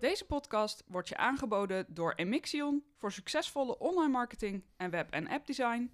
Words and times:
Deze 0.00 0.24
podcast 0.24 0.84
wordt 0.86 1.08
je 1.08 1.16
aangeboden 1.16 1.86
door 1.88 2.12
Emixion 2.16 2.84
voor 2.96 3.12
succesvolle 3.12 3.78
online 3.78 4.08
marketing 4.08 4.64
en 4.76 4.90
web- 4.90 5.10
en 5.10 5.28
appdesign, 5.28 5.90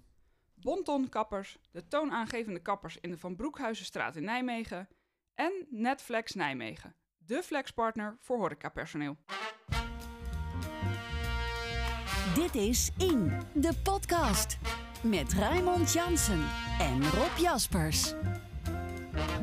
Bonton 0.53 1.09
Kappers, 1.09 1.57
de 1.71 1.87
toonaangevende 1.87 2.59
kappers 2.59 2.97
in 3.01 3.09
de 3.09 3.17
Van 3.17 3.35
Broekhuizenstraat 3.35 4.15
in 4.15 4.23
Nijmegen 4.23 4.87
en 5.35 5.51
Netflex 5.69 6.33
Nijmegen, 6.33 6.95
de 7.17 7.43
flexpartner 7.43 8.17
voor 8.21 8.37
horecapersoneel. 8.37 9.17
Dit 12.35 12.55
is 12.55 12.91
In, 12.97 13.31
de 13.53 13.73
podcast. 13.83 14.57
Met 15.03 15.33
Raymond 15.33 15.93
Jansen 15.93 16.45
en 16.79 17.03
Rob 17.09 17.37
Jaspers. 17.37 18.13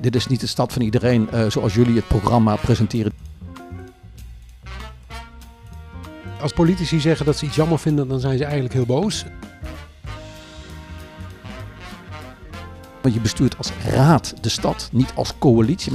Dit 0.00 0.14
is 0.14 0.26
niet 0.26 0.40
de 0.40 0.46
stad 0.46 0.72
van 0.72 0.82
iedereen 0.82 1.28
eh, 1.28 1.50
zoals 1.50 1.74
jullie 1.74 1.96
het 1.96 2.08
programma 2.08 2.56
presenteren. 2.56 3.12
Als 6.44 6.52
politici 6.52 7.00
zeggen 7.00 7.26
dat 7.26 7.36
ze 7.36 7.44
iets 7.44 7.56
jammer 7.56 7.78
vinden, 7.78 8.08
dan 8.08 8.20
zijn 8.20 8.38
ze 8.38 8.44
eigenlijk 8.44 8.74
heel 8.74 8.86
boos. 8.86 9.24
Want 13.02 13.14
je 13.14 13.20
bestuurt 13.20 13.58
als 13.58 13.72
raad 13.84 14.34
de 14.40 14.48
stad, 14.48 14.88
niet 14.92 15.12
als 15.14 15.38
coalitie. 15.38 15.92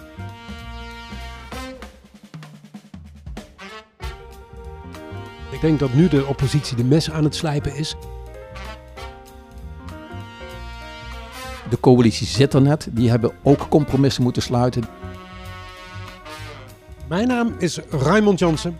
Ik 5.51 5.61
denk 5.61 5.79
dat 5.79 5.93
nu 5.93 6.07
de 6.07 6.25
oppositie 6.25 6.77
de 6.77 6.83
mes 6.83 7.11
aan 7.11 7.23
het 7.23 7.35
slijpen 7.35 7.75
is. 7.75 7.95
De 11.69 11.79
coalitie 11.79 12.27
zit 12.27 12.53
er 12.53 12.61
net. 12.61 12.87
Die 12.91 13.09
hebben 13.09 13.31
ook 13.43 13.69
compromissen 13.69 14.23
moeten 14.23 14.41
sluiten. 14.41 14.83
Mijn 17.07 17.27
naam 17.27 17.55
is 17.57 17.79
Raymond 17.89 18.39
Jansen. 18.39 18.79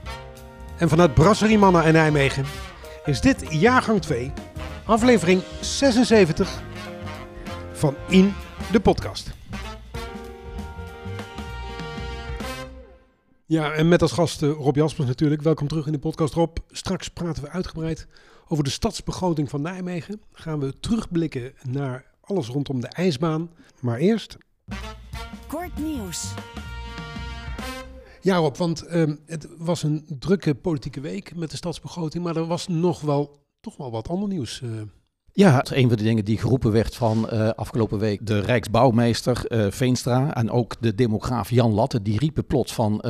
En 0.79 0.89
vanuit 0.89 1.13
Brasserie 1.13 1.57
Manna 1.57 1.83
in 1.83 1.93
Nijmegen 1.93 2.45
is 3.05 3.21
dit 3.21 3.53
jaargang 3.53 4.01
2, 4.01 4.31
aflevering 4.85 5.41
76 5.61 6.61
van 7.71 7.95
In 8.07 8.33
de 8.71 8.79
podcast. 8.79 9.31
Ja, 13.45 13.71
en 13.71 13.87
met 13.87 14.01
als 14.01 14.11
gast 14.11 14.43
eh, 14.43 14.49
Rob 14.49 14.75
Jaspers 14.75 15.07
natuurlijk. 15.07 15.41
Welkom 15.41 15.67
terug 15.67 15.85
in 15.85 15.91
de 15.91 15.99
podcast 15.99 16.33
Rob. 16.33 16.57
Straks 16.71 17.07
praten 17.07 17.43
we 17.43 17.49
uitgebreid 17.49 18.07
over 18.47 18.63
de 18.63 18.69
stadsbegroting 18.69 19.49
van 19.49 19.61
Nijmegen. 19.61 20.21
Gaan 20.31 20.59
we 20.59 20.79
terugblikken 20.79 21.53
naar 21.63 22.05
alles 22.21 22.47
rondom 22.47 22.81
de 22.81 22.87
ijsbaan. 22.87 23.49
Maar 23.81 23.97
eerst 23.97 24.37
Kort 25.47 25.77
nieuws. 25.77 26.33
Ja, 28.21 28.35
Rob, 28.37 28.55
want 28.55 28.81
ehm, 28.81 29.15
het 29.25 29.47
was 29.57 29.83
een 29.83 30.05
drukke 30.19 30.55
politieke 30.55 30.99
week 31.01 31.35
met 31.35 31.51
de 31.51 31.57
stadsbegroting, 31.57 32.23
maar 32.23 32.35
er 32.35 32.45
was 32.45 32.67
nog 32.67 33.01
wel, 33.01 33.37
toch 33.59 33.77
wel 33.77 33.91
wat 33.91 34.09
ander 34.09 34.27
nieuws. 34.27 34.61
eh. 34.61 34.69
Ja, 35.33 35.65
een 35.69 35.87
van 35.87 35.97
de 35.97 36.03
dingen 36.03 36.25
die 36.25 36.37
geroepen 36.37 36.71
werd 36.71 36.95
van 36.95 37.29
eh, 37.29 37.49
afgelopen 37.49 37.99
week 37.99 38.25
de 38.25 38.39
Rijksbouwmeester 38.39 39.45
eh, 39.45 39.71
Veenstra 39.71 40.33
en 40.35 40.51
ook 40.51 40.75
de 40.79 40.95
demograaf 40.95 41.49
Jan 41.49 41.73
Latte. 41.73 42.01
Die 42.01 42.19
riepen 42.19 42.45
plots 42.45 42.73
van 42.73 43.01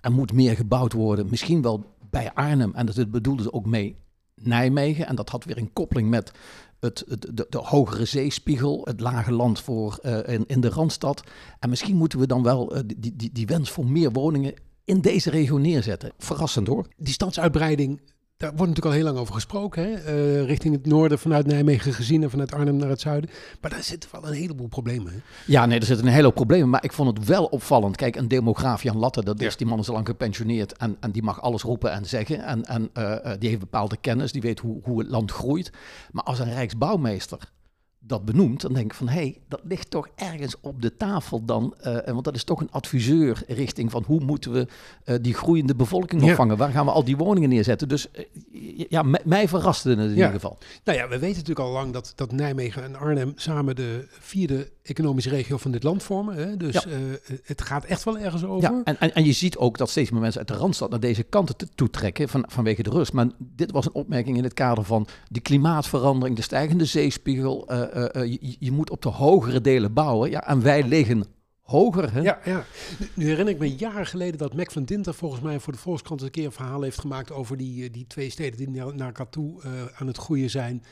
er 0.00 0.12
moet 0.12 0.32
meer 0.32 0.56
gebouwd 0.56 0.92
worden, 0.92 1.26
misschien 1.30 1.62
wel 1.62 1.84
bij 2.10 2.32
Arnhem. 2.34 2.74
En 2.74 2.86
dat 2.86 3.10
bedoelde 3.10 3.42
ze 3.42 3.52
ook 3.52 3.66
mee 3.66 3.96
Nijmegen. 4.42 5.06
En 5.06 5.16
dat 5.16 5.30
had 5.30 5.44
weer 5.44 5.58
een 5.58 5.72
koppeling 5.72 6.08
met 6.08 6.32
het, 6.80 7.04
het- 7.08 7.26
de, 7.34 7.46
de 7.48 7.58
hogere 7.58 8.04
zeespiegel, 8.04 8.80
het 8.84 9.00
lage 9.00 9.32
land 9.32 9.60
voor, 9.60 9.98
eh, 10.02 10.34
in, 10.34 10.44
in 10.46 10.60
de 10.60 10.68
Randstad. 10.68 11.22
En 11.58 11.68
misschien 11.68 11.96
moeten 11.96 12.18
we 12.18 12.26
dan 12.26 12.42
wel 12.42 12.74
eh, 12.74 12.80
die, 12.96 13.16
die, 13.16 13.32
die 13.32 13.46
wens 13.46 13.70
voor 13.70 13.86
meer 13.86 14.12
woningen 14.12 14.54
in 14.84 15.00
deze 15.00 15.30
regio 15.30 15.56
neerzetten. 15.56 16.12
Verrassend 16.18 16.66
hoor. 16.66 16.86
Die 16.96 17.12
stadsuitbreiding, 17.12 18.00
daar 18.36 18.48
wordt 18.56 18.66
natuurlijk 18.72 18.86
al 18.86 18.92
heel 18.92 19.04
lang 19.04 19.18
over 19.18 19.34
gesproken, 19.34 19.82
hè? 19.82 19.92
eh, 19.94 20.44
richting 20.44 20.74
het 20.74 20.86
noorden 20.86 21.18
vanuit 21.18 21.46
Nijmegen 21.46 21.92
gezien 21.92 22.22
en 22.22 22.30
vanuit 22.30 22.52
Arnhem 22.52 22.76
naar 22.76 22.88
het 22.88 23.00
zuiden. 23.00 23.30
Maar 23.60 23.70
daar 23.70 23.82
zitten 23.82 24.10
wel 24.12 24.26
een 24.26 24.32
heleboel 24.36 24.66
problemen. 24.68 25.12
Hè? 25.12 25.18
Ja, 25.46 25.66
nee, 25.66 25.78
er 25.80 25.86
zitten 25.86 26.06
een 26.06 26.12
hele 26.12 26.24
hoop 26.24 26.34
problemen. 26.34 26.68
Maar 26.70 26.84
ik 26.84 26.92
vond 26.92 27.18
het 27.18 27.26
wel 27.26 27.44
opvallend. 27.44 27.96
Kijk, 27.96 28.16
een 28.16 28.28
demograaf, 28.28 28.82
Jan 28.82 28.96
Latte, 28.96 29.24
dat 29.24 29.40
is, 29.40 29.52
Ja. 29.52 29.58
die 29.58 29.66
man 29.66 29.78
is 29.78 29.88
al 29.88 29.94
lang 29.94 30.06
gepensioneerd. 30.06 30.72
En, 30.72 30.96
en 31.00 31.10
die 31.10 31.22
mag 31.22 31.42
alles 31.42 31.62
roepen 31.62 31.92
en 31.92 32.06
zeggen. 32.06 32.44
En, 32.44 32.64
en 32.64 32.90
eh, 32.92 33.32
eh, 33.32 33.38
die 33.40 33.48
heeft 33.48 33.60
bepaalde 33.60 33.96
kennis. 33.96 34.32
Die 34.32 34.42
weet 34.42 34.60
hoe, 34.60 34.80
hoe 34.82 34.98
het 34.98 35.08
land 35.08 35.30
groeit. 35.30 35.70
Maar 36.10 36.24
als 36.24 36.38
een 36.38 36.52
rijksbouwmeester 36.52 37.38
dat 38.06 38.24
benoemt, 38.24 38.60
dan 38.60 38.72
denk 38.72 38.84
ik 38.86 38.94
van... 38.94 39.08
hé, 39.08 39.14
hey, 39.20 39.38
dat 39.48 39.60
ligt 39.64 39.90
toch 39.90 40.08
ergens 40.14 40.56
op 40.60 40.82
de 40.82 40.96
tafel 40.96 41.44
dan. 41.44 41.74
eh, 41.80 42.12
want 42.12 42.24
dat 42.24 42.34
is 42.34 42.44
toch 42.44 42.60
een 42.60 42.70
adviseur 42.70 43.42
richting 43.46 43.90
van... 43.90 44.02
hoe 44.06 44.20
moeten 44.20 44.52
we 44.52 44.66
eh, 45.04 45.16
die 45.20 45.34
groeiende 45.34 45.74
bevolking 45.74 46.22
Ja. 46.24 46.30
opvangen? 46.30 46.56
Waar 46.56 46.70
gaan 46.70 46.84
we 46.84 46.90
al 46.92 47.04
die 47.04 47.16
woningen 47.16 47.48
neerzetten? 47.48 47.88
Dus 47.88 48.10
eh, 48.10 48.24
ja, 48.88 49.02
mij 49.24 49.48
verraste 49.48 49.88
het 49.88 49.98
in 49.98 50.04
Ja. 50.04 50.10
ieder 50.14 50.30
geval. 50.30 50.58
Nou 50.84 50.98
ja, 50.98 51.04
we 51.08 51.18
weten 51.18 51.36
natuurlijk 51.38 51.66
al 51.66 51.72
lang 51.72 51.92
dat, 51.92 52.12
dat 52.16 52.32
Nijmegen 52.32 52.84
en 52.84 52.96
Arnhem 52.96 53.32
samen 53.36 53.76
de 53.76 54.06
vierde 54.20 54.70
economische 54.82 55.30
regio 55.30 55.56
van 55.56 55.70
dit 55.70 55.82
land 55.82 56.02
vormen. 56.02 56.34
Hè? 56.36 56.56
Dus 56.56 56.74
Ja. 56.74 56.90
het 57.44 57.62
gaat 57.62 57.84
echt 57.84 58.04
wel 58.04 58.18
ergens 58.18 58.44
over. 58.44 58.70
Ja, 58.72 58.80
en, 58.84 59.00
en, 59.00 59.14
en 59.14 59.24
je 59.24 59.32
ziet 59.32 59.56
ook 59.56 59.78
dat 59.78 59.90
steeds 59.90 60.10
meer 60.10 60.20
mensen 60.20 60.38
uit 60.40 60.48
de 60.48 60.54
Randstad 60.54 60.90
naar 60.90 61.00
deze 61.00 61.22
kanten 61.22 61.56
te- 61.56 61.68
toe 61.74 61.90
trekken 61.90 62.28
van, 62.28 62.44
vanwege 62.48 62.82
de 62.82 62.90
rust. 62.90 63.12
Maar 63.12 63.26
dit 63.38 63.70
was 63.70 63.86
een 63.86 63.94
opmerking 63.94 64.36
in 64.36 64.42
het 64.44 64.54
kader 64.54 64.84
van 64.84 65.06
de 65.28 65.40
klimaatverandering, 65.40 66.36
de 66.36 66.42
stijgende 66.42 66.84
zeespiegel. 66.84 67.68
Eh, 67.96 68.22
eh, 68.22 68.30
je, 68.40 68.56
je 68.58 68.72
moet 68.72 68.90
op 68.90 69.02
de 69.02 69.08
hogere 69.08 69.60
delen 69.60 69.92
bouwen. 69.92 70.30
Ja, 70.30 70.46
en 70.46 70.62
wij 70.62 70.82
liggen 70.82 71.24
hoger. 71.62 72.12
Hè? 72.12 72.20
Ja, 72.20 72.38
ja. 72.44 72.64
Nu, 73.14 73.24
herinner 73.24 73.54
ik 73.54 73.60
me 73.60 73.76
jaren 73.76 74.06
geleden 74.06 74.38
dat 74.38 74.54
Mac 74.54 74.70
van 74.70 74.84
Dinter 74.84 75.14
volgens 75.14 75.40
mij 75.40 75.60
voor 75.60 75.72
de 75.72 75.78
Volkskrant 75.78 76.22
een 76.22 76.30
keer 76.30 76.44
een 76.44 76.52
verhaal 76.52 76.82
heeft 76.82 77.00
gemaakt 77.00 77.32
over 77.32 77.56
die, 77.56 77.84
eh, 77.84 77.92
die 77.92 78.06
twee 78.06 78.30
steden 78.30 78.58
die 78.58 78.70
naar, 78.70 78.94
naar 78.94 79.06
elkaar 79.06 79.28
toe 79.28 79.60
aan 79.98 80.06
het 80.06 80.16
groeien 80.16 80.50
zijn. 80.50 80.84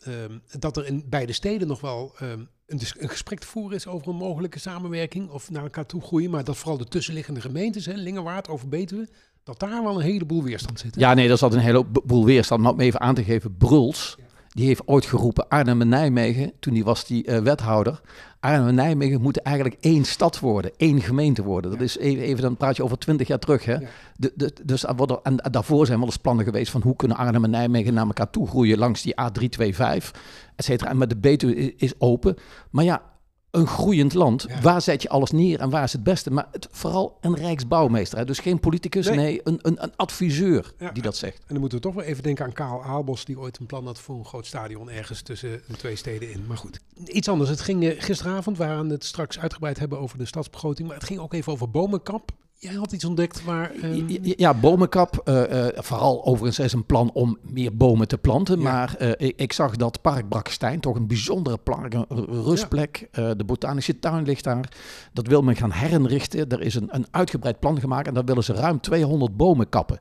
Ehm, 0.00 0.38
dat 0.58 0.76
er 0.76 0.86
in 0.86 1.04
beide 1.08 1.32
steden 1.32 1.68
nog 1.68 1.80
wel 1.80 2.12
ehm, 2.18 2.40
een, 2.66 2.80
een 2.98 3.08
gesprek 3.08 3.40
te 3.40 3.46
voeren 3.46 3.76
is 3.76 3.86
over 3.86 4.08
een 4.08 4.16
mogelijke 4.16 4.58
samenwerking 4.58 5.30
of 5.30 5.50
naar 5.50 5.62
elkaar 5.62 5.86
toe 5.86 6.00
groeien. 6.00 6.30
Maar 6.30 6.44
dat 6.44 6.56
vooral 6.56 6.78
de 6.78 6.88
tussenliggende 6.88 7.40
gemeentes, 7.40 7.86
hè, 7.86 7.94
Lingewaard, 7.94 8.48
over 8.48 8.68
Betuwe, 8.68 9.08
dat 9.42 9.58
daar 9.60 9.82
wel 9.82 9.96
een 9.96 10.04
heleboel 10.04 10.42
weerstand 10.42 10.80
zit. 10.80 10.94
hè? 10.94 11.00
Ja, 11.00 11.14
nee, 11.14 11.28
daar 11.28 11.38
zat 11.38 11.54
een 11.54 11.60
hele 11.60 11.84
boel 11.84 12.24
weerstand. 12.24 12.62
Maar 12.62 12.72
om 12.72 12.80
even 12.80 13.00
aan 13.00 13.14
te 13.14 13.24
geven, 13.24 13.56
Bruls, 13.56 14.16
die 14.50 14.66
heeft 14.66 14.82
ooit 14.86 15.06
geroepen 15.06 15.48
Arnhem 15.48 15.80
en 15.80 15.88
Nijmegen, 15.88 16.52
toen 16.60 16.74
die 16.74 16.84
was 16.84 17.06
die 17.06 17.24
eh, 17.24 17.38
wethouder. 17.38 18.00
Arnhem 18.40 18.68
en 18.68 18.74
Nijmegen 18.74 19.20
moeten 19.20 19.42
eigenlijk 19.42 19.76
één 19.80 20.04
stad 20.04 20.38
worden, 20.38 20.70
één 20.76 21.00
gemeente 21.00 21.42
worden. 21.42 21.70
Dat 21.70 21.80
is 21.80 21.98
even, 21.98 22.22
even 22.22 22.42
dan 22.42 22.56
praat 22.56 22.76
je 22.76 22.84
over 22.84 22.98
twintig 22.98 23.28
jaar 23.28 23.38
terug. 23.38 23.64
Hè? 23.64 23.72
Ja. 23.72 23.88
De, 24.16 24.32
de, 24.34 24.52
dus 24.64 24.84
er 24.84 25.18
en 25.22 25.36
daarvoor 25.50 25.86
zijn 25.86 25.98
wel 25.98 26.06
eens 26.06 26.16
plannen 26.16 26.44
geweest 26.44 26.70
van 26.70 26.82
hoe 26.82 26.96
kunnen 26.96 27.16
Arnhem 27.16 27.44
en 27.44 27.50
Nijmegen 27.50 27.94
naar 27.94 28.06
elkaar 28.06 28.30
toe 28.30 28.46
groeien 28.48 28.78
langs 28.78 29.02
die 29.02 29.14
A325, 29.20 30.10
et 30.56 30.64
cetera. 30.64 30.90
En 30.90 30.98
met 30.98 31.08
de 31.08 31.16
Betuwe 31.16 31.74
is 31.76 32.00
open. 32.00 32.36
Maar 32.70 32.84
ja, 32.84 33.02
een 33.50 33.66
groeiend 33.66 34.14
land, 34.14 34.44
Ja. 34.48 34.60
waar 34.60 34.82
zet 34.82 35.02
je 35.02 35.08
alles 35.08 35.30
neer 35.30 35.60
en 35.60 35.70
waar 35.70 35.82
is 35.82 35.92
het 35.92 36.02
beste? 36.02 36.30
Maar 36.30 36.48
het, 36.52 36.68
vooral 36.70 37.18
een 37.20 37.34
rijksbouwmeester, 37.36 38.18
hè? 38.18 38.24
dus 38.24 38.38
geen 38.38 38.60
politicus, 38.60 39.06
Nee. 39.06 39.16
nee, 39.16 39.40
een, 39.44 39.58
een, 39.62 39.82
een 39.82 39.92
adviseur 39.96 40.72
Ja. 40.78 40.90
die 40.90 41.02
dat 41.02 41.16
zegt. 41.16 41.36
En 41.38 41.44
dan 41.48 41.60
moeten 41.60 41.78
we 41.78 41.84
toch 41.84 41.94
wel 41.94 42.04
even 42.04 42.22
denken 42.22 42.44
aan 42.44 42.52
Karel 42.52 42.82
Aalbos, 42.84 43.24
die 43.24 43.38
ooit 43.38 43.58
een 43.58 43.66
plan 43.66 43.86
had 43.86 43.98
voor 44.00 44.18
een 44.18 44.24
groot 44.24 44.46
stadion 44.46 44.90
ergens 44.90 45.22
tussen 45.22 45.62
de 45.66 45.76
twee 45.76 45.96
steden 45.96 46.32
in. 46.32 46.44
Maar 46.46 46.56
goed, 46.56 46.80
iets 47.04 47.28
anders. 47.28 47.50
Het 47.50 47.60
ging 47.60 47.84
eh, 47.84 48.02
gisteravond, 48.02 48.58
we 48.58 48.64
gaan 48.64 48.88
het 48.90 49.04
straks 49.04 49.38
uitgebreid 49.38 49.78
hebben 49.78 49.98
over 49.98 50.18
de 50.18 50.24
stadsbegroting, 50.26 50.88
maar 50.88 50.96
het 50.96 51.06
ging 51.06 51.20
ook 51.20 51.32
even 51.34 51.52
over 51.52 51.70
bomenkap. 51.70 52.30
Jij 52.60 52.74
had 52.74 52.92
iets 52.92 53.04
ontdekt 53.04 53.44
waar... 53.44 53.70
ehm, 53.70 54.08
Ja, 54.08 54.18
ja, 54.36 54.54
bomenkap. 54.54 55.20
eh, 55.24 55.66
eh, 55.68 55.74
vooral 55.82 56.24
overigens 56.24 56.58
is 56.58 56.72
een 56.72 56.84
plan 56.86 57.10
om 57.12 57.38
meer 57.42 57.76
bomen 57.76 58.08
te 58.08 58.18
planten. 58.18 58.56
Ja. 58.56 58.62
Maar 58.62 58.94
eh, 58.94 59.28
ik, 59.28 59.32
ik 59.36 59.52
zag 59.52 59.76
dat 59.76 60.00
Park 60.00 60.28
Brakstein, 60.28 60.80
toch 60.80 60.96
een 60.96 61.06
bijzondere 61.06 61.56
park, 61.56 61.94
een 61.94 62.06
rustplek. 62.26 63.08
de 63.12 63.44
botanische 63.46 63.98
tuin 63.98 64.24
ligt 64.24 64.44
daar. 64.44 64.68
Dat 65.12 65.26
wil 65.26 65.42
men 65.42 65.56
gaan 65.56 65.72
herinrichten. 65.72 66.48
Er 66.48 66.60
is 66.60 66.74
een, 66.74 66.88
een 66.90 67.06
uitgebreid 67.10 67.60
plan 67.60 67.80
gemaakt 67.80 68.06
en 68.06 68.14
daar 68.14 68.24
willen 68.24 68.44
ze 68.44 68.52
ruim 68.52 68.80
200 68.80 69.36
bomen 69.36 69.68
kappen. 69.68 69.98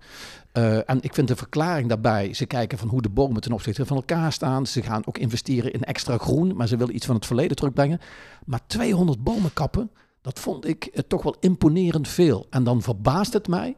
En 0.85 0.97
ik 1.01 1.13
vind 1.13 1.27
de 1.27 1.35
verklaring 1.35 1.87
daarbij, 1.89 2.33
ze 2.33 2.45
kijken 2.45 2.77
van 2.77 2.87
hoe 2.87 3.01
de 3.01 3.09
bomen 3.09 3.41
ten 3.41 3.51
opzichte 3.51 3.85
van 3.85 3.95
elkaar 3.97 4.31
staan. 4.33 4.65
Ze 4.67 4.81
gaan 4.81 5.01
ook 5.05 5.17
investeren 5.17 5.73
in 5.73 5.83
extra 5.83 6.17
groen, 6.17 6.55
maar 6.55 6.67
ze 6.67 6.77
willen 6.77 6.95
iets 6.95 7.05
van 7.05 7.15
het 7.15 7.25
verleden 7.25 7.55
terugbrengen. 7.55 7.99
Maar 8.45 8.59
200 8.67 9.23
bomen 9.23 9.53
kappen, 9.53 9.91
dat 10.29 10.39
vond 10.39 10.67
ik 10.67 10.85
eh, 10.85 11.03
toch 11.07 11.23
wel 11.23 11.35
imponerend 11.39 12.07
veel. 12.07 12.47
En 12.49 12.63
dan 12.63 12.81
verbaast 12.81 13.33
het 13.33 13.47
mij 13.47 13.77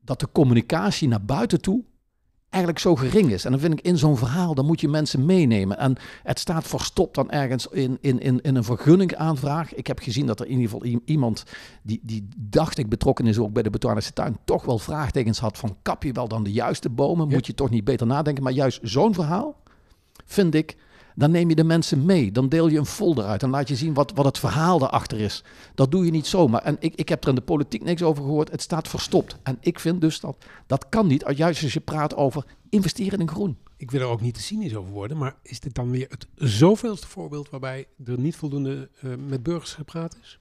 dat 0.00 0.20
de 0.20 0.28
communicatie 0.32 1.08
naar 1.08 1.24
buiten 1.24 1.60
toe 1.60 1.84
eigenlijk 2.48 2.82
zo 2.82 2.96
gering 2.96 3.30
is. 3.30 3.44
En 3.44 3.50
dan 3.50 3.60
vind 3.60 3.72
ik 3.72 3.80
in 3.80 3.98
zo'n 3.98 4.16
verhaal, 4.16 4.54
dan 4.54 4.66
moet 4.66 4.80
je 4.80 4.88
mensen 4.88 5.24
meenemen. 5.24 5.78
En 5.78 5.96
het 6.22 6.38
staat 6.38 6.66
verstopt 6.66 7.14
dan 7.14 7.30
ergens 7.30 7.66
in, 7.66 7.98
in, 8.00 8.20
in, 8.20 8.40
in 8.40 8.54
een 8.54 8.64
vergunningaanvraag. 8.64 9.74
Ik 9.74 9.86
heb 9.86 9.98
gezien 9.98 10.26
dat 10.26 10.40
er 10.40 10.46
in 10.46 10.58
ieder 10.58 10.70
geval 10.70 11.00
iemand 11.04 11.44
die, 11.82 12.00
die 12.02 12.28
dacht 12.36 12.78
ik 12.78 12.88
betrokken 12.88 13.26
is 13.26 13.38
ook 13.38 13.52
bij 13.52 13.62
de 13.62 13.70
botanische 13.70 14.12
tuin, 14.12 14.36
toch 14.44 14.64
wel 14.64 14.78
vraagtekens 14.78 15.38
had 15.38 15.58
van 15.58 15.76
kap 15.82 16.02
je 16.02 16.12
wel 16.12 16.28
dan 16.28 16.42
de 16.42 16.52
juiste 16.52 16.90
bomen? 16.90 17.28
Moet 17.28 17.46
je 17.46 17.54
toch 17.54 17.70
niet 17.70 17.84
beter 17.84 18.06
nadenken? 18.06 18.42
Maar 18.42 18.52
juist 18.52 18.80
zo'n 18.82 19.14
verhaal 19.14 19.62
vind 20.24 20.54
ik 20.54 20.76
Dan 21.14 21.30
neem 21.30 21.48
je 21.48 21.54
de 21.54 21.64
mensen 21.64 22.04
mee. 22.04 22.32
Dan 22.32 22.48
deel 22.48 22.68
je 22.68 22.78
een 22.78 22.86
folder 22.86 23.24
uit. 23.24 23.40
Dan 23.40 23.50
laat 23.50 23.68
je 23.68 23.76
zien 23.76 23.94
wat, 23.94 24.12
wat 24.14 24.24
het 24.24 24.38
verhaal 24.38 24.78
daarachter 24.78 25.20
is. 25.20 25.44
Dat 25.74 25.90
doe 25.90 26.04
je 26.04 26.10
niet 26.10 26.26
zomaar. 26.26 26.62
En 26.62 26.76
ik, 26.80 26.94
ik 26.94 27.08
heb 27.08 27.22
er 27.22 27.28
in 27.28 27.34
de 27.34 27.40
politiek 27.40 27.84
niks 27.84 28.02
over 28.02 28.22
gehoord. 28.22 28.50
Het 28.50 28.62
staat 28.62 28.88
verstopt. 28.88 29.36
En 29.42 29.56
ik 29.60 29.78
vind 29.78 30.00
dus 30.00 30.20
dat 30.20 30.36
dat 30.66 30.88
kan 30.88 31.06
niet. 31.06 31.24
Juist 31.34 31.62
als 31.62 31.72
je 31.72 31.80
praat 31.80 32.16
over 32.16 32.44
investeren 32.68 33.18
in 33.18 33.28
groen. 33.28 33.56
Ik 33.76 33.90
wil 33.90 34.00
er 34.00 34.06
ook 34.06 34.20
niet 34.20 34.34
te 34.34 34.42
cynisch 34.42 34.74
over 34.74 34.92
worden. 34.92 35.16
Maar 35.16 35.36
is 35.42 35.60
dit 35.60 35.74
dan 35.74 35.90
weer 35.90 36.06
het 36.08 36.26
zoveelste 36.34 37.06
voorbeeld 37.06 37.50
waarbij 37.50 37.86
er 38.04 38.18
niet 38.18 38.36
voldoende 38.36 38.88
uh, 39.00 39.12
met 39.28 39.42
burgers 39.42 39.74
gepraat 39.74 40.16
is? 40.22 40.38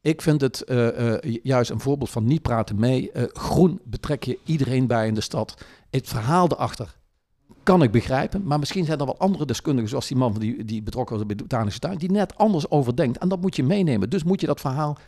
Ik 0.00 0.22
vind 0.22 0.40
het 0.40 0.64
uh, 0.66 1.00
uh, 1.00 1.38
juist 1.42 1.70
een 1.70 1.80
voorbeeld 1.80 2.10
van 2.10 2.24
niet 2.24 2.42
praten 2.42 2.78
mee. 2.78 3.10
groen 3.32 3.80
betrek 3.84 4.24
je 4.24 4.38
iedereen 4.44 4.86
bij 4.86 5.06
in 5.06 5.14
de 5.14 5.20
stad. 5.20 5.64
Het 5.90 6.08
verhaal 6.08 6.48
erachter 6.52 6.97
kan 7.68 7.82
ik 7.82 7.90
begrijpen. 7.90 8.42
Maar 8.44 8.58
misschien 8.58 8.84
zijn 8.84 8.98
er 8.98 9.04
wel 9.04 9.18
andere 9.18 9.46
deskundigen, 9.46 9.88
zoals 9.88 10.06
die 10.06 10.16
man 10.16 10.34
die, 10.38 10.64
die 10.64 10.82
betrokken 10.82 11.16
was 11.16 11.26
bij 11.26 11.36
de 11.36 11.42
botanische 11.42 11.80
tuin, 11.80 11.98
die 11.98 12.10
net 12.10 12.36
anders 12.36 12.70
over 12.70 12.96
denkt. 12.96 13.18
En 13.18 13.28
dat 13.28 13.40
moet 13.40 13.56
je 13.56 13.62
meenemen. 13.62 14.10
Dus 14.10 14.24
moet 14.24 14.40
je 14.40 14.46
dat 14.46 14.60
verhaal 14.60 14.98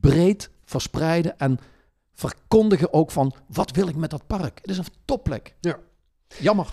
breed 0.00 0.50
verspreiden 0.64 1.38
en 1.38 1.58
verkondigen 2.14 2.92
ook 2.92 3.10
van 3.10 3.32
wat 3.46 3.70
wil 3.70 3.88
ik 3.88 3.96
met 3.96 4.10
dat 4.10 4.26
park. 4.26 4.58
Het 4.60 4.70
is 4.70 4.78
een 4.78 4.84
topplek. 5.04 5.54
Ja. 5.60 5.78
Jammer. 6.38 6.66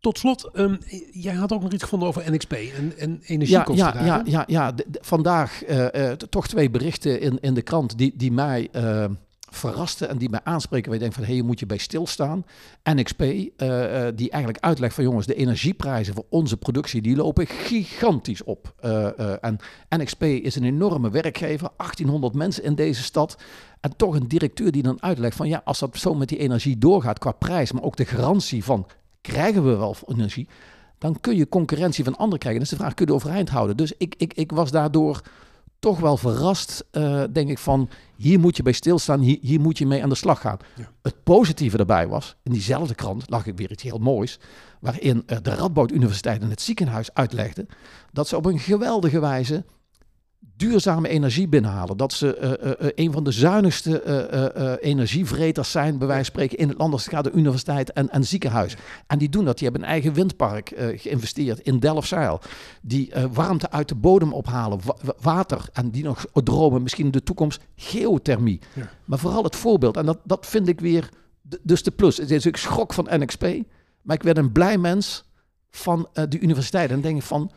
Tot 0.00 0.18
slot, 0.18 0.50
um, 0.52 0.78
jij 1.10 1.34
had 1.34 1.52
ook 1.52 1.62
nog 1.62 1.72
iets 1.72 1.82
gevonden 1.82 2.08
over 2.08 2.32
NXP 2.32 2.52
en, 2.52 2.92
en 2.98 3.20
energiekosten. 3.22 3.76
Ja, 3.76 4.04
ja, 4.04 4.22
ja, 4.24 4.44
ja, 4.46 4.46
ja. 4.46 4.74
vandaag 5.00 5.68
uh, 5.68 5.86
uh, 5.94 6.10
toch 6.12 6.48
twee 6.48 6.70
berichten 6.70 7.20
in, 7.20 7.40
in 7.40 7.54
de 7.54 7.62
krant 7.62 7.98
die, 7.98 8.12
die 8.16 8.32
mij 8.32 8.68
uh, 8.72 9.04
verraste 9.50 10.06
en 10.06 10.18
die 10.18 10.30
mij 10.30 10.40
aanspreken. 10.44 10.86
Waar 10.86 10.94
je 10.94 11.00
denkt 11.00 11.14
van, 11.14 11.24
hé, 11.24 11.34
hey, 11.34 11.42
moet 11.42 11.60
je 11.60 11.66
bij 11.66 11.78
stilstaan. 11.78 12.44
NXP, 12.82 13.20
uh, 13.20 13.42
uh, 13.56 14.06
die 14.14 14.30
eigenlijk 14.30 14.64
uitlegt 14.64 14.94
van, 14.94 15.04
jongens, 15.04 15.26
de 15.26 15.34
energieprijzen 15.34 16.14
voor 16.14 16.26
onze 16.28 16.56
productie, 16.56 17.02
die 17.02 17.16
lopen 17.16 17.46
gigantisch 17.46 18.44
op. 18.44 18.74
Uh, 18.84 19.44
en 19.44 19.58
NXP 19.88 20.22
is 20.22 20.56
een 20.56 20.64
enorme 20.64 21.10
werkgever, 21.10 21.68
1800 21.76 22.34
mensen 22.34 22.64
in 22.64 22.74
deze 22.74 23.02
stad. 23.02 23.38
En 23.80 23.96
toch 23.96 24.14
een 24.14 24.28
directeur 24.28 24.70
die 24.70 24.82
dan 24.82 25.02
uitlegt 25.02 25.36
van, 25.36 25.48
ja, 25.48 25.60
als 25.64 25.78
dat 25.78 25.96
zo 25.96 26.14
met 26.14 26.28
die 26.28 26.38
energie 26.38 26.78
doorgaat 26.78 27.18
qua 27.18 27.32
prijs, 27.32 27.72
maar 27.72 27.82
ook 27.82 27.96
de 27.96 28.04
garantie 28.04 28.64
van, 28.64 28.86
krijgen 29.20 29.64
we 29.64 29.76
wel 29.76 29.96
energie, 30.06 30.48
dan 30.98 31.20
kun 31.20 31.36
je 31.36 31.48
concurrentie 31.48 32.04
van 32.04 32.16
anderen 32.16 32.38
krijgen. 32.38 32.60
Dat 32.60 32.72
is 32.72 32.76
de 32.76 32.84
vraag, 32.84 32.94
kun 32.94 33.06
je 33.06 33.12
overeind 33.12 33.48
houden? 33.48 33.76
Dus 33.76 33.92
ik, 33.98 34.14
ik, 34.16 34.34
ik 34.34 34.50
was 34.52 34.70
daardoor 34.70 35.22
toch 35.78 36.00
wel 36.00 36.16
verrast, 36.16 36.84
uh, 36.92 37.22
denk 37.32 37.48
ik, 37.48 37.58
van 37.58 37.88
hier 38.16 38.40
moet 38.40 38.56
je 38.56 38.62
bij 38.62 38.72
stilstaan, 38.72 39.20
hier, 39.20 39.38
hier 39.40 39.60
moet 39.60 39.78
je 39.78 39.86
mee 39.86 40.02
aan 40.02 40.08
de 40.08 40.14
slag 40.14 40.40
gaan. 40.40 40.58
Ja. 40.76 40.90
Het 41.02 41.22
positieve 41.22 41.76
daarbij 41.76 42.08
was, 42.08 42.36
in 42.42 42.52
diezelfde 42.52 42.94
krant 42.94 43.30
lag 43.30 43.46
ik 43.46 43.56
weer 43.56 43.70
iets 43.70 43.82
heel 43.82 43.98
moois, 43.98 44.38
waarin 44.80 45.22
uh, 45.26 45.38
de 45.42 45.54
Radboud 45.54 45.90
Universiteit 45.90 46.42
en 46.42 46.50
het 46.50 46.60
ziekenhuis 46.60 47.14
uitlegden 47.14 47.68
dat 48.12 48.28
ze 48.28 48.36
op 48.36 48.44
een 48.44 48.58
geweldige 48.58 49.20
wijze 49.20 49.64
duurzame 50.38 51.08
energie 51.08 51.48
binnenhalen. 51.48 51.96
Dat 51.96 52.12
ze 52.12 52.58
uh, 52.60 52.70
uh, 52.70 52.90
een 52.94 53.12
van 53.12 53.24
de 53.24 53.30
zuinigste 53.30 54.02
uh, 54.56 54.90
energievreters 54.90 55.70
zijn, 55.70 55.98
bij 55.98 56.06
wijze 56.06 56.24
van 56.24 56.32
spreken, 56.32 56.58
in 56.58 56.68
het 56.68 56.78
land 56.78 56.92
als 56.92 57.04
het 57.04 57.14
gaat 57.14 57.24
de 57.24 57.30
universiteit 57.30 57.92
en, 57.92 58.10
en 58.10 58.24
ziekenhuis. 58.24 58.76
En 59.06 59.18
die 59.18 59.28
doen 59.28 59.44
dat. 59.44 59.58
Die 59.58 59.68
hebben 59.68 59.82
een 59.82 59.92
eigen 59.92 60.12
windpark 60.12 60.72
geïnvesteerd 60.96 61.60
in 61.60 61.78
Delfzijl. 61.78 62.40
Die 62.82 63.12
warmte 63.32 63.70
uit 63.70 63.88
de 63.88 63.94
bodem 63.94 64.32
ophalen, 64.32 64.80
wa 64.84 65.14
water. 65.20 65.68
En 65.72 65.90
die 65.90 66.04
nog 66.04 66.24
dromen, 66.32 66.82
misschien 66.82 67.04
in 67.04 67.10
de 67.10 67.22
toekomst, 67.22 67.60
geothermie. 67.76 68.60
Ja. 68.74 68.90
Maar 69.04 69.18
vooral 69.18 69.44
het 69.44 69.56
voorbeeld. 69.56 69.96
En 69.96 70.06
dat, 70.06 70.18
dat 70.24 70.46
vind 70.46 70.68
ik 70.68 70.80
weer, 70.80 71.08
dus 71.62 71.82
de 71.82 71.90
plus. 71.90 72.16
Het 72.16 72.30
is 72.30 72.46
ik 72.46 72.56
schrok 72.56 72.94
van 72.94 73.08
NXP, 73.10 73.42
maar 74.02 74.16
ik 74.16 74.22
werd 74.22 74.38
een 74.38 74.52
blij 74.52 74.78
mens 74.78 75.24
van 75.70 76.08
de 76.12 76.40
universiteit. 76.40 76.90
En 76.90 77.00
denk 77.00 77.16
ik 77.16 77.22
van 77.22 77.50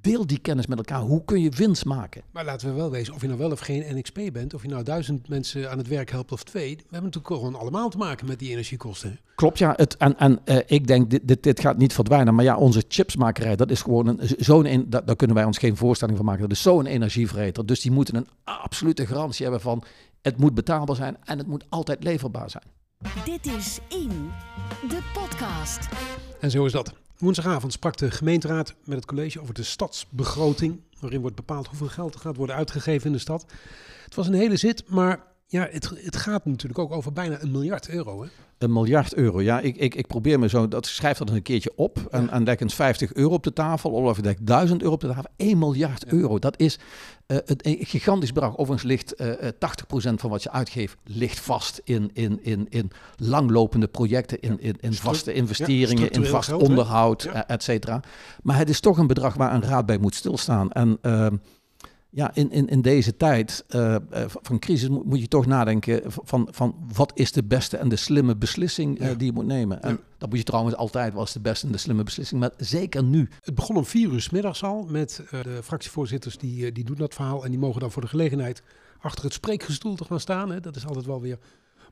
deel 0.00 0.26
die 0.26 0.38
kennis 0.38 0.66
met 0.66 0.78
elkaar. 0.78 1.00
Hoe 1.00 1.24
kun 1.24 1.40
je 1.40 1.50
winst 1.50 1.84
maken? 1.84 2.22
Maar 2.30 2.44
laten 2.44 2.68
we 2.68 2.74
wel 2.74 2.90
wezen, 2.90 3.14
of 3.14 3.20
je 3.20 3.26
nou 3.26 3.38
wel 3.38 3.50
of 3.50 3.60
geen 3.60 3.96
NXP 3.96 4.20
bent, 4.32 4.54
of 4.54 4.62
je 4.62 4.68
nou 4.68 4.82
duizend 4.82 5.28
mensen 5.28 5.70
aan 5.70 5.78
het 5.78 5.88
werk 5.88 6.10
helpt 6.10 6.32
of 6.32 6.42
twee, 6.42 6.76
we 6.76 6.82
hebben 6.82 7.10
natuurlijk 7.10 7.34
gewoon 7.34 7.54
allemaal 7.54 7.88
te 7.88 7.96
maken 7.96 8.26
met 8.26 8.38
die 8.38 8.50
energiekosten. 8.50 9.18
Klopt, 9.34 9.58
ja. 9.58 9.72
Het, 9.76 9.96
en 9.96 10.18
en 10.18 10.40
uh, 10.44 10.56
ik 10.66 10.86
denk, 10.86 11.10
dit, 11.10 11.28
dit, 11.28 11.42
dit, 11.42 11.60
gaat 11.60 11.78
niet 11.78 11.92
verdwijnen. 11.92 12.34
Maar 12.34 12.44
ja, 12.44 12.56
onze 12.56 12.84
chipsmakerij, 12.88 13.56
dat 13.56 13.70
is 13.70 13.82
gewoon 13.82 14.06
een, 14.06 14.18
zo'n, 14.38 14.84
dat, 14.88 15.06
daar 15.06 15.16
kunnen 15.16 15.36
wij 15.36 15.44
ons 15.44 15.58
geen 15.58 15.76
voorstelling 15.76 16.16
van 16.16 16.26
maken. 16.26 16.42
Dat 16.42 16.52
is 16.52 16.62
zo'n 16.62 16.86
energievreter. 16.86 17.66
Dus 17.66 17.80
die 17.80 17.90
moeten 17.90 18.16
een 18.16 18.28
absolute 18.44 19.06
garantie 19.06 19.42
hebben 19.42 19.60
van, 19.60 19.82
het 20.22 20.36
moet 20.36 20.54
betaalbaar 20.54 20.96
zijn 20.96 21.16
en 21.24 21.38
het 21.38 21.46
moet 21.46 21.64
altijd 21.68 22.04
leverbaar 22.04 22.50
zijn. 22.50 22.64
Dit 23.24 23.46
is 23.46 23.78
In, 23.88 24.30
de 24.88 24.98
podcast. 25.12 25.88
En 26.40 26.50
zo 26.50 26.64
is 26.64 26.72
dat. 26.72 27.07
Woensdagavond 27.18 27.72
sprak 27.72 27.96
de 27.96 28.10
gemeenteraad 28.10 28.74
met 28.84 28.96
het 28.96 29.06
college 29.06 29.40
over 29.40 29.54
de 29.54 29.62
stadsbegroting, 29.62 30.80
waarin 31.00 31.20
wordt 31.20 31.36
bepaald 31.36 31.66
hoeveel 31.66 31.88
geld 31.88 32.14
er 32.14 32.20
gaat 32.20 32.36
worden 32.36 32.56
uitgegeven 32.56 33.06
in 33.06 33.12
de 33.12 33.18
stad. 33.18 33.46
Het 34.04 34.14
was 34.14 34.26
een 34.26 34.34
hele 34.34 34.56
zit, 34.56 34.88
maar 34.88 35.26
ja, 35.50 35.68
het, 35.70 35.90
het 35.94 36.16
gaat 36.16 36.44
natuurlijk 36.44 36.78
ook 36.78 36.92
over 36.92 37.12
bijna 37.12 37.42
een 37.42 37.50
miljard 37.50 37.88
euro. 37.88 38.22
Hè? 38.22 38.28
Een 38.58 38.72
miljard 38.72 39.14
euro, 39.14 39.42
ja. 39.42 39.60
Ik, 39.60 39.76
ik, 39.76 39.94
ik 39.94 40.06
probeer 40.06 40.38
me 40.38 40.48
zo, 40.48 40.68
dat 40.68 40.86
schrijf 40.86 41.18
dat 41.18 41.30
een 41.30 41.42
keertje 41.42 41.72
op 41.76 42.06
en, 42.10 42.22
ja. 42.22 42.30
en 42.30 42.44
leg 42.44 42.60
eens 42.60 42.74
50 42.74 43.14
euro 43.14 43.34
op 43.34 43.42
de 43.42 43.52
tafel, 43.52 43.90
of 43.90 44.18
ik 44.18 44.24
leg 44.24 44.36
1000 44.40 44.82
euro 44.82 44.94
op 44.94 45.00
de 45.00 45.06
tafel. 45.06 45.24
1 45.36 45.58
miljard 45.58 46.04
ja. 46.06 46.12
euro, 46.12 46.38
dat 46.38 46.58
is 46.60 46.78
uh, 47.26 47.36
het, 47.44 47.66
een 47.66 47.78
gigantisch 47.80 48.32
bedrag. 48.32 48.56
Overigens 48.56 48.82
ligt 48.82 49.20
uh, 49.20 49.32
80% 50.10 50.14
van 50.14 50.30
wat 50.30 50.42
je 50.42 50.50
uitgeeft, 50.50 50.96
ligt 51.04 51.40
vast 51.40 51.80
in, 51.84 52.10
in, 52.12 52.44
in, 52.44 52.66
in 52.68 52.90
langlopende 53.16 53.86
projecten, 53.86 54.40
in, 54.40 54.60
in, 54.60 54.76
in 54.80 54.92
vaste 54.92 55.32
investeringen, 55.32 56.10
in 56.10 56.24
vast 56.24 56.48
geld, 56.48 56.62
onderhoud, 56.62 57.24
et 57.24 57.62
cetera. 57.62 58.00
Maar 58.42 58.56
het 58.56 58.68
is 58.68 58.80
toch 58.80 58.98
een 58.98 59.06
bedrag 59.06 59.34
waar 59.34 59.54
een 59.54 59.62
raad 59.62 59.86
bij 59.86 59.98
moet 59.98 60.14
stilstaan. 60.14 60.72
En... 60.72 60.98
Ja, 62.18 62.34
in, 62.34 62.50
in, 62.50 62.68
in 62.68 62.82
deze 62.82 63.16
tijd 63.16 63.64
uh, 63.68 63.96
van 64.26 64.58
crisis 64.58 64.88
moet, 64.88 65.04
moet, 65.04 65.20
je 65.20 65.28
toch 65.28 65.46
nadenken 65.46 66.02
van, 66.06 66.48
van 66.50 66.74
wat 66.94 67.12
is 67.14 67.32
de 67.32 67.44
beste 67.44 67.76
en 67.76 67.88
de 67.88 67.96
slimme 67.96 68.36
beslissing 68.36 69.00
uh, 69.00 69.08
ja. 69.08 69.14
die 69.14 69.26
je 69.26 69.32
moet 69.32 69.46
nemen. 69.46 69.82
En 69.82 69.90
ja. 69.90 69.98
dat 70.18 70.28
moet 70.28 70.38
je 70.38 70.44
trouwens 70.44 70.76
altijd 70.76 71.12
was 71.12 71.32
de 71.32 71.40
beste 71.40 71.66
en 71.66 71.72
de 71.72 71.78
slimme 71.78 72.02
beslissing, 72.02 72.40
maar 72.40 72.50
zeker 72.56 73.04
nu. 73.04 73.28
Het 73.40 73.54
begon 73.54 73.76
om 73.76 73.84
vier 73.84 74.12
uur 74.12 74.20
s 74.20 74.30
middags 74.30 74.62
al 74.62 74.86
met 74.88 75.22
uh, 75.24 75.42
de 75.42 75.62
fractievoorzitters 75.62 76.38
die, 76.38 76.72
die 76.72 76.84
doen 76.84 76.96
dat 76.96 77.14
verhaal 77.14 77.44
en 77.44 77.50
die 77.50 77.58
mogen 77.58 77.80
dan 77.80 77.90
voor 77.90 78.02
de 78.02 78.08
gelegenheid 78.08 78.62
achter 79.00 79.24
het 79.24 79.32
spreekgestoel 79.32 79.94
te 79.94 80.04
gaan 80.04 80.20
staan. 80.20 80.50
Hè. 80.50 80.60
Dat 80.60 80.76
is 80.76 80.86
altijd 80.86 81.06
wel 81.06 81.20
weer 81.20 81.38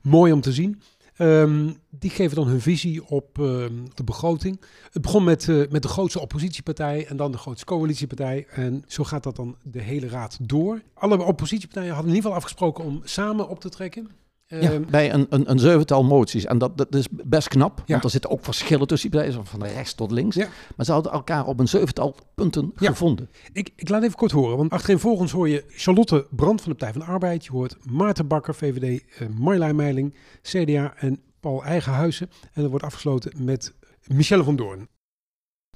mooi 0.01 0.31
om 0.31 0.41
te 0.41 0.53
zien. 0.53 0.81
Um, 1.19 1.77
die 1.89 2.09
geven 2.09 2.35
dan 2.35 2.47
hun 2.47 2.61
visie 2.61 3.05
op 3.07 3.37
uh, 3.37 3.45
de 3.93 4.03
begroting. 4.03 4.61
Het 4.91 5.01
begon 5.01 5.23
met, 5.23 5.47
uh, 5.47 5.69
met 5.69 5.81
de 5.81 5.87
grootste 5.87 6.19
oppositiepartij 6.19 7.07
en 7.07 7.17
dan 7.17 7.31
de 7.31 7.37
grootste 7.37 7.65
coalitiepartij. 7.65 8.45
En 8.49 8.83
zo 8.87 9.03
gaat 9.03 9.23
dat 9.23 9.35
dan 9.35 9.55
de 9.63 9.81
hele 9.81 10.07
raad 10.07 10.37
door. 10.41 10.81
Alle 10.93 11.23
oppositiepartijen 11.23 11.93
hadden 11.93 12.09
in 12.09 12.15
ieder 12.15 12.29
geval 12.31 12.43
afgesproken 12.43 12.83
om 12.83 13.01
samen 13.03 13.49
op 13.49 13.59
te 13.59 13.69
trekken. 13.69 14.09
Ja, 14.49 14.71
um, 14.71 14.85
bij 14.89 15.13
een, 15.13 15.27
een, 15.29 15.51
een 15.51 15.59
zevental 15.59 16.03
moties. 16.03 16.45
En 16.45 16.57
dat, 16.57 16.77
dat 16.77 16.95
is 16.95 17.07
best 17.09 17.47
knap, 17.47 17.77
ja. 17.77 17.83
want 17.87 18.03
er 18.03 18.09
zitten 18.09 18.29
ook 18.29 18.43
verschillen 18.43 18.87
tussen 18.87 19.11
die 19.11 19.19
partijen, 19.19 19.45
van 19.45 19.63
rechts 19.63 19.93
tot 19.93 20.11
links. 20.11 20.35
Ja. 20.35 20.47
Maar 20.75 20.85
ze 20.85 20.91
hadden 20.91 21.11
elkaar 21.11 21.45
op 21.45 21.59
een 21.59 21.67
zevental 21.67 22.15
punten 22.35 22.73
ja. 22.75 22.89
gevonden. 22.89 23.29
Ik, 23.53 23.69
ik 23.75 23.89
laat 23.89 24.03
even 24.03 24.15
kort 24.15 24.31
horen, 24.31 24.57
want 24.57 24.71
achterin 24.71 24.99
volgens 24.99 25.31
hoor 25.31 25.49
je 25.49 25.63
Charlotte 25.67 26.27
Brand 26.29 26.61
van 26.61 26.71
de 26.71 26.77
Partij 26.77 26.99
van 26.99 27.05
de 27.05 27.11
Arbeid. 27.11 27.45
Je 27.45 27.51
hoort 27.51 27.75
Maarten 27.91 28.27
Bakker, 28.27 28.55
VVD, 28.55 29.03
uh, 29.21 29.27
Marjolein 29.37 29.75
Meiling, 29.75 30.15
CDA 30.41 30.93
en 30.95 31.21
Paul 31.39 31.63
Eigenhuizen. 31.63 32.29
En 32.53 32.61
dat 32.61 32.69
wordt 32.69 32.85
afgesloten 32.85 33.45
met 33.45 33.73
Michelle 34.03 34.43
van 34.43 34.55
Doorn. 34.55 34.87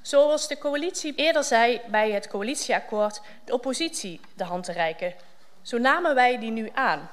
Zoals 0.01 0.47
de 0.47 0.57
coalitie 0.57 1.15
eerder 1.15 1.43
zei 1.43 1.81
bij 1.91 2.11
het 2.11 2.27
coalitieakkoord 2.27 3.21
de 3.45 3.53
oppositie 3.53 4.19
de 4.35 4.43
hand 4.43 4.63
te 4.63 4.71
reiken. 4.71 5.13
Zo 5.61 5.77
namen 5.77 6.15
wij 6.15 6.39
die 6.39 6.51
nu 6.51 6.69
aan 6.73 7.09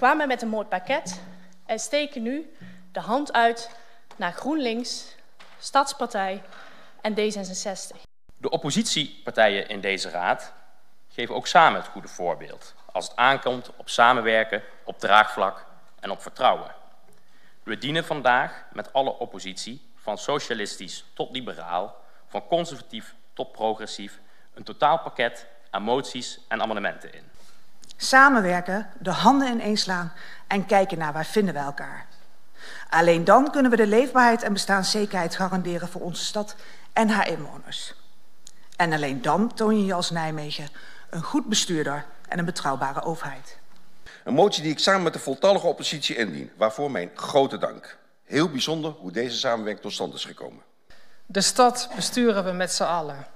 kwamen 0.00 0.28
met 0.28 0.42
een 0.42 0.48
mooi 0.48 0.66
pakket 0.66 1.20
en 1.66 1.78
steken 1.78 2.22
nu 2.22 2.56
de 2.92 3.00
hand 3.00 3.32
uit 3.32 3.70
naar 4.16 4.32
GroenLinks, 4.32 5.14
Stadspartij 5.58 6.42
en 7.00 7.14
D66. 7.14 7.96
De 8.36 8.50
oppositiepartijen 8.50 9.68
in 9.68 9.80
deze 9.80 10.10
raad 10.10 10.52
geven 11.08 11.34
ook 11.34 11.46
samen 11.46 11.80
het 11.80 11.90
goede 11.90 12.08
voorbeeld 12.08 12.74
als 12.92 13.08
het 13.08 13.16
aankomt 13.16 13.70
op 13.76 13.88
samenwerken, 13.88 14.62
op 14.84 14.98
draagvlak 14.98 15.66
en 16.00 16.10
op 16.10 16.22
vertrouwen. 16.22 16.74
We 17.62 17.78
dienen 17.78 18.04
vandaag 18.04 18.64
met 18.72 18.92
alle 18.92 19.18
oppositie, 19.18 19.90
van 19.94 20.18
socialistisch 20.18 21.04
tot 21.14 21.30
liberaal, 21.30 21.96
van 22.26 22.46
conservatief 22.46 23.14
tot 23.32 23.52
progressief, 23.52 24.18
een 24.54 24.64
totaalpakket 24.64 25.46
aan 25.70 25.82
moties 25.82 26.40
en 26.48 26.62
amendementen 26.62 27.14
in. 27.14 27.30
Samenwerken, 28.02 28.86
de 28.98 29.10
handen 29.10 29.52
ineens 29.52 29.80
slaan 29.80 30.12
en 30.46 30.66
kijken 30.66 30.98
naar 30.98 31.12
waar 31.12 31.26
vinden 31.26 31.54
we 31.54 31.60
elkaar. 31.60 32.06
Alleen 32.88 33.24
dan 33.24 33.50
kunnen 33.50 33.70
we 33.70 33.76
de 33.76 33.86
leefbaarheid 33.86 34.42
en 34.42 34.52
bestaanszekerheid 34.52 35.36
garanderen 35.36 35.88
voor 35.88 36.00
onze 36.00 36.24
stad 36.24 36.56
en 36.92 37.08
haar 37.08 37.28
inwoners. 37.28 37.94
En 38.76 38.92
alleen 38.92 39.22
dan 39.22 39.54
toon 39.54 39.78
je 39.78 39.84
je 39.84 39.94
als 39.94 40.10
Nijmegen 40.10 40.68
een 41.10 41.22
goed 41.22 41.46
bestuurder 41.46 42.04
en 42.28 42.38
een 42.38 42.44
betrouwbare 42.44 43.02
overheid. 43.02 43.58
Een 44.24 44.34
motie 44.34 44.62
die 44.62 44.72
ik 44.72 44.78
samen 44.78 45.02
met 45.02 45.12
de 45.12 45.18
voltallige 45.18 45.66
oppositie 45.66 46.16
indien, 46.16 46.50
waarvoor 46.56 46.90
mijn 46.90 47.10
grote 47.14 47.58
dank. 47.58 47.98
Heel 48.24 48.50
bijzonder 48.50 48.90
hoe 48.90 49.12
deze 49.12 49.36
samenwerking 49.36 49.84
tot 49.84 49.92
stand 49.92 50.14
is 50.14 50.24
gekomen. 50.24 50.62
De 51.26 51.40
stad 51.40 51.90
besturen 51.94 52.44
we 52.44 52.52
met 52.52 52.72
z'n 52.72 52.82
allen. 52.82 53.26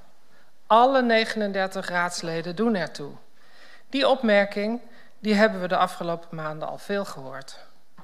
Alle 0.66 1.02
39 1.02 1.88
raadsleden 1.88 2.56
doen 2.56 2.75
ertoe. 2.75 3.12
Die 3.95 4.09
opmerking 4.09 4.81
die 5.19 5.35
hebben 5.35 5.61
we 5.61 5.69
de 5.69 5.77
afgelopen 5.77 6.37
maanden 6.37 6.69
al 6.69 6.79
veel 6.79 7.05
gehoord. 7.05 7.59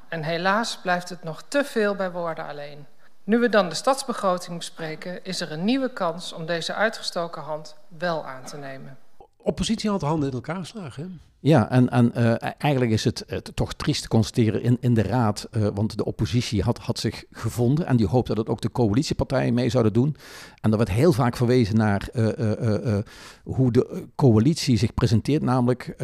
En 0.09 0.23
helaas 0.23 0.79
blijft 0.79 1.09
het 1.09 1.23
nog 1.23 1.43
te 1.49 1.65
veel 1.65 1.95
bij 1.95 2.11
woorden 2.11 2.47
alleen. 2.47 2.87
Nu 3.25 3.39
we 3.39 3.49
dan 3.49 3.69
de 3.69 3.75
stadsbegroting 3.75 4.57
bespreken, 4.57 5.25
is 5.25 5.41
er 5.41 5.53
een 5.53 5.65
nieuwe 5.65 5.93
kans 5.93 6.33
om 6.33 6.47
deze 6.47 6.75
uitgestoken 6.75 7.43
hand 7.43 7.77
wel 7.89 8.27
aan 8.27 8.45
te 8.45 8.57
nemen. 8.57 8.99
Oppositie 9.43 9.91
had 9.91 10.01
handen 10.01 10.29
in 10.29 10.35
elkaar 10.35 10.59
geslagen. 10.59 11.03
Hè? 11.03 11.09
Ja, 11.43 11.71
en, 11.71 11.89
en 11.89 12.13
uh, 12.17 12.35
eigenlijk 12.59 12.93
is 12.93 13.05
het, 13.05 13.25
het, 13.27 13.51
toch 13.55 13.73
triest 13.75 14.03
te 14.03 14.09
constateren 14.09 14.63
in, 14.63 14.77
in 14.81 14.95
de 14.95 15.03
raad, 15.03 15.49
uh, 15.53 15.69
want 15.75 15.97
de 15.97 16.05
oppositie 16.05 16.63
had, 16.63 16.79
had 16.79 16.99
zich 16.99 17.25
gevonden 17.31 17.87
en 17.87 17.97
die 17.97 18.07
hoopte 18.07 18.35
dat 18.35 18.49
ook 18.49 18.61
de 18.61 18.71
coalitiepartijen 18.71 19.55
mee 19.55 19.69
zouden 19.69 19.93
doen. 19.93 20.17
En 20.61 20.71
er 20.71 20.77
werd 20.77 20.91
heel 20.91 21.13
vaak 21.13 21.37
verwezen 21.37 21.77
naar 21.77 22.09
uh, 22.15 22.99
hoe 23.45 23.73
de 23.73 24.07
coalitie 24.17 24.77
zich 24.77 24.95
presenteert, 24.95 25.43
namelijk 25.43 25.97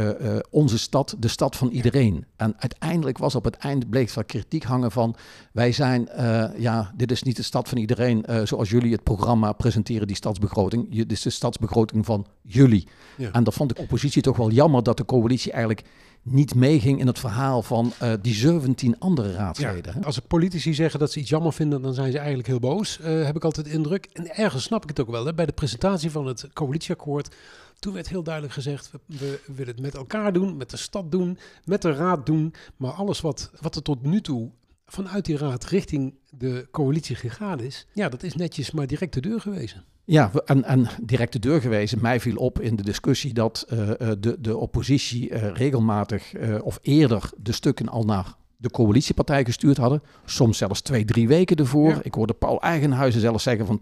onze 0.50 0.78
stad, 0.78 1.16
de 1.18 1.28
stad 1.28 1.56
van 1.56 1.68
iedereen. 1.68 2.24
En 2.36 2.54
uiteindelijk 2.58 3.18
was 3.18 3.34
op 3.34 3.44
het 3.44 3.56
eind 3.56 3.90
bleek 3.90 4.10
er 4.10 4.24
kritiek 4.24 4.62
hangen 4.62 4.90
van 4.90 5.16
wij 5.52 5.72
zijn, 5.72 6.08
ja, 6.56 6.92
dit 6.96 7.10
is 7.10 7.22
niet 7.22 7.36
de 7.36 7.42
stad 7.42 7.68
van 7.68 7.78
iedereen 7.78 8.24
zoals 8.44 8.70
jullie 8.70 8.92
het 8.92 9.02
programma 9.02 9.52
presenteren, 9.52 10.06
die 10.06 10.16
stadsbegroting. 10.16 10.94
Dit 10.94 11.12
is 11.12 11.22
de 11.22 11.30
stadsbegroting 11.30 12.06
van 12.06 12.26
jullie. 12.42 12.88
Ja. 13.16 13.25
En 13.32 13.44
dat 13.44 13.54
vond 13.54 13.76
de 13.76 13.82
oppositie 13.82 14.22
toch 14.22 14.36
wel 14.36 14.50
jammer 14.50 14.82
dat 14.82 14.96
de 14.96 15.04
coalitie 15.04 15.24
coalitie 15.26 15.52
eigenlijk 15.52 15.86
niet 16.22 16.54
meeging 16.54 17.00
in 17.00 17.06
het 17.06 17.18
verhaal 17.18 17.62
van 17.62 17.92
uh, 18.02 18.12
die 18.22 18.34
17 18.34 18.98
andere 18.98 19.32
raadsleden. 19.32 19.94
Ja, 19.94 20.00
als 20.00 20.18
politici 20.18 20.74
zeggen 20.74 21.00
dat 21.00 21.12
ze 21.12 21.20
iets 21.20 21.28
jammer 21.28 21.52
vinden, 21.52 21.82
dan 21.82 21.94
zijn 21.94 22.12
ze 22.12 22.18
eigenlijk 22.18 22.48
heel 22.48 22.58
boos, 22.58 22.98
uh, 23.00 23.24
heb 23.24 23.36
ik 23.36 23.44
altijd 23.44 23.66
de 23.66 23.72
indruk. 23.72 24.08
En 24.12 24.36
ergens 24.36 24.62
snap 24.62 24.82
ik 24.82 24.88
het 24.88 25.00
ook 25.00 25.10
wel. 25.10 25.26
Hè. 25.26 25.34
Bij 25.34 25.46
de 25.46 25.52
presentatie 25.52 26.10
van 26.10 26.26
het 26.26 26.48
coalitieakkoord, 26.52 27.34
toen 27.78 27.92
werd 27.92 28.08
heel 28.08 28.22
duidelijk 28.22 28.54
gezegd, 28.54 28.90
we, 28.90 29.00
we, 29.06 29.40
willen 29.46 29.74
het 29.74 29.82
met 29.82 29.94
elkaar 29.94 30.32
doen, 30.32 30.56
met 30.56 30.70
de 30.70 30.76
stad 30.76 31.10
doen, 31.10 31.38
met 31.64 31.82
de 31.82 31.92
raad 31.92 32.26
doen. 32.26 32.54
Maar 32.76 32.92
alles 32.92 33.20
wat, 33.20 33.50
wat 33.60 33.76
er 33.76 33.82
tot 33.82 34.02
nu 34.02 34.20
toe 34.20 34.50
vanuit 34.86 35.24
die 35.24 35.36
raad 35.36 35.64
richting 35.64 36.14
de 36.30 36.68
coalitie 36.70 37.16
gegaan 37.16 37.60
is, 37.60 37.86
ja, 37.92 38.08
dat 38.08 38.22
is 38.22 38.34
netjes 38.34 38.70
maar 38.70 38.86
direct 38.86 39.14
de 39.14 39.20
deur 39.20 39.40
gewezen. 39.40 39.84
Ja, 40.08 40.30
en, 40.44 40.64
en 40.64 40.88
direct 41.02 41.32
de 41.32 41.38
deur 41.38 41.60
gewezen. 41.60 41.98
Mij 42.02 42.20
viel 42.20 42.36
op 42.36 42.60
in 42.60 42.76
de 42.76 42.82
discussie 42.82 43.34
dat 43.34 43.66
uh, 43.72 43.78
de, 44.18 44.36
de 44.40 44.56
oppositie 44.56 45.30
uh, 45.30 45.52
regelmatig 45.52 46.34
uh, 46.34 46.64
of 46.64 46.78
eerder 46.82 47.30
de 47.36 47.52
stukken 47.52 47.88
al 47.88 48.02
naar 48.02 48.34
de 48.56 48.70
coalitiepartij 48.70 49.44
gestuurd 49.44 49.76
hadden. 49.76 50.02
Soms 50.24 50.58
zelfs 50.58 50.80
twee, 50.80 51.04
drie 51.04 51.28
weken 51.28 51.56
ervoor. 51.56 51.88
Ja. 51.88 52.00
Ik 52.02 52.14
hoorde 52.14 52.32
Paul 52.32 52.60
Eigenhuizen 52.60 53.20
zelfs 53.20 53.42
zeggen 53.42 53.66
van 53.66 53.80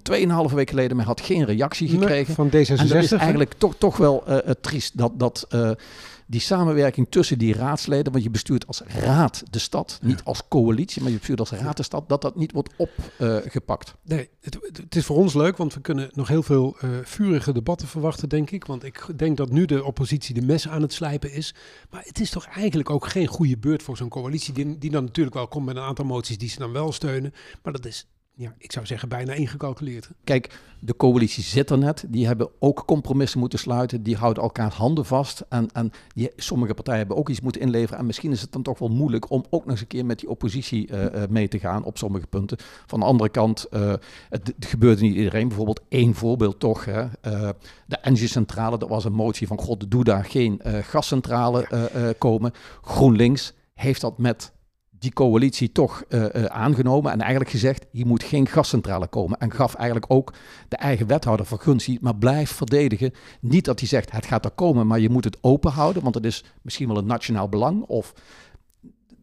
2,5 0.49 0.55
weken 0.55 0.75
geleden, 0.75 0.97
maar 0.97 1.07
had 1.07 1.21
geen 1.21 1.45
reactie 1.45 1.89
gekregen. 1.89 2.35
Nee, 2.37 2.67
van 2.67 2.77
D66. 2.77 2.81
En 2.81 2.89
dat 2.89 3.03
is 3.03 3.13
eigenlijk 3.13 3.55
toch, 3.59 3.75
toch 3.79 3.97
wel 3.97 4.25
triest 4.61 4.99
dat... 4.99 5.19
dat 5.19 5.47
die 6.27 6.41
samenwerking 6.41 7.07
tussen 7.11 7.39
die 7.39 7.55
raadsleden, 7.55 8.13
want 8.13 8.25
je 8.25 8.31
bestuurt 8.31 8.67
als 8.67 8.83
raad 8.87 9.43
de 9.51 9.59
stad, 9.59 9.99
niet 10.03 10.25
als 10.25 10.49
coalitie, 10.49 11.03
maar 11.03 11.11
je 11.11 11.17
bestuurt 11.17 11.41
als 11.41 11.51
raad 11.51 11.77
de 11.77 11.83
stad, 11.83 12.09
dat 12.09 12.23
dat 12.23 12.37
niet 12.37 12.53
wordt 12.53 12.71
opgepakt. 12.77 13.89
Uh, 13.89 14.17
nee, 14.17 14.29
het, 14.41 14.59
het, 14.73 14.97
is 14.97 15.05
voor 15.05 15.17
ons 15.17 15.35
leuk, 15.35 15.57
want 15.57 15.75
we 15.75 15.81
kunnen 15.81 16.11
nog 16.13 16.29
heel 16.29 16.43
veel 16.43 16.77
uh, 16.85 16.91
vurige 17.03 17.53
debatten 17.53 17.89
verwachten, 17.89 18.29
denk 18.29 18.51
ik. 18.51 18.65
Want 18.65 18.85
ik 18.85 19.07
denk 19.17 19.37
dat 19.37 19.51
nu 19.51 19.65
de 19.65 19.85
oppositie 19.85 20.35
de 20.35 20.43
mes 20.43 20.69
aan 20.69 20.83
het 20.83 20.93
slijpen 20.93 21.33
is. 21.33 21.55
Maar 21.91 22.03
het 22.05 22.21
is 22.21 22.31
toch 22.31 22.45
eigenlijk 22.45 22.91
ook 22.91 23.07
geen 23.07 23.27
goede 23.27 23.59
beurt 23.59 23.83
voor 23.83 23.97
zo'n 23.97 24.09
coalitie, 24.09 24.55
die, 24.55 24.79
die 24.79 24.91
dan 24.91 25.05
natuurlijk 25.05 25.37
wel 25.37 25.49
komt 25.49 25.67
met 25.67 25.77
een 25.77 25.83
aantal 25.83 26.05
moties 26.05 26.39
die 26.39 26.49
ze 26.49 26.59
dan 26.59 26.73
wel 26.73 26.93
steunen. 26.93 27.33
Maar 27.63 27.73
dat 27.73 27.87
is 27.87 28.07
ja, 28.37 28.55
ik 28.59 28.73
zou 28.73 28.87
zeggen, 28.87 29.09
bijna 29.09 29.33
ingecalculeerd. 29.33 30.11
Kijk, 30.25 30.61
de 30.81 30.97
coalitie 30.97 31.43
zit 31.43 31.71
er 31.71 31.79
net. 31.79 32.05
Die 32.09 32.27
hebben 32.27 32.49
ook 32.59 32.85
compromissen 32.87 33.41
moeten 33.41 33.59
sluiten. 33.59 34.03
Die 34.03 34.17
houden 34.17 34.43
elkaar 34.43 34.73
handen 34.73 35.05
vast. 35.05 35.45
En, 35.49 35.69
en 35.73 35.91
die, 36.15 36.31
sommige 36.37 36.75
partijen 36.75 36.99
hebben 36.99 37.17
ook 37.17 37.29
iets 37.29 37.41
moeten 37.41 37.61
inleveren. 37.61 37.99
En 37.99 38.07
misschien 38.07 38.33
is 38.33 38.41
het 38.41 38.53
dan 38.53 38.63
toch 38.63 38.79
wel 38.79 38.89
moeilijk 38.89 39.31
om 39.31 39.45
ook 39.51 39.63
nog 39.63 39.71
eens 39.71 39.81
een 39.81 39.87
keer 39.87 40.07
met 40.07 40.19
die 40.19 40.29
oppositie 40.29 40.91
uh, 40.91 41.03
uh, 41.05 41.23
mee 41.29 41.49
te 41.49 41.59
gaan 41.59 41.85
op 41.85 41.99
sommige 41.99 42.27
punten. 42.27 42.59
Van 42.87 43.01
de 43.01 43.07
andere 43.07 43.31
kant, 43.31 43.67
uh, 43.71 43.95
het, 44.29 44.53
het 44.57 44.67
gebeurt 44.67 45.01
niet 45.01 45.15
iedereen. 45.15 45.49
Bijvoorbeeld 45.49 45.81
één 45.89 46.15
voorbeeld 46.15 46.61
toch. 46.61 46.85
Hè. 46.85 47.07
de 47.87 47.97
Engie-centrale, 47.97 48.79
dat 48.79 48.89
was 48.89 49.05
een 49.05 49.13
motie 49.13 49.47
van 49.47 49.59
god, 49.59 49.91
doe 49.91 50.05
daar 50.05 50.25
geen 50.25 50.61
gascentrale 50.83 51.69
komen. 52.19 52.53
GroenLinks 52.83 53.55
heeft 53.75 54.01
dat 54.01 54.19
met 54.19 54.53
die 55.05 55.13
coalitie 55.13 55.73
toch 55.73 56.05
uh, 56.09 56.21
uh, 56.21 56.45
aangenomen 56.45 57.13
en 57.13 57.21
eigenlijk 57.21 57.51
gezegd, 57.51 57.87
hier 57.91 58.07
moet 58.07 58.23
geen 58.23 58.47
gascentrale 58.47 59.07
komen. 59.07 59.39
En 59.39 59.53
gaf 59.53 59.75
eigenlijk 59.75 60.07
ook 60.13 60.33
de 60.69 60.77
eigen 60.77 61.07
wethouder 61.07 61.47
verguntie, 61.47 61.99
maar 62.01 62.17
blijf 62.17 62.51
verdedigen. 62.51 63.13
Niet 63.41 63.65
dat 63.65 63.79
hij 63.79 63.89
zegt, 63.89 64.11
het 64.11 64.27
gaat 64.27 64.45
er 64.45 64.51
komen, 64.51 64.87
maar 64.87 65.01
je 65.01 65.11
moet 65.11 65.25
het 65.25 65.39
open 65.41 65.73
houden, 65.73 66.03
want 66.03 66.15
het 66.15 66.25
is 66.25 66.45
misschien 66.63 66.89
wel 66.89 66.97
een 66.97 67.07
nationaal 67.07 67.49
belang 67.49 67.83
of 67.83 68.15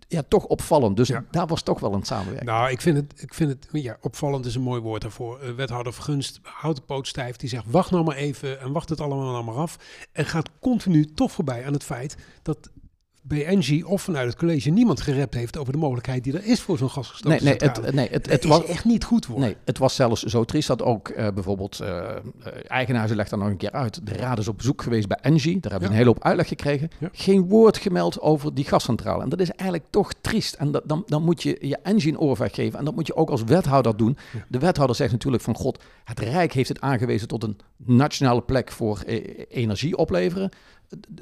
ja, 0.07 0.23
toch 0.27 0.45
opvallend. 0.45 0.97
Dus 0.97 1.07
ja. 1.07 1.25
daar 1.31 1.47
was 1.47 1.61
toch 1.61 1.79
wel 1.79 1.93
een 1.93 2.03
samenwerking. 2.03 2.49
Nou, 2.49 2.71
ik 2.71 2.81
vind 2.81 2.97
het, 2.97 3.13
ik 3.21 3.33
vind 3.33 3.49
het 3.49 3.67
ja, 3.71 3.97
opvallend 4.01 4.45
is 4.45 4.55
een 4.55 4.61
mooi 4.61 4.81
woord 4.81 5.01
daarvoor. 5.01 5.39
Uh, 5.43 5.51
wethouder 5.51 5.93
Vergunst 5.93 6.39
houdt 6.43 6.77
de 6.77 6.83
poot 6.83 7.07
stijf. 7.07 7.35
Die 7.35 7.49
zegt, 7.49 7.63
wacht 7.67 7.91
nou 7.91 8.03
maar 8.03 8.15
even 8.15 8.59
en 8.59 8.71
wacht 8.71 8.89
het 8.89 9.01
allemaal 9.01 9.31
nou 9.31 9.43
maar 9.43 9.55
af. 9.55 9.77
En 10.11 10.25
gaat 10.25 10.49
continu 10.59 11.13
toch 11.13 11.31
voorbij 11.31 11.65
aan 11.65 11.73
het 11.73 11.83
feit 11.83 12.17
dat 12.41 12.71
bij 13.21 13.45
Engie 13.45 13.87
of 13.87 14.01
vanuit 14.01 14.27
het 14.27 14.37
college 14.37 14.69
niemand 14.69 15.01
gerept 15.01 15.33
heeft 15.33 15.57
over 15.57 15.73
de 15.73 15.79
mogelijkheid 15.79 16.23
die 16.23 16.33
er 16.33 16.45
is 16.45 16.61
voor 16.61 16.77
zo'n 16.77 16.89
gasgestookte 16.89 17.43
nee, 17.43 17.55
nee, 17.57 17.69
het, 17.69 17.93
nee, 17.93 18.07
het, 18.11 18.29
het 18.29 18.43
was 18.43 18.65
echt 18.65 18.85
niet 18.85 19.03
goed 19.03 19.25
voor. 19.25 19.39
Nee, 19.39 19.55
het 19.65 19.77
was 19.77 19.95
zelfs 19.95 20.23
zo 20.23 20.43
triest 20.43 20.67
dat 20.67 20.81
ook 20.81 21.09
uh, 21.09 21.27
bijvoorbeeld 21.33 21.79
uh, 21.81 22.09
eigenaar, 22.67 23.09
legt 23.09 23.29
daar 23.29 23.39
nog 23.39 23.47
een 23.47 23.57
keer 23.57 23.71
uit, 23.71 24.05
de 24.07 24.13
raad 24.13 24.39
is 24.39 24.47
op 24.47 24.57
bezoek 24.57 24.81
geweest 24.81 25.07
bij 25.07 25.17
Engie, 25.21 25.59
daar 25.59 25.71
hebben 25.71 25.89
we 25.89 25.95
ja. 25.95 26.01
een 26.01 26.05
hele 26.05 26.15
hoop 26.15 26.23
uitleg 26.23 26.47
gekregen. 26.47 26.89
Ja. 26.97 27.09
Geen 27.11 27.47
woord 27.47 27.77
gemeld 27.77 28.21
over 28.21 28.53
die 28.53 28.65
gascentrale. 28.65 29.23
En 29.23 29.29
dat 29.29 29.39
is 29.39 29.51
eigenlijk 29.51 29.89
toch 29.89 30.13
triest. 30.21 30.53
En 30.53 30.71
dat, 30.71 30.83
dan, 30.85 31.03
dan 31.05 31.23
moet 31.23 31.43
je 31.43 31.57
je 31.61 31.77
Engie 31.83 32.11
een 32.11 32.19
oorvijg 32.19 32.55
geven 32.55 32.79
en 32.79 32.85
dat 32.85 32.95
moet 32.95 33.07
je 33.07 33.15
ook 33.15 33.29
als 33.29 33.43
wethouder 33.43 33.97
doen. 33.97 34.17
Ja. 34.33 34.45
De 34.47 34.59
wethouder 34.59 34.95
zegt 34.95 35.11
natuurlijk 35.11 35.43
van 35.43 35.55
god, 35.55 35.83
het 36.03 36.19
Rijk 36.19 36.53
heeft 36.53 36.69
het 36.69 36.81
aangewezen 36.81 37.27
tot 37.27 37.43
een 37.43 37.57
nationale 37.77 38.41
plek 38.41 38.71
voor 38.71 38.99
energie 39.49 39.97
opleveren. 39.97 40.51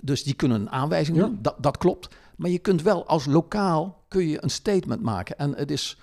Dus 0.02 0.24
die 0.24 0.34
kunnen 0.34 0.62
een 0.62 0.70
aanwijzing 0.70 1.18
ja. 1.18 1.24
doen, 1.24 1.40
dat, 1.42 1.56
dat 1.58 1.78
klopt. 1.78 2.16
Maar 2.36 2.50
je 2.50 2.60
kunt 2.60 2.82
wel 2.82 3.08
als 3.08 3.26
lokaal 3.26 4.04
kun 4.08 4.28
je 4.28 4.44
een 4.44 4.50
statement 4.50 5.02
maken. 5.02 5.38
En 5.38 5.56
het 5.56 5.72
is, 5.72 5.98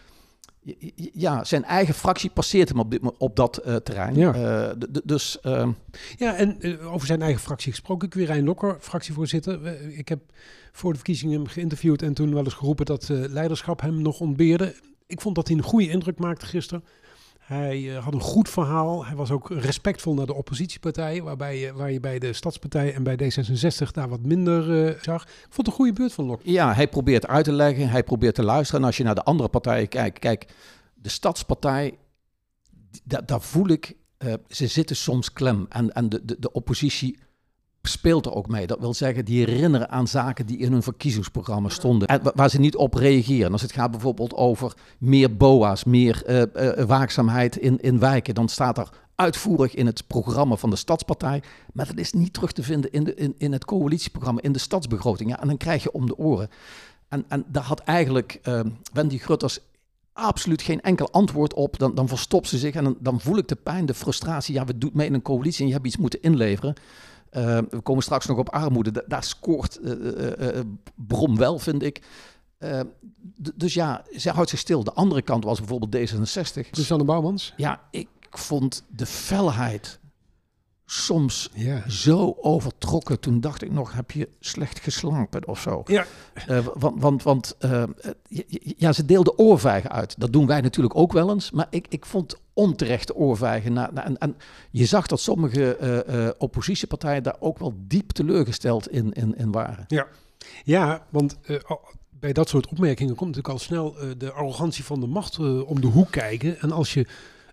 ja, 1.12 1.44
zijn 1.44 1.64
eigen 1.64 1.94
fractie 1.94 2.30
passeert 2.30 2.68
hem 2.68 2.78
op, 2.78 2.90
dit, 2.90 3.00
op 3.18 3.36
dat 3.36 3.62
uh, 3.66 3.76
terrein. 3.76 4.14
Ja. 4.14 4.34
Uh, 4.68 4.88
dus, 5.04 5.38
uh, 5.42 5.68
ja, 6.16 6.34
en 6.34 6.56
uh, 6.60 6.92
over 6.92 7.06
zijn 7.06 7.22
eigen 7.22 7.40
fractie 7.40 7.72
gesproken. 7.72 8.08
Quirijn 8.08 8.44
Lokker, 8.44 8.76
fractievoorzitter. 8.80 9.66
ik 9.98 10.08
heb 10.08 10.20
voor 10.72 10.90
de 10.90 10.98
verkiezingen 10.98 11.34
hem 11.34 11.46
geïnterviewd 11.46 12.02
en 12.02 12.14
toen 12.14 12.34
wel 12.34 12.44
eens 12.44 12.54
geroepen 12.54 12.86
dat 12.86 13.08
leiderschap 13.08 13.80
hem 13.80 14.02
nog 14.02 14.20
ontbeerde. 14.20 14.74
Ik 15.06 15.20
vond 15.20 15.34
dat 15.34 15.48
hij 15.48 15.56
een 15.56 15.62
goede 15.62 15.88
indruk 15.88 16.18
maakte 16.18 16.46
gisteren. 16.46 16.84
Hij 17.46 17.80
uh, 17.80 18.04
had 18.04 18.12
een 18.12 18.20
goed 18.20 18.48
verhaal. 18.48 19.04
Hij 19.04 19.16
was 19.16 19.30
ook 19.30 19.50
respectvol 19.50 20.14
naar 20.14 20.26
de 20.26 20.34
oppositiepartijen, 20.34 21.24
waarbij 21.24 21.72
waar 21.72 21.92
je 21.92 22.00
bij 22.00 22.18
de 22.18 22.32
Stadspartij 22.32 22.94
en 22.94 23.02
bij 23.02 23.18
D66 23.22 23.90
daar 23.92 24.08
wat 24.08 24.22
minder 24.22 24.68
uh, 24.68 25.02
zag. 25.02 25.22
Ik 25.22 25.28
vond 25.40 25.56
het 25.56 25.66
een 25.66 25.72
goede 25.72 25.92
beurt 25.92 26.12
van 26.12 26.24
Lok. 26.24 26.40
Ja, 26.44 26.74
hij 26.74 26.88
probeert 26.88 27.26
uit 27.26 27.44
te 27.44 27.52
leggen, 27.52 27.88
hij 27.88 28.04
probeert 28.04 28.34
te 28.34 28.42
luisteren. 28.42 28.80
En 28.80 28.86
als 28.86 28.96
je 28.96 29.04
naar 29.04 29.14
de 29.14 29.22
andere 29.22 29.48
partijen 29.48 29.88
kijkt, 29.88 30.18
kijk, 30.18 30.46
de 30.94 31.08
Stadspartij, 31.08 31.98
daar 33.04 33.40
voel 33.40 33.68
ik, 33.68 33.96
uh, 34.18 34.34
ze 34.48 34.66
zitten 34.66 34.96
soms 34.96 35.32
klem. 35.32 35.66
En, 35.68 35.92
en 35.92 36.08
de, 36.08 36.24
de, 36.24 36.36
de 36.38 36.52
oppositie 36.52 37.18
speelt 37.88 38.26
er 38.26 38.34
ook 38.34 38.48
mee. 38.48 38.66
Dat 38.66 38.78
wil 38.78 38.94
zeggen, 38.94 39.24
die 39.24 39.44
herinneren 39.44 39.90
aan 39.90 40.08
zaken 40.08 40.46
die 40.46 40.58
in 40.58 40.72
hun 40.72 40.82
verkiezingsprogramma 40.82 41.68
stonden. 41.68 42.08
En 42.08 42.20
waar 42.34 42.50
ze 42.50 42.60
niet 42.60 42.76
op 42.76 42.94
reageren. 42.94 43.52
Als 43.52 43.62
het 43.62 43.72
gaat 43.72 43.90
bijvoorbeeld 43.90 44.34
over 44.34 44.74
meer 44.98 45.36
BOA's, 45.36 45.84
meer 45.84 46.22
uh, 46.26 46.42
uh, 46.78 46.84
waakzaamheid 46.84 47.56
in, 47.56 47.80
in 47.80 47.98
wijken, 47.98 48.34
dan 48.34 48.48
staat 48.48 48.78
er 48.78 48.88
uitvoerig 49.14 49.74
in 49.74 49.86
het 49.86 50.06
programma 50.06 50.56
van 50.56 50.70
de 50.70 50.76
Stadspartij. 50.76 51.42
Maar 51.72 51.86
dat 51.86 51.98
is 51.98 52.12
niet 52.12 52.32
terug 52.32 52.52
te 52.52 52.62
vinden 52.62 52.92
in, 52.92 53.04
de, 53.04 53.14
in, 53.14 53.34
in 53.38 53.52
het 53.52 53.64
coalitieprogramma, 53.64 54.40
in 54.42 54.52
de 54.52 54.58
stadsbegroting. 54.58 55.30
Ja, 55.30 55.40
en 55.40 55.48
dan 55.48 55.56
krijg 55.56 55.82
je 55.82 55.92
om 55.92 56.06
de 56.06 56.18
oren. 56.18 56.48
En, 57.08 57.24
en 57.28 57.44
daar 57.48 57.62
had 57.62 57.80
eigenlijk 57.80 58.40
uh, 58.44 58.60
Wendy 58.92 59.18
Grutters 59.18 59.58
absoluut 60.12 60.62
geen 60.62 60.80
enkel 60.80 61.10
antwoord 61.10 61.54
op. 61.54 61.78
Dan, 61.78 61.94
dan 61.94 62.08
verstopt 62.08 62.48
ze 62.48 62.58
zich 62.58 62.74
en 62.74 62.84
dan, 62.84 62.96
dan 63.00 63.20
voel 63.20 63.36
ik 63.36 63.48
de 63.48 63.56
pijn, 63.56 63.86
de 63.86 63.94
frustratie. 63.94 64.54
Ja, 64.54 64.64
we 64.64 64.78
doen 64.78 64.90
mee 64.94 65.06
in 65.06 65.14
een 65.14 65.22
coalitie 65.22 65.60
en 65.60 65.66
je 65.66 65.72
hebt 65.72 65.86
iets 65.86 65.96
moeten 65.96 66.22
inleveren. 66.22 66.74
Uh, 67.36 67.58
we 67.70 67.80
komen 67.82 68.02
straks 68.02 68.26
nog 68.26 68.38
op 68.38 68.48
armoede. 68.48 68.90
Da 68.90 69.02
daar 69.06 69.24
scoort 69.24 69.78
uh, 69.82 70.60
Brom 70.94 71.36
wel, 71.36 71.58
vind 71.58 71.82
ik. 71.82 72.02
dus 73.54 73.74
ja, 73.74 74.04
zij 74.10 74.32
houdt 74.32 74.50
zich 74.50 74.58
stil. 74.58 74.84
De 74.84 74.92
andere 74.92 75.22
kant 75.22 75.44
was 75.44 75.58
bijvoorbeeld 75.58 76.10
D66. 76.10 76.70
Susanne 76.70 77.04
Bouwmans? 77.04 77.52
Ja, 77.56 77.80
ik 77.90 78.08
vond 78.30 78.84
de 78.88 79.06
felheid 79.06 79.98
soms 80.86 81.50
Ja. 81.52 81.88
zo 81.90 82.36
overtrokken. 82.40 83.20
Toen 83.20 83.40
dacht 83.40 83.62
ik 83.62 83.72
nog, 83.72 83.92
heb 83.92 84.10
je 84.10 84.28
slecht 84.40 84.78
geslapen 84.80 85.48
of 85.48 85.60
zo? 85.60 85.82
Ja. 85.86 86.06
Eh, 86.46 86.66
want 86.74 87.00
want, 87.02 87.22
want 87.22 87.54
eh, 87.58 87.82
ja, 88.76 88.92
ze 88.92 89.04
deelden 89.04 89.38
oorvijgen 89.38 89.90
uit. 89.90 90.14
Dat 90.20 90.32
doen 90.32 90.46
wij 90.46 90.60
natuurlijk 90.60 90.96
ook 90.96 91.12
wel 91.12 91.30
eens. 91.30 91.50
Maar 91.50 91.66
ik, 91.70 91.86
ik 91.88 92.06
vond 92.06 92.36
onterechte 92.52 93.14
oorvijgen. 93.14 93.72
Na, 93.72 93.90
na- 93.92 94.04
en, 94.04 94.18
en 94.18 94.36
je 94.70 94.84
zag 94.84 95.06
dat 95.06 95.20
sommige 95.20 95.76
eh, 95.76 96.28
oppositiepartijen 96.38 97.22
daar 97.22 97.36
ook 97.40 97.58
wel 97.58 97.74
diep 97.76 98.10
teleurgesteld 98.10 98.88
in, 98.88 99.12
in, 99.12 99.36
in 99.36 99.52
waren. 99.52 99.84
Ja, 99.88 100.06
ja 100.64 101.06
want 101.10 101.38
bij 102.10 102.32
dat 102.32 102.48
soort 102.48 102.66
opmerkingen 102.68 103.14
komt 103.14 103.36
natuurlijk 103.36 103.54
al 103.54 103.64
snel 103.64 103.96
de 104.18 104.32
arrogantie 104.32 104.84
van 104.84 105.00
de 105.00 105.06
macht 105.06 105.38
om 105.64 105.80
de 105.80 105.86
hoek 105.86 106.10
kijken. 106.10 106.60
En 106.60 106.72
als 106.72 106.94
je 106.94 107.06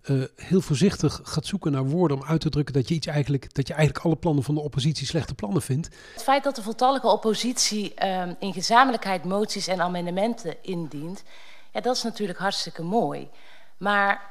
eh, 0.04 0.24
heel 0.36 0.62
voorzichtig 0.62 1.20
gaat 1.24 1.46
zoeken 1.46 1.72
naar 1.72 1.86
woorden 1.86 2.18
om 2.18 2.24
uit 2.24 2.42
te 2.42 2.50
drukken 2.50 2.74
dat 2.74 2.88
je, 2.88 2.96
iets 2.96 3.08
eigenlijk, 3.08 3.54
dat 3.54 3.68
je 3.68 3.74
eigenlijk 3.74 4.06
alle 4.06 4.16
plannen 4.16 4.44
van 4.44 4.56
de 4.56 4.62
oppositie 4.62 5.08
slechte 5.08 5.34
plannen 5.34 5.62
vindt. 5.62 5.90
Het 6.14 6.24
feit 6.24 6.44
dat 6.44 6.56
de 6.56 6.62
voltallige 6.62 7.08
oppositie 7.08 7.94
ehm, 7.94 8.34
in 8.40 8.54
gezamenlijkheid 8.54 9.24
moties 9.24 9.68
en 9.68 9.82
amendementen 9.82 10.64
indient, 10.64 11.24
ja, 11.72 11.82
dat 11.82 11.96
is 11.96 12.04
natuurlijk 12.04 12.40
hartstikke 12.40 12.84
mooi. 12.84 13.30
Maar, 13.78 14.22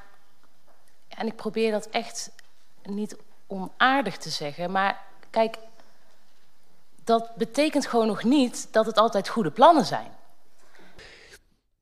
en 1.08 1.26
ik 1.26 1.36
probeer 1.36 1.70
dat 1.70 1.86
echt 1.86 2.30
niet 2.84 3.16
onaardig 3.46 4.16
te 4.16 4.30
zeggen, 4.30 4.70
maar 4.70 5.00
kijk, 5.30 5.56
dat 7.04 7.34
betekent 7.36 7.86
gewoon 7.86 8.06
nog 8.06 8.24
niet 8.24 8.68
dat 8.70 8.86
het 8.86 8.96
altijd 8.96 9.28
goede 9.28 9.50
plannen 9.50 9.84
zijn. 9.84 10.10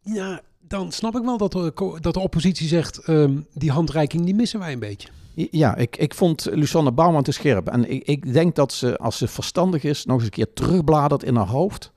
Ja, 0.01 0.41
dan 0.61 0.93
snap 0.93 1.17
ik 1.17 1.23
wel 1.23 1.37
dat 1.37 1.53
de, 1.53 1.99
dat 2.01 2.15
de 2.15 2.21
oppositie 2.21 2.69
zegt, 2.69 2.99
ehm, 2.99 3.39
die 3.55 3.71
handreiking 3.71 4.25
die 4.25 4.35
missen 4.35 4.59
wij 4.59 4.73
een 4.73 4.79
beetje. 4.79 5.09
Ja, 5.35 5.77
ik, 5.77 5.97
ik 5.97 6.15
vond 6.15 6.49
Lusanne 6.51 6.93
Bouwman 6.93 7.23
te 7.23 7.33
scherp. 7.33 7.69
En 7.69 7.91
ik, 7.91 8.07
ik 8.07 8.33
denk 8.33 8.55
dat 8.55 8.73
ze, 8.73 8.99
als 8.99 9.19
ze 9.19 9.29
verstandig 9.29 9.85
is, 9.85 10.05
nog 10.05 10.17
eens 10.17 10.25
een 10.25 10.31
keer 10.31 10.53
terugbladert 10.53 11.23
in 11.23 11.37
haar 11.37 11.47
hoofd. 11.47 11.93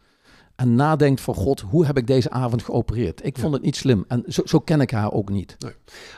En 0.55 0.75
nadenkt 0.75 1.21
van 1.21 1.35
God, 1.35 1.59
hoe 1.59 1.85
heb 1.85 1.97
ik 1.97 2.07
deze 2.07 2.29
avond 2.29 2.63
geopereerd? 2.63 3.25
Ik 3.25 3.37
vond 3.37 3.53
het 3.53 3.61
niet 3.63 3.75
slim. 3.75 4.05
En 4.07 4.23
zo, 4.27 4.41
zo 4.45 4.59
ken 4.59 4.81
ik 4.81 4.91
haar 4.91 5.11
ook 5.11 5.29
niet. 5.29 5.57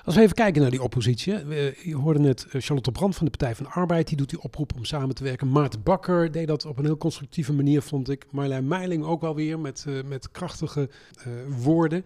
Als 0.03 0.15
we 0.15 0.21
even 0.21 0.35
kijken 0.35 0.61
naar 0.61 0.71
die 0.71 0.83
oppositie. 0.83 1.35
We, 1.35 1.77
je 1.83 1.95
hoorde 1.95 2.19
net 2.19 2.45
eh, 2.51 2.61
Charlotte 2.61 2.91
Brand 2.91 3.15
van 3.15 3.25
de 3.25 3.31
Partij 3.31 3.55
van 3.55 3.65
de 3.65 3.71
Arbeid. 3.71 4.07
Die 4.07 4.17
doet 4.17 4.29
die 4.29 4.41
oproep 4.41 4.71
om 4.75 4.85
samen 4.85 5.15
te 5.15 5.23
werken. 5.23 5.51
Maarten 5.51 5.83
Bakker 5.83 6.31
deed 6.31 6.47
dat 6.47 6.65
op 6.65 6.77
een 6.77 6.85
heel 6.85 6.97
constructieve 6.97 7.53
manier, 7.53 7.81
vond 7.81 8.09
ik. 8.09 8.25
Marlijn 8.31 8.67
Meiling 8.67 9.03
ook 9.03 9.21
wel 9.21 9.35
weer 9.35 9.59
met, 9.59 9.85
eh, 9.87 9.93
met 10.05 10.31
krachtige 10.31 10.89
eh, 11.17 11.31
woorden. 11.63 12.05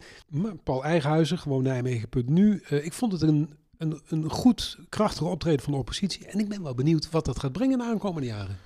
Paul 0.63 0.83
Eigenhuizen, 0.83 1.37
gewoon 1.37 1.63
Nijmegen.nu. 1.63 2.61
Eh, 2.69 2.85
ik 2.85 2.93
vond 2.93 3.11
het 3.11 3.21
een, 3.21 3.49
een, 3.77 4.01
een 4.07 4.29
goed, 4.29 4.77
krachtige 4.89 5.29
optreden 5.29 5.61
van 5.61 5.73
de 5.73 5.79
oppositie. 5.79 6.25
En 6.25 6.39
ik 6.39 6.49
ben 6.49 6.63
wel 6.63 6.75
benieuwd 6.75 7.09
wat 7.09 7.25
dat 7.25 7.39
gaat 7.39 7.51
brengen 7.51 7.77
de 7.77 7.83
aankomende 7.83 8.27
jaren. 8.27 8.57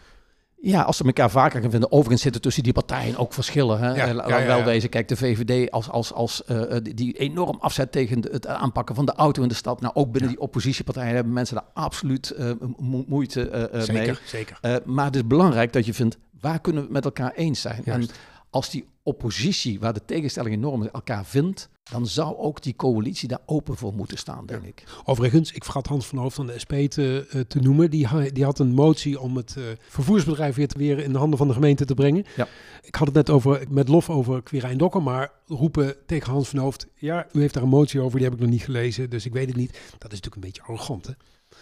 Ja, 0.65 0.82
als 0.82 0.98
ze 0.98 1.03
elkaar 1.03 1.29
vaker 1.32 1.62
gaan 1.62 1.72
vinden. 1.72 1.91
Overigens 1.91 2.22
zitten 2.22 2.41
tussen 2.41 2.63
die 2.63 2.74
partijen 2.74 3.17
ook 3.17 3.34
verschillen. 3.34 3.79
Hè? 3.79 3.93
Ja, 3.93 4.08
Eh, 4.08 4.13
laat 4.13 4.29
ja, 4.29 4.38
ja, 4.39 4.46
wel 4.46 4.63
wezen. 4.63 4.89
Kijk, 4.89 5.08
de 5.08 5.15
VVD 5.15 5.72
als, 5.72 5.89
als, 5.89 6.13
als, 6.13 6.43
eh, 6.43 6.75
die- 6.84 6.93
die 6.93 7.13
enorm 7.13 7.58
afzet 7.60 7.91
tegen 7.91 8.22
het 8.32 8.48
aanpakken 8.48 8.96
van 8.96 9.05
de 9.05 9.13
auto 9.13 9.41
in 9.41 9.48
de 9.48 9.53
stad. 9.53 9.82
Nou, 9.82 9.93
ook 9.96 10.12
binnen 10.12 10.29
die 10.32 10.39
oppositiepartijen 10.39 11.15
hebben 11.15 11.34
mensen 11.34 11.55
daar 11.55 11.65
absoluut 11.74 12.29
eh, 12.29 12.51
mo- 12.77 13.03
moeite 13.08 13.50
eh, 13.50 13.63
eh, 13.63 13.72
mee. 13.72 13.82
Zeker, 13.84 14.22
zeker. 14.25 14.58
Eh, 14.62 14.75
maar 14.86 15.05
het 15.05 15.15
is 15.15 15.27
belangrijk 15.27 15.74
dat 15.74 15.86
je 15.86 15.93
vindt, 15.93 16.17
waar 16.39 16.60
kunnen 16.62 16.82
we 16.82 16.88
het 16.88 16.96
met 16.96 17.05
elkaar 17.05 17.32
eens 17.36 17.62
zijn? 17.62 17.82
Juist. 17.86 18.10
En 18.10 18.15
als 18.50 18.70
die 18.70 18.86
oppositie, 19.03 19.79
waar 19.79 19.93
de 19.93 20.05
tegenstelling 20.05 20.55
enorm 20.55 20.88
elkaar 20.88 21.25
vindt, 21.25 21.70
dan 21.92 22.08
zou 22.08 22.38
ook 22.38 22.62
die 22.62 22.75
coalitie 22.75 23.28
daar 23.28 23.42
open 23.46 23.78
voor 23.78 23.94
moeten 23.94 24.18
staan, 24.18 24.46
denk 24.46 24.63
ik. 24.63 24.84
Overigens, 25.06 25.52
ik 25.52 25.63
vergat 25.63 25.88
Hans 25.88 26.06
van 26.08 26.18
Hoofd 26.18 26.36
van 26.36 26.46
de 26.48 26.60
SP 26.63 26.74
te, 26.74 27.28
eh, 27.30 27.40
te 27.42 27.60
noemen. 27.60 27.90
Die, 27.90 28.08
ha- 28.08 28.30
die 28.30 28.44
had 28.44 28.60
een 28.60 28.74
motie 28.74 29.20
om 29.20 29.38
het 29.38 29.56
eh, 29.58 29.63
vervoersbedrijf 29.88 30.56
weer, 30.56 30.68
te, 30.68 30.78
weer 30.78 31.00
in 31.00 31.12
de 31.12 31.18
handen 31.18 31.38
van 31.38 31.48
de 31.48 31.54
gemeente 31.54 31.86
te 31.86 31.94
brengen. 31.94 32.25
Ja. 32.36 32.48
Ik 32.82 32.96
had 32.96 33.08
het 33.08 33.16
net 33.16 33.30
over, 33.30 33.66
met 33.70 33.88
lof 33.88 34.10
over 34.10 34.44
Quirijn 34.44 34.78
Dokker, 34.78 35.04
maar 35.04 35.32
roepen 35.48 35.96
tegen 36.06 36.32
Hans 36.32 36.50
van 36.50 36.60
Hoofd... 36.60 36.88
ja, 36.96 37.28
u 37.32 37.40
heeft 37.40 37.54
daar 37.54 37.63
een 37.63 37.70
motie 37.70 38.02
over, 38.02 38.16
die 38.20 38.25
heb 38.28 38.34
ik 38.38 38.42
nog 38.42 38.50
niet 38.50 38.63
gelezen, 38.63 39.10
dus 39.10 39.25
ik 39.25 39.34
weet 39.34 39.48
het 39.48 39.56
niet. 39.58 39.72
Dat 39.72 40.12
is 40.12 40.20
natuurlijk 40.22 40.36
een 40.36 40.42
beetje 40.42 40.62
arrogant, 40.62 41.06
hè? 41.06 41.13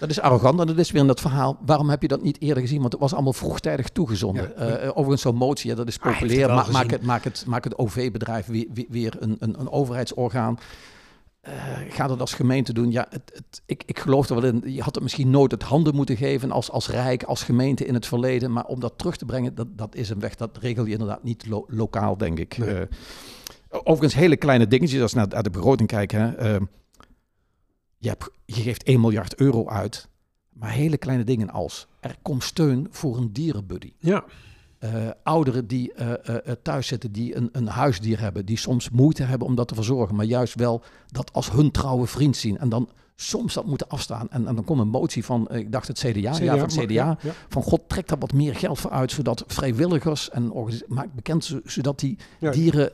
Dat 0.02 0.10
is 0.10 0.20
arrogant 0.20 0.60
en 0.60 0.68
dat 0.68 0.78
is 0.78 0.92
weer 0.92 1.02
in 1.02 1.08
dat 1.08 1.20
verhaal. 1.22 1.58
Waarom 1.66 1.90
heb 1.90 2.02
je 2.02 2.08
dat 2.08 2.22
niet 2.24 2.42
eerder 2.42 2.64
gezien? 2.64 2.80
Want 2.80 2.92
het 2.92 3.02
was 3.02 3.14
allemaal 3.14 3.34
vroegtijdig 3.34 3.90
toegezonden. 3.90 4.54
Ja. 4.58 4.64
Eh, 4.66 4.88
overigens, 4.90 5.22
zo'n 5.22 5.36
motie, 5.36 5.70
ja, 5.70 5.76
dat 5.76 5.88
is 5.88 6.00
Ah, 6.00 6.12
populair. 6.12 6.56
het 6.58 6.72
maak, 6.72 6.90
het, 6.92 7.02
maak, 7.02 7.24
het, 7.24 7.44
maak 7.48 7.64
het 7.64 7.78
OV-bedrijf 7.78 8.46
weer, 8.46 8.68
weer, 8.90 9.16
een, 9.20 9.36
een, 9.40 9.60
een 9.60 9.70
overheidsorgaan. 9.72 10.58
Eh, 11.42 11.54
ga 11.90 12.08
dat 12.08 12.20
als 12.20 12.34
gemeente 12.34 12.74
doen. 12.74 12.92
Ja, 12.92 13.06
het, 13.10 13.32
het, 13.34 13.62
ik, 13.66 13.84
ik 13.86 14.00
geloof 14.00 14.30
er 14.30 14.36
wel 14.42 14.44
in. 14.54 14.62
Je 14.74 14.82
had 14.82 14.94
het 14.96 15.04
misschien 15.04 15.30
nooit 15.30 15.52
het 15.52 15.64
handen 15.64 15.96
moeten 15.96 16.18
geven 16.18 16.52
als, 16.52 16.72
als 16.72 16.90
Rijk, 16.90 17.24
als 17.24 17.44
gemeente 17.44 17.86
in 17.86 17.94
het 17.94 18.06
verleden. 18.06 18.52
Maar 18.52 18.66
om 18.66 18.80
dat 18.80 18.94
terug 18.96 19.16
te 19.18 19.26
brengen, 19.26 19.56
dat, 19.56 19.68
dat 19.78 19.96
is 19.96 20.10
een 20.10 20.20
weg. 20.20 20.36
Dat 20.36 20.58
regel 20.58 20.86
je 20.86 20.92
inderdaad 20.92 21.24
niet 21.24 21.48
lo- 21.48 21.66
lokaal, 21.68 22.18
denk 22.18 22.40
ik. 22.40 22.58
Nee. 22.58 22.70
Eh, 22.70 22.86
overigens, 23.84 24.14
hele 24.16 24.36
kleine 24.38 24.68
dingetjes. 24.68 25.02
Als 25.02 25.14
naar, 25.14 25.28
naar 25.28 25.44
de 25.44 25.50
begroting 25.50 25.88
kijken. 25.90 26.20
Hè. 26.22 26.36
Eh, 26.56 26.62
je, 28.02 28.10
hebt, 28.10 28.30
geeft 28.46 28.84
1 28.84 29.02
miljard 29.02 29.36
euro 29.36 29.68
uit. 29.70 30.08
Maar 30.50 30.72
hele 30.72 30.98
kleine 30.98 31.24
dingen 31.24 31.50
als 31.50 31.88
er 32.00 32.16
komt 32.22 32.44
steun 32.44 32.88
voor 32.90 33.18
een 33.18 33.34
dierenbuddy. 33.34 33.94
Ja, 34.00 34.26
Eh, 34.82 34.90
ouderen 35.24 35.68
die 35.68 35.94
eh, 35.94 36.38
thuis 36.62 36.88
zitten, 36.88 37.12
die 37.12 37.36
een, 37.36 37.50
een 37.52 37.68
huisdier 37.68 38.20
hebben, 38.20 38.46
die 38.46 38.58
soms 38.58 38.90
moeite 38.90 39.24
hebben 39.24 39.48
om 39.48 39.56
dat 39.56 39.68
te 39.68 39.76
verzorgen, 39.76 40.16
maar 40.16 40.26
juist 40.26 40.56
wel 40.56 40.82
dat 41.08 41.34
als 41.34 41.52
hun 41.52 41.72
trouwe 41.72 42.08
vriend 42.08 42.38
zien. 42.38 42.58
En 42.58 42.70
dan 42.70 42.90
soms 43.16 43.54
dat 43.54 43.66
moeten 43.66 43.88
afstaan. 43.88 44.28
En, 44.30 44.48
en 44.48 44.56
dan 44.56 44.64
komt 44.64 44.80
een 44.80 44.88
motie 44.88 45.26
van, 45.26 45.50
ik 45.52 45.72
dacht 45.72 45.88
het 45.88 46.00
CDA, 46.00 46.10
ja, 46.20 46.34
van 46.58 46.60
het 46.60 46.72
CDA, 46.86 46.94
ja, 46.94 47.18
ja. 47.22 47.32
van 47.50 47.64
God, 47.64 47.82
trek 47.88 48.08
daar 48.08 48.18
wat 48.20 48.34
meer 48.34 48.56
geld 48.56 48.80
voor 48.80 48.92
uit, 48.92 49.12
zodat 49.12 49.44
vrijwilligers 49.48 50.30
en 50.30 50.52
maak 50.88 51.14
bekend, 51.14 51.46
zo- 51.46 51.60
zodat 51.66 52.00
die 52.00 52.18
dieren 52.52 52.92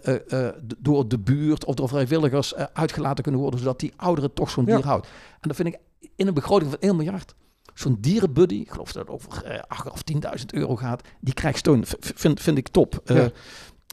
door 0.77 1.07
de 1.07 1.19
buurt 1.19 1.65
of 1.65 1.75
door 1.75 1.87
vrijwilligers 1.87 2.55
uitgelaten 2.55 3.23
kunnen 3.23 3.41
worden, 3.41 3.59
zodat 3.59 3.79
die 3.79 3.93
ouderen 3.95 4.33
toch 4.33 4.49
zo'n 4.49 4.65
dier 4.65 4.85
houdt. 4.85 5.07
En 5.39 5.47
dat 5.47 5.55
vind 5.55 5.67
ik 5.67 5.79
in 6.15 6.27
een 6.27 6.33
begroting 6.33 6.69
van 6.71 6.79
1 6.79 6.95
miljard. 6.95 7.35
Zo'n 7.79 7.97
dierenbuddy, 7.99 8.55
ik 8.55 8.69
geloof 8.71 8.91
dat 8.91 9.07
het 9.07 9.13
over 9.15 9.43
eh 9.43 9.59
8 9.67 9.91
of 9.91 10.01
10.000 10.39 10.45
euro 10.53 10.75
gaat, 10.75 11.01
die 11.21 11.33
krijgt 11.33 11.57
steun. 11.57 11.85
V- 11.85 11.93
vind, 11.99 12.41
vind 12.41 12.57
ik 12.57 12.67
top. 12.67 13.01
Eh, 13.05 13.15
Ja. 13.15 13.29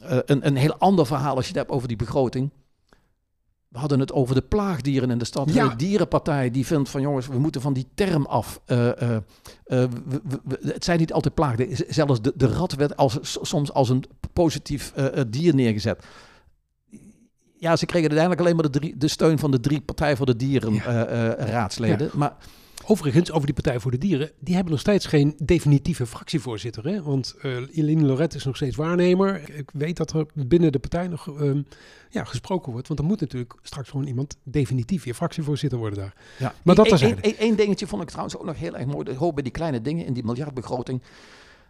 eh, 0.05 0.17
een, 0.25 0.45
een 0.47 0.55
heel 0.55 0.75
ander 0.77 1.05
verhaal 1.05 1.35
als 1.35 1.43
je 1.45 1.49
het 1.51 1.59
hebt 1.59 1.69
over 1.71 1.87
die 1.87 1.97
begroting. 1.97 2.51
We 3.67 3.77
hadden 3.81 3.99
het 3.99 4.11
over 4.13 4.35
de 4.35 4.41
plaagdieren 4.41 5.09
in 5.11 5.17
de 5.17 5.25
stad. 5.25 5.53
Ja. 5.53 5.67
De 5.67 5.75
dierenpartij 5.75 6.51
die 6.51 6.65
vindt 6.65 6.89
van 6.89 7.01
jongens, 7.01 7.27
we 7.27 7.39
moeten 7.39 7.61
van 7.61 7.73
die 7.73 7.87
term 7.93 8.25
af. 8.25 8.61
Eh, 8.65 9.01
eh, 9.01 9.15
eh, 9.15 9.21
we- 9.65 10.21
we- 10.23 10.39
we- 10.43 10.59
het 10.73 10.83
zijn 10.83 10.99
niet 10.99 11.13
altijd 11.13 11.33
plaagdieren. 11.33 11.85
Zelfs 11.93 12.21
de, 12.21 12.33
de 12.35 12.47
rat 12.47 12.73
werd 12.75 12.97
als, 12.97 13.17
soms 13.41 13.71
als 13.73 13.89
een 13.89 14.03
positief 14.33 14.91
eh, 14.95 15.17
eh, 15.19 15.25
dier 15.29 15.55
neergezet. 15.55 16.03
Ja, 17.57 17.75
ze 17.75 17.85
kregen 17.85 18.09
uiteindelijk 18.09 18.41
alleen 18.41 18.55
maar 18.55 18.71
de, 18.71 18.79
drie, 18.79 18.97
de 18.97 19.07
steun 19.07 19.39
van 19.39 19.51
de 19.51 19.59
drie 19.59 19.81
Partij 19.81 20.15
voor 20.15 20.25
de 20.25 20.35
Dieren 20.35 20.73
Ja. 20.73 20.83
eh, 21.05 21.31
eh, 21.31 21.49
raadsleden. 21.49 22.09
Maar 22.13 22.35
Overigens, 22.87 23.31
over 23.31 23.45
die 23.45 23.53
Partij 23.55 23.79
voor 23.79 23.91
de 23.91 23.97
Dieren, 23.97 24.31
die 24.39 24.53
hebben 24.53 24.71
nog 24.71 24.81
steeds 24.81 25.05
geen 25.05 25.33
definitieve 25.43 26.05
fractievoorzitter. 26.05 26.85
Hè? 26.87 27.01
Want 27.03 27.35
eh 27.41 27.51
Eline 27.73 28.05
Loret 28.05 28.33
is 28.33 28.43
nog 28.45 28.55
steeds 28.55 28.75
waarnemer. 28.75 29.49
Ik 29.57 29.69
weet 29.73 29.97
dat 29.97 30.13
er 30.13 30.25
binnen 30.33 30.71
de 30.71 30.79
partij 30.79 31.07
nog 31.07 31.27
ehm, 31.39 31.61
ja, 32.09 32.23
gesproken 32.23 32.71
wordt. 32.71 32.87
Want 32.87 32.99
er 32.99 33.05
moet 33.05 33.19
natuurlijk 33.19 33.55
straks 33.61 33.89
gewoon 33.89 34.05
iemand 34.07 34.37
definitief 34.43 35.03
weer 35.03 35.13
fractievoorzitter 35.13 35.79
worden 35.79 35.99
daar. 35.99 36.13
Ja. 36.39 36.53
Maar 36.63 36.75
dat 36.75 36.85
Eén- 36.85 36.91
terzijde. 36.91 37.21
één- 37.21 37.37
één 37.37 37.55
dingetje 37.55 37.87
vond 37.87 38.01
ik 38.01 38.07
trouwens 38.07 38.37
ook 38.37 38.45
nog 38.45 38.57
heel 38.57 38.75
erg 38.77 38.85
mooi. 38.85 39.03
Dat 39.03 39.15
hoort 39.15 39.33
bij 39.33 39.43
die 39.43 39.51
kleine 39.51 39.81
dingen 39.81 40.05
in 40.05 40.13
die 40.13 40.23
miljardbegroting. 40.23 41.01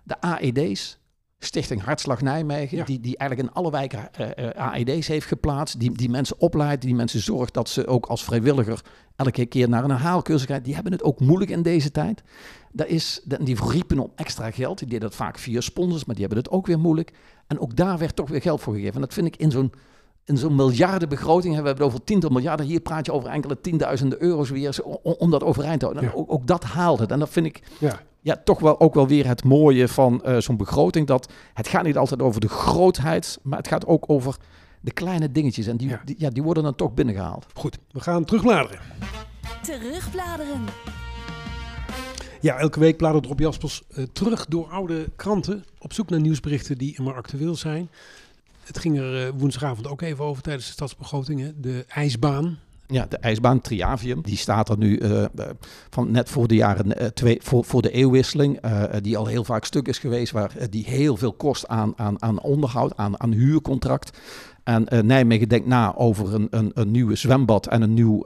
De 0.03 0.21
AED's, 0.21 0.97
Stichting 1.39 1.83
Hartslag 1.83 2.21
Nijmegen, 2.21 2.77
Ja. 2.77 2.83
die, 2.85 2.99
die 2.99 3.17
eigenlijk 3.17 3.49
in 3.49 3.55
alle 3.55 3.71
wijken 3.71 4.13
eh, 4.13 4.47
eh, 4.49 4.55
AED's 4.73 5.07
heeft 5.07 5.27
geplaatst. 5.27 5.79
Die, 5.79 5.91
die 5.91 6.09
mensen 6.09 6.39
opleidt, 6.39 6.81
die 6.81 6.95
mensen 6.95 7.19
zorgt 7.19 7.53
dat 7.53 7.69
ze 7.69 7.87
ook 7.87 8.05
als 8.05 8.23
vrijwilliger 8.23 8.81
elke 9.15 9.45
keer 9.45 9.69
naar 9.69 9.83
een 9.83 9.89
herhaalcursus 9.89 10.47
gaan. 10.47 10.61
Die 10.61 10.73
hebben 10.73 10.91
het 10.91 11.03
ook 11.03 11.19
moeilijk 11.19 11.51
in 11.51 11.61
deze 11.61 11.91
tijd. 11.91 12.23
Daar 12.71 12.87
is, 12.87 13.21
die 13.39 13.57
riepen 13.69 13.99
om 13.99 14.11
extra 14.15 14.51
geld. 14.51 14.77
Die 14.79 14.87
deden 14.87 15.03
dat 15.09 15.15
vaak 15.15 15.37
via 15.39 15.61
sponsors, 15.61 16.05
maar 16.05 16.15
die 16.15 16.25
hebben 16.25 16.43
het 16.43 16.53
ook 16.53 16.67
weer 16.67 16.79
moeilijk. 16.79 17.11
En 17.47 17.59
ook 17.59 17.75
daar 17.75 17.97
werd 17.97 18.15
toch 18.15 18.29
weer 18.29 18.41
geld 18.41 18.61
voor 18.61 18.73
gegeven. 18.73 18.95
En 18.95 19.01
dat 19.01 19.13
vind 19.13 19.27
ik 19.27 19.35
in 19.35 19.51
zo'n 19.51 19.71
in 20.27 20.37
zo'n 20.37 20.55
miljardenbegroting, 20.55 21.55
hè, 21.55 21.61
we 21.61 21.67
hebben 21.67 21.85
het 21.85 21.93
over 21.93 22.05
tientallen 22.05 22.35
miljarden, 22.35 22.65
hier 22.65 22.79
praat 22.79 23.05
je 23.05 23.11
over 23.13 23.29
enkele 23.29 23.61
tienduizenden 23.61 24.21
euro's 24.21 24.49
weer, 24.49 24.79
om, 24.83 25.13
om 25.17 25.31
dat 25.31 25.43
overeind 25.43 25.79
te 25.79 25.85
houden. 25.85 26.03
Ja. 26.03 26.11
ook, 26.15 26.31
ook 26.31 26.47
dat 26.47 26.63
haalt 26.63 26.99
het. 26.99 27.11
En 27.11 27.19
dat 27.19 27.29
vind 27.29 27.45
ik 27.45 27.61
Ja, 27.79 27.99
ja, 28.25 28.41
toch 28.43 28.59
wel 28.59 28.79
ook 28.79 28.93
wel 28.93 29.07
weer 29.07 29.27
het 29.27 29.43
mooie 29.43 29.87
van 29.87 30.23
eh, 30.23 30.37
zo'n 30.37 30.57
begroting. 30.57 31.07
Dat 31.07 31.31
het 31.53 31.67
gaat 31.67 31.83
niet 31.83 31.97
altijd 31.97 32.21
over 32.21 32.41
de 32.41 32.47
grootheid, 32.49 33.39
maar 33.43 33.57
het 33.57 33.67
gaat 33.67 33.85
ook 33.85 34.03
over 34.09 34.35
de 34.81 34.91
kleine 34.91 35.31
dingetjes. 35.31 35.67
En 35.67 35.77
die, 35.77 35.87
Ja. 35.89 36.01
die, 36.05 36.15
ja, 36.17 36.29
die 36.29 36.43
worden 36.43 36.63
dan 36.63 36.75
toch 36.75 36.93
binnengehaald. 36.93 37.45
goed. 37.53 37.77
We 37.91 37.99
gaan 37.99 38.25
terugbladeren. 38.25 38.79
Terugbladeren. 39.61 40.61
Ja, 42.41 42.57
elke 42.57 42.79
week 42.79 42.97
bladert 42.97 43.25
Rob 43.25 43.39
Jaspers 43.39 43.83
eh, 43.89 44.03
terug 44.13 44.45
door 44.45 44.67
oude 44.67 45.09
kranten 45.15 45.65
op 45.79 45.93
zoek 45.93 46.09
naar 46.09 46.19
nieuwsberichten 46.21 46.77
die 46.77 46.97
immer 46.97 47.13
actueel 47.15 47.55
zijn. 47.55 47.89
Het 48.63 48.79
ging 48.79 48.97
er 48.99 49.25
eh, 49.27 49.31
woensdagavond 49.37 49.87
ook 49.87 50.01
even 50.01 50.25
over 50.25 50.41
tijdens 50.43 50.65
de 50.65 50.71
stadsbegroting. 50.71 51.39
hè. 51.41 51.59
De 51.59 51.85
ijsbaan 51.87 52.59
Ja, 52.87 53.05
de 53.09 53.17
ijsbaan 53.17 53.61
Triavium, 53.61 54.21
die 54.21 54.37
staat 54.37 54.69
er 54.69 54.77
nu 54.77 54.99
uh, 54.99 55.25
van 55.89 56.11
net 56.11 56.29
voor 56.29 56.47
de 56.47 56.55
jaren 56.55 57.01
uh, 57.01 57.07
twee, 57.07 57.39
voor, 57.41 57.63
voor 57.65 57.81
de 57.81 57.91
eeuwwisseling, 57.91 58.65
uh, 58.65 58.83
die 59.01 59.17
al 59.17 59.25
heel 59.25 59.43
vaak 59.43 59.65
stuk 59.65 59.87
is 59.87 59.97
geweest, 59.97 60.31
waar 60.31 60.51
die 60.69 60.85
heel 60.85 61.17
veel 61.17 61.33
kost 61.33 61.67
aan, 61.67 61.93
aan, 61.95 62.21
aan 62.21 62.41
onderhoud, 62.41 62.97
aan, 62.97 63.19
aan 63.19 63.31
huurcontract. 63.31 64.17
En 64.63 64.87
Nijmegen 65.05 65.49
denkt 65.49 65.67
na 65.67 65.95
over 65.95 66.33
een, 66.33 66.47
een, 66.49 66.71
een 66.73 66.91
nieuwe 66.91 67.15
zwembad 67.15 67.67
en 67.67 67.81
een 67.81 67.93
nieuw 67.93 68.23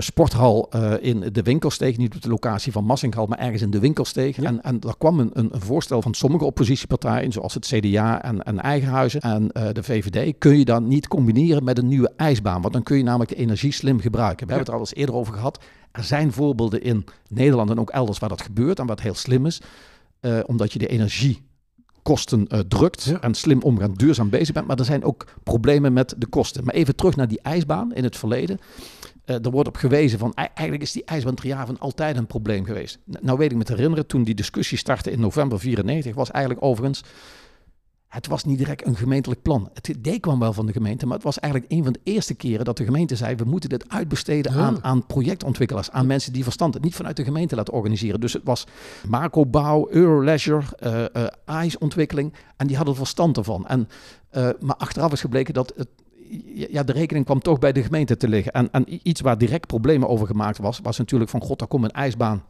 sporthal 0.00 0.70
uh, 0.74 0.92
in 1.00 1.28
de 1.32 1.42
Winkelsteeg. 1.42 1.96
Niet 1.96 2.14
op 2.14 2.22
de 2.22 2.28
locatie 2.28 2.72
van 2.72 2.84
Massinghal, 2.84 3.26
maar 3.26 3.38
ergens 3.38 3.62
in 3.62 3.70
de 3.70 3.78
Winkelsteeg. 3.78 4.36
Ja. 4.36 4.42
En, 4.42 4.62
en 4.62 4.80
daar 4.80 4.96
kwam 4.98 5.20
een, 5.20 5.30
een, 5.32 5.50
voorstel 5.52 6.02
van 6.02 6.14
sommige 6.14 6.44
oppositiepartijen, 6.44 7.32
zoals 7.32 7.54
het 7.54 7.66
CDA 7.66 8.22
en, 8.22 8.42
en 8.42 8.60
Eigenhuizen 8.60 9.20
en 9.20 9.50
uh, 9.52 9.68
de 9.72 9.82
VVD. 9.82 10.38
Kun 10.38 10.58
je 10.58 10.64
dan 10.64 10.88
niet 10.88 11.08
combineren 11.08 11.64
met 11.64 11.78
een 11.78 11.88
nieuwe 11.88 12.12
ijsbaan? 12.16 12.60
Want 12.60 12.72
dan 12.72 12.82
kun 12.82 12.96
je 12.96 13.02
namelijk 13.02 13.30
de 13.30 13.36
energie 13.36 13.72
slim 13.72 14.00
gebruiken. 14.00 14.46
We 14.46 14.52
ja. 14.52 14.58
hebben 14.58 14.58
het 14.58 14.68
er 14.68 14.74
al 14.74 14.80
eens 14.80 14.94
eerder 14.94 15.14
over 15.14 15.34
gehad. 15.34 15.64
Er 15.92 16.04
zijn 16.04 16.32
voorbeelden 16.32 16.82
in 16.82 17.04
Nederland 17.28 17.70
en 17.70 17.80
ook 17.80 17.90
elders 17.90 18.18
waar 18.18 18.28
dat 18.28 18.42
gebeurt 18.42 18.78
en 18.78 18.86
wat 18.86 19.00
heel 19.00 19.14
slim 19.14 19.46
is. 19.46 19.60
omdat 20.46 20.72
je 20.72 20.78
de 20.78 20.86
energie 20.86 21.42
kosten 22.02 22.46
uh, 22.48 22.58
drukt 22.58 23.02
ja. 23.04 23.20
en 23.20 23.34
slim 23.34 23.62
omgaan, 23.62 23.94
duurzaam 23.94 24.30
bezig 24.30 24.54
bent. 24.54 24.66
Maar 24.66 24.78
er 24.78 24.84
zijn 24.84 25.04
ook 25.04 25.26
problemen 25.42 25.92
met 25.92 26.14
de 26.18 26.26
kosten. 26.26 26.64
Maar 26.64 26.74
even 26.74 26.96
terug 26.96 27.16
naar 27.16 27.28
die 27.28 27.40
ijsbaan 27.42 27.94
in 27.94 28.04
het 28.04 28.16
verleden. 28.16 28.58
Uh, 29.32 29.44
er 29.44 29.50
wordt 29.50 29.68
op 29.68 29.76
gewezen 29.76 30.18
van 30.18 30.34
eigenlijk 30.34 30.82
is 30.82 30.92
die 30.92 31.04
ijsbaan 31.04 31.34
Triaven 31.34 31.78
altijd 31.78 32.16
een 32.16 32.26
probleem 32.26 32.64
geweest. 32.64 32.98
Nou 33.20 33.38
weet 33.38 33.50
ik 33.50 33.56
me 33.56 33.64
te 33.64 33.72
herinneren, 33.72 34.06
toen 34.06 34.22
die 34.22 34.34
discussie 34.34 34.78
startte 34.78 35.10
in 35.10 35.20
november 35.20 35.60
94, 35.60 36.14
was 36.14 36.30
eigenlijk 36.30 36.64
overigens, 36.64 37.02
het 38.08 38.26
was 38.26 38.44
niet 38.44 38.58
direct 38.58 38.86
een 38.86 38.96
gemeentelijk 38.96 39.42
plan. 39.42 39.70
Het 39.74 39.88
idee 39.88 40.18
kwam 40.18 40.38
wel 40.38 40.52
van 40.52 40.66
de 40.66 40.72
gemeente, 40.72 41.06
maar 41.06 41.14
het 41.14 41.24
was 41.24 41.38
eigenlijk 41.38 41.72
een 41.72 41.84
van 41.84 41.92
de 41.92 42.00
eerste 42.02 42.34
keren 42.34 42.64
dat 42.64 42.76
de 42.76 42.84
gemeente 42.84 43.16
zei, 43.16 43.34
we 43.34 43.44
moeten 43.44 43.68
dit 43.68 43.88
uitbesteden 43.88 44.52
aan, 44.52 44.84
aan 44.84 45.06
projectontwikkelaars, 45.06 45.90
aan 45.90 46.06
mensen 46.06 46.32
die 46.32 46.42
verstand 46.42 46.74
het 46.74 46.82
niet 46.82 46.94
vanuit 46.94 47.16
de 47.16 47.24
gemeente 47.24 47.56
laten 47.56 47.74
organiseren. 47.74 48.20
Dus 48.20 48.32
het 48.32 48.44
was 48.44 48.66
Marco 49.08 49.46
Bouw, 49.46 49.88
Euroleisure, 49.90 50.62
uh, 50.82 51.04
uh, 51.22 51.26
ijsontwikkeling 51.44 52.34
en 52.56 52.66
die 52.66 52.76
hadden 52.76 52.96
verstand 52.96 53.36
ervan. 53.36 53.66
En, 53.66 53.88
maar 54.60 54.76
achteraf 54.76 55.12
is 55.12 55.20
gebleken 55.20 55.54
dat 55.54 55.72
het 55.76 55.88
ja, 56.54 56.82
de 56.82 56.92
rekening 56.92 57.24
kwam 57.24 57.40
toch 57.40 57.58
bij 57.58 57.72
de 57.72 57.82
gemeente 57.82 58.16
te 58.16 58.28
liggen. 58.28 58.52
En, 58.52 58.70
en 58.72 59.08
iets 59.08 59.20
waar 59.20 59.38
direct 59.38 59.66
problemen 59.66 60.08
over 60.08 60.26
gemaakt 60.26 60.58
was, 60.58 60.80
was 60.82 60.98
natuurlijk 60.98 61.30
van 61.30 61.42
god, 61.42 61.58
daar 61.58 61.68
komt 61.68 61.84
een 61.84 61.90
ijsbaan 61.90 62.42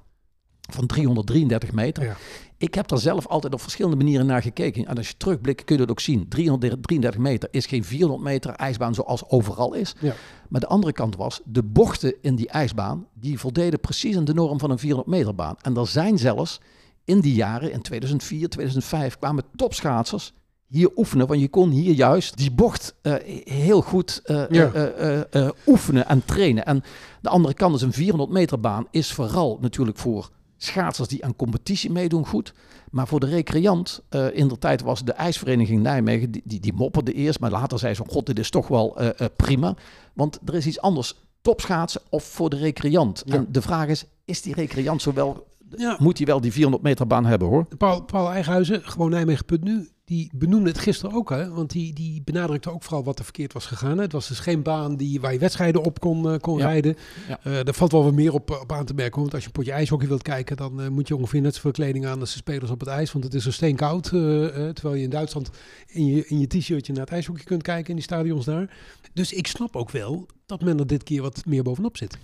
van 0.71 0.87
333 0.87 1.73
meter. 1.73 2.05
Ja. 2.05 2.17
Ik 2.57 2.75
heb 2.75 2.89
daar 2.89 2.99
zelf 2.99 3.27
altijd 3.27 3.55
op 3.55 3.61
verschillende 3.61 3.97
manieren 3.97 4.27
naar 4.27 4.43
gekeken. 4.43 4.87
En 4.87 4.97
als 4.97 5.09
je 5.09 5.17
terugblikt 5.17 5.65
kun 5.65 5.75
je 5.75 5.81
dat 5.81 5.91
ook 5.91 6.01
zien. 6.01 6.29
333 6.29 7.21
meter 7.21 7.49
is 7.53 7.67
geen 7.67 7.85
400 7.85 8.23
meter 8.23 8.51
ijsbaan 8.51 8.95
zoals 8.95 9.29
overal 9.29 9.75
is. 9.75 9.95
Ja. 10.01 10.15
Maar 10.49 10.61
de 10.61 10.67
andere 10.67 10.93
kant 10.93 11.17
was, 11.17 11.41
de 11.45 11.63
bochten 11.63 12.15
in 12.21 12.35
die 12.35 12.49
ijsbaan, 12.49 13.07
die 13.15 13.39
voldeden 13.39 13.81
precies 13.81 14.17
aan 14.17 14.25
de 14.25 14.35
norm 14.35 14.59
van 14.59 14.71
een 14.71 14.79
400 14.79 15.17
meter 15.17 15.35
baan. 15.35 15.57
En 15.63 15.77
er 15.77 15.87
zijn 15.87 16.19
zelfs 16.19 16.61
in 17.05 17.21
die 17.21 17.35
jaren, 17.35 17.73
in 17.73 17.83
2004, 17.83 18.49
2005, 18.49 19.19
kwamen 19.19 19.45
topschaatsers 19.57 20.33
hier 20.73 20.91
oefenen. 20.97 21.27
Want 21.27 21.41
je 21.41 21.49
kon 21.49 21.71
hier 21.71 21.95
juist 21.95 22.37
die 22.37 22.51
bocht 22.51 22.95
uh, 23.03 23.15
heel 23.45 23.81
goed 23.81 24.23
uh, 24.27 24.49
ja. 24.49 24.93
uh, 25.33 25.49
oefenen 25.67 26.09
en 26.09 26.25
trainen. 26.25 26.65
En 26.65 26.83
de 27.21 27.29
andere 27.29 27.55
kant 27.55 27.75
is 27.75 27.83
een 27.83 27.93
400 27.93 28.31
meter 28.31 28.61
baan 28.61 28.87
is 28.91 29.13
vooral 29.13 29.59
natuurlijk 29.61 29.99
voor 29.99 30.31
schaatsers 30.57 31.09
die 31.09 31.25
aan 31.25 31.37
competitie 31.37 31.91
meedoen 31.91 32.27
goed. 32.27 32.55
Maar 32.91 33.07
voor 33.07 33.21
de 33.21 33.27
recreant, 33.27 34.03
in 34.33 34.49
de 34.49 34.59
tijd 34.59 34.83
was 34.83 35.05
de 35.05 35.13
ijsvereniging 35.13 35.83
Nijmegen, 35.83 36.31
die, 36.31 36.43
die, 36.45 36.61
die 36.61 36.73
mopperde 36.73 37.13
eerst. 37.13 37.41
Maar 37.41 37.51
later 37.51 37.79
zei 37.79 37.95
ze, 37.95 38.03
god, 38.07 38.27
dit 38.27 38.39
is 38.39 38.51
toch 38.51 38.69
wel 38.69 38.97
prima. 39.37 39.75
Want 40.13 40.39
er 40.45 40.55
is 40.55 40.67
iets 40.67 40.81
anders, 40.81 41.15
topschaatsen 41.41 42.01
of 42.09 42.25
voor 42.25 42.51
de 42.51 42.57
recreant. 42.57 43.23
Ja. 43.27 43.35
En 43.35 43.47
de 43.51 43.63
vraag 43.63 43.89
is, 43.89 44.05
is 44.25 44.43
die 44.43 44.55
recreant 44.55 45.03
zowel... 45.03 45.47
Ja. 45.77 45.97
Moet 45.99 46.17
hij 46.17 46.27
wel 46.27 46.41
die 46.41 46.53
400 46.53 46.83
meter 46.83 47.07
baan 47.07 47.25
hebben 47.25 47.49
hoor? 47.49 47.67
Paul, 47.79 48.03
Paul 48.03 48.31
Eigenhuizen, 48.31 48.83
gewoon 48.85 49.11
Nijmegen.nu 49.11 49.89
die 50.13 50.31
benoemde 50.35 50.69
het 50.69 50.79
gisteren 50.79 51.17
ook, 51.17 51.31
hè? 51.31 51.51
want 51.51 51.71
die, 51.71 51.93
die 51.93 52.23
benadrukte 52.25 52.71
ook 52.71 52.83
vooral 52.83 53.05
wat 53.05 53.19
er 53.19 53.25
verkeerd 53.25 53.53
was 53.53 53.67
gegaan. 53.67 53.97
Hè? 53.97 54.03
Het 54.03 54.13
was 54.13 54.29
dus 54.29 54.39
geen 54.39 54.63
baan 54.63 54.97
die, 54.97 55.21
waar 55.21 55.33
je 55.33 55.39
wedstrijden 55.39 55.83
op 55.83 56.01
kon, 56.01 56.27
uh, 56.27 56.37
kon 56.39 56.59
rijden. 56.59 56.97
Ja. 57.29 57.41
Uh, 57.47 57.67
er 57.67 57.75
valt 57.75 57.93
wel 57.93 58.05
wat 58.05 58.15
meer 58.15 58.33
op, 58.33 58.51
op 58.51 58.73
aan 58.73 58.85
te 58.85 58.95
merken. 58.95 59.21
Want 59.21 59.33
als 59.33 59.43
je 59.43 59.47
een 59.47 59.53
potje 59.53 59.73
ijshockey 59.73 60.09
wilt 60.09 60.23
kijken, 60.23 60.57
dan 60.57 60.81
uh, 60.81 60.89
moet 60.89 61.09
je 61.09 61.17
ongeveer 61.17 61.41
net 61.41 61.55
zoveel 61.55 61.71
kleding 61.71 62.07
aan 62.07 62.21
als 62.21 62.33
de 62.33 62.39
spelers 62.39 62.71
op 62.71 62.81
het 62.81 62.89
ijs. 62.89 63.13
Want 63.13 63.25
het 63.25 63.35
is 63.35 63.43
zo 63.43 63.51
steenkoud. 63.51 64.03
terwijl 64.03 64.95
je 64.95 65.03
in 65.03 65.11
Duitsland 65.11 65.51
in 65.87 66.07
je, 66.07 66.27
in 66.27 66.41
je 66.41 66.47
t-shirtje 66.47 66.93
naar 66.93 67.05
het 67.05 67.13
ijshockey 67.13 67.45
kunt 67.45 67.63
kijken 67.63 67.89
in 67.89 67.95
die 67.95 68.05
stadions 68.05 68.45
daar. 68.45 68.77
Dus 69.13 69.33
ik 69.33 69.47
snap 69.47 69.77
ook 69.77 69.91
wel 69.91 70.27
dat 70.47 70.61
men 70.61 70.79
er 70.79 70.87
dit 70.87 71.03
keer 71.03 71.23
wat 71.23 71.43
meer 71.47 71.63
bovenop 71.63 71.97
zit. 71.97 72.19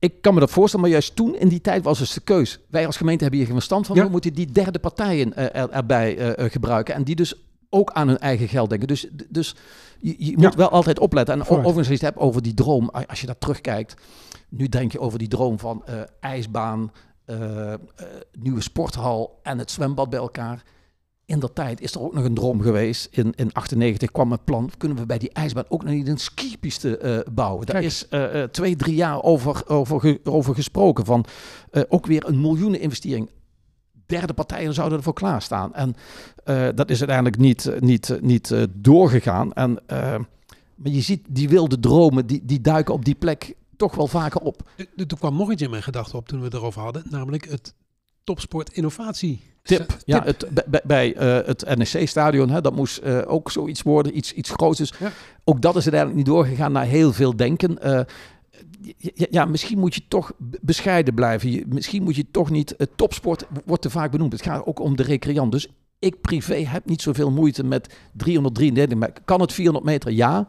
Ik 0.00 0.22
kan 0.22 0.34
me 0.34 0.40
dat 0.40 0.50
voorstellen, 0.50 0.84
maar 0.84 0.94
juist 0.94 1.16
toen 1.16 1.36
in 1.36 1.48
die 1.48 1.60
tijd 1.60 1.84
was 1.84 1.98
dus 1.98 2.12
de 2.12 2.20
keus. 2.20 2.58
Wij 2.68 2.86
als 2.86 2.96
gemeente 2.96 3.22
hebben 3.22 3.38
hier 3.38 3.48
geen 3.48 3.58
verstand 3.58 3.86
van. 3.86 3.96
Ja. 3.96 4.04
We 4.04 4.10
moeten 4.10 4.32
die 4.34 4.52
derde 4.52 4.78
partijen 4.78 5.32
uh, 5.36 5.44
er, 5.44 5.70
erbij 5.70 6.38
uh, 6.38 6.50
gebruiken. 6.50 6.94
En 6.94 7.04
die 7.04 7.16
dus 7.16 7.34
ook 7.70 7.90
aan 7.90 8.08
hun 8.08 8.18
eigen 8.18 8.48
geld 8.48 8.70
denken. 8.70 8.88
Dus, 8.88 9.06
dus 9.28 9.54
je, 9.98 10.14
je 10.18 10.36
moet 10.36 10.54
wel 10.54 10.68
altijd 10.68 10.98
opletten. 10.98 11.34
En 11.34 11.40
overigens, 11.40 11.76
als 11.76 11.86
je 11.86 11.92
het 11.92 12.02
hebt 12.02 12.18
over 12.18 12.42
die 12.42 12.54
droom, 12.54 12.88
als 12.88 13.20
je 13.20 13.26
daar 13.26 13.38
terugkijkt. 13.38 13.94
Nu 14.48 14.68
denk 14.68 14.92
je 14.92 15.00
over 15.00 15.18
die 15.18 15.28
droom 15.28 15.58
van 15.58 15.82
uh, 15.88 16.00
ijsbaan, 16.20 16.92
nieuwe 18.38 18.60
sporthal 18.60 19.38
en 19.42 19.58
het 19.58 19.70
zwembad 19.70 20.10
bij 20.10 20.18
elkaar 20.18 20.62
in 21.30 21.38
dat 21.38 21.54
tijd 21.54 21.80
is 21.80 21.94
er 21.94 22.00
ook 22.00 22.14
nog 22.14 22.24
een 22.24 22.34
droom 22.34 22.60
geweest. 22.60 23.08
In, 23.10 23.32
in 23.36 23.52
98 23.52 24.10
kwam 24.10 24.30
het 24.30 24.44
plan, 24.44 24.70
kunnen 24.76 24.98
we 24.98 25.06
bij 25.06 25.18
die 25.18 25.32
ijsbaan 25.32 25.64
ook 25.68 25.84
nog 25.84 25.92
niet 25.92 26.08
een 26.08 26.18
skipiste 26.18 27.00
uh, 27.02 27.34
bouwen. 27.34 27.66
Daar 27.66 27.82
is 27.82 28.06
uh, 28.10 28.42
twee, 28.42 28.76
drie 28.76 28.94
jaar 28.94 29.22
over, 29.22 29.68
over, 29.68 30.18
over 30.24 30.54
gesproken 30.54 31.04
van 31.04 31.24
uh, 31.72 31.82
ook 31.88 32.06
weer 32.06 32.28
een 32.28 32.40
miljoenen 32.40 32.80
investering. 32.80 33.30
Derde 34.06 34.32
partijen 34.32 34.74
zouden 34.74 34.98
ervoor 34.98 35.12
klaarstaan. 35.12 35.74
En 35.74 35.94
dat 36.74 36.90
is 36.90 36.98
uiteindelijk 36.98 37.38
niet, 37.38 37.70
niet, 37.80 38.18
niet 38.20 38.54
doorgegaan. 38.70 39.52
En, 39.52 39.78
maar 40.74 40.92
je 40.92 41.00
ziet, 41.00 41.26
die 41.28 41.48
wilde 41.48 41.80
dromen, 41.80 42.26
die, 42.26 42.44
die 42.44 42.60
duiken 42.60 42.94
op 42.94 43.04
die 43.04 43.14
plek 43.14 43.54
toch 43.76 43.94
wel 43.94 44.06
vaker 44.06 44.40
op. 44.40 44.70
Er 44.96 45.06
kwam 45.18 45.36
nog 45.36 45.52
iets 45.52 45.62
in 45.62 45.70
mijn 45.70 45.82
gedachten 45.82 46.18
op 46.18 46.28
toen 46.28 46.38
we 46.38 46.44
het 46.44 46.54
erover 46.54 46.82
hadden. 46.82 47.02
Namelijk 47.10 47.48
het 47.48 47.74
topsport 48.30 48.72
innovatie 48.72 49.40
Tip. 49.62 49.96
Ja, 50.04 50.22
het, 50.24 50.46
bij, 50.66 50.80
bij 50.84 51.16
uh, 51.16 51.46
het 51.46 51.76
NEC-stadion, 51.76 52.60
dat 52.60 52.74
moest 52.74 53.00
uh, 53.04 53.20
ook 53.26 53.50
zoiets 53.50 53.82
worden, 53.82 54.16
iets, 54.16 54.32
iets 54.32 54.50
groots. 54.50 54.78
Dus 54.78 54.92
ja. 54.98 55.12
ook 55.44 55.62
dat 55.62 55.76
is 55.76 55.82
uiteindelijk 55.82 56.16
niet 56.16 56.34
doorgegaan 56.34 56.72
naar 56.72 56.84
heel 56.84 57.12
veel 57.12 57.36
denken. 57.36 57.78
Uh, 57.84 58.00
ja, 58.96 59.26
ja, 59.30 59.44
misschien 59.44 59.78
moet 59.78 59.94
je 59.94 60.02
toch 60.08 60.32
bescheiden 60.60 61.14
blijven. 61.14 61.50
Je, 61.50 61.64
misschien 61.68 62.02
moet 62.02 62.16
je 62.16 62.30
toch 62.30 62.50
niet... 62.50 62.74
Het 62.76 62.90
topsport 62.96 63.46
wordt 63.64 63.82
te 63.82 63.90
vaak 63.90 64.10
benoemd. 64.10 64.32
Het 64.32 64.42
gaat 64.42 64.66
ook 64.66 64.80
om 64.80 64.96
de 64.96 65.02
recreant. 65.02 65.52
Dus 65.52 65.68
ik 65.98 66.20
privé 66.20 66.54
heb 66.54 66.86
niet 66.86 67.02
zoveel 67.02 67.30
moeite 67.30 67.64
met 67.64 67.94
333. 68.12 68.98
Maar 68.98 69.12
kan 69.24 69.40
het 69.40 69.52
400 69.52 69.84
meter? 69.84 70.12
Ja. 70.12 70.48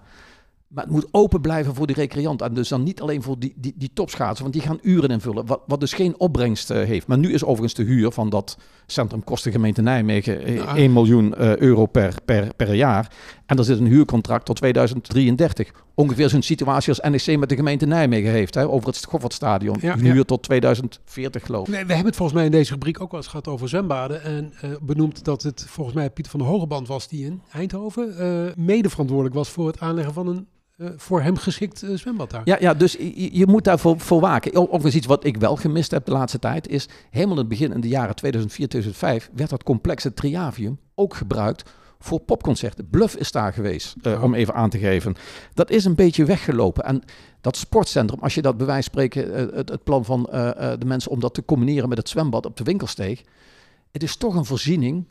Maar 0.72 0.84
het 0.84 0.94
moet 0.94 1.08
open 1.12 1.42
blijven 1.42 1.76
voor 1.76 1.88
die 1.88 1.96
recreant. 1.96 2.42
En 2.42 2.54
dus 2.54 2.70
dan 2.70 2.84
niet 2.84 3.02
alleen 3.02 3.22
voor 3.22 3.40
die, 3.40 3.54
die, 3.56 3.74
die 3.78 3.92
topschaatsen, 3.94 4.42
want 4.42 4.54
die 4.54 4.64
gaan 4.64 4.80
uren 4.82 5.10
invullen. 5.10 5.46
Wat, 5.46 5.62
wat 5.68 5.80
dus 5.80 5.94
geen 5.94 6.20
opbrengst 6.20 6.72
uh, 6.72 6.78
heeft. 6.78 7.08
Maar 7.08 7.18
nu 7.18 7.34
is 7.34 7.44
overigens 7.44 7.74
de 7.74 7.84
huur 7.84 8.12
van 8.12 8.30
dat 8.30 8.58
centrum 8.86 9.24
kost 9.24 9.44
de 9.44 9.52
gemeente 9.52 9.82
Nijmegen 9.82 10.50
uh, 10.50 10.56
ja. 10.56 10.76
1 10.76 10.94
miljoen 10.94 11.34
uh, 11.38 11.58
euro 11.58 11.86
per, 11.86 12.16
per, 12.26 12.56
per 12.56 12.74
jaar. 12.74 13.12
En 13.46 13.58
er 13.58 13.64
zit 13.64 13.80
een 13.80 13.88
huurcontract 13.88 14.46
tot 14.46 14.56
2033. 14.56 15.72
Ongeveer 15.96 16.30
zo'n 16.30 16.42
situatie 16.42 16.90
als 16.90 17.26
NEC 17.26 17.40
met 17.40 17.50
de 17.50 17.56
gemeente 17.56 17.86
Nijmegen 17.86 18.32
heeft. 18.32 18.56
Hè, 18.56 18.68
over 18.68 18.88
het 18.88 18.96
Schoffertstadion. 18.96 19.78
Ja, 19.82 19.98
huur 19.98 20.16
ja. 20.16 20.24
tot 20.24 20.44
2040 20.44 21.46
geloof 21.46 21.68
ik. 21.68 21.74
We, 21.74 21.86
we, 21.86 21.94
hebben 21.94 22.06
het 22.06 22.16
volgens 22.16 22.38
mij 22.38 22.46
in 22.46 22.52
deze 22.52 22.72
rubriek 22.72 23.02
ook 23.02 23.12
wel 23.12 23.20
eens 23.20 23.30
gehad 23.30 23.48
over 23.48 23.70
zwembaden. 23.70 24.24
En 24.24 24.54
benoemd 24.82 25.26
dat 25.26 25.44
het 25.44 25.66
volgens 25.68 25.96
mij 25.96 26.10
Pieter 26.10 26.32
van 26.32 26.40
der 26.40 26.50
Hogeband 26.50 26.88
was 26.88 27.08
die 27.08 27.26
in 27.26 27.42
Eindhoven 27.52 28.54
mede 28.58 28.90
verantwoordelijk 28.90 29.36
was 29.36 29.50
voor 29.50 29.68
het 29.68 29.80
aanleggen 29.80 30.14
van 30.14 30.28
een 30.28 30.36
uh, 30.38 30.61
voor 30.96 31.22
hem 31.22 31.38
geschikt 31.38 31.84
uh, 31.84 31.98
zwembad 31.98 32.30
daar. 32.30 32.42
Ja, 32.44 32.58
ja 32.60 32.74
dus 32.74 32.94
je, 32.94 33.38
je 33.38 33.48
moet 33.48 33.64
daarvoor 33.64 34.00
voor 34.00 34.22
waken. 34.22 34.56
Overigens 34.56 34.96
iets 34.96 35.06
wat 35.06 35.26
ik 35.26 35.38
wel 35.38 35.56
gemist 35.56 35.92
heb 35.92 36.06
de 36.06 36.12
laatste 36.12 36.40
tijd 36.40 36.68
is... 36.68 36.88
helemaal 37.10 37.34
in 37.34 37.40
het 37.40 37.50
begin 37.50 37.74
in 37.74 37.82
de 37.82 37.88
jaren 37.88 38.16
2004, 38.16 38.68
2005... 38.68 39.30
werd 39.34 39.50
dat 39.50 39.64
complexe 39.64 40.14
Triavium 40.14 40.80
ook 40.96 41.14
gebruikt 41.16 41.70
voor 42.00 42.20
popconcerten. 42.20 42.90
Bluff 42.90 43.16
is 43.16 43.32
daar 43.32 43.54
geweest, 43.54 43.96
uh, 44.04 44.14
oh. 44.14 44.24
om 44.24 44.34
even 44.34 44.54
aan 44.54 44.70
te 44.70 44.78
geven. 44.78 45.16
Dat 45.54 45.70
is 45.70 45.86
een 45.86 45.96
beetje 45.96 46.26
weggelopen. 46.26 46.84
En 46.84 47.04
dat 47.42 47.58
sportcentrum, 47.58 48.20
als 48.20 48.36
je 48.36 48.42
dat 48.42 48.58
bij 48.58 48.66
wijze 48.66 48.90
van 48.92 49.04
spreken... 49.04 49.34
het, 49.56 49.70
het, 49.70 49.84
plan 49.84 50.06
van 50.06 50.24
de 50.80 50.86
mensen 50.86 51.12
om 51.12 51.20
dat 51.20 51.34
te 51.34 51.46
combineren 51.46 51.90
met 51.90 51.98
het 51.98 52.10
zwembad 52.10 52.46
op 52.46 52.58
de 52.58 52.64
winkelsteeg... 52.64 53.22
het 53.92 54.04
is 54.04 54.16
toch 54.16 54.36
een 54.36 54.46
voorziening 54.46 55.06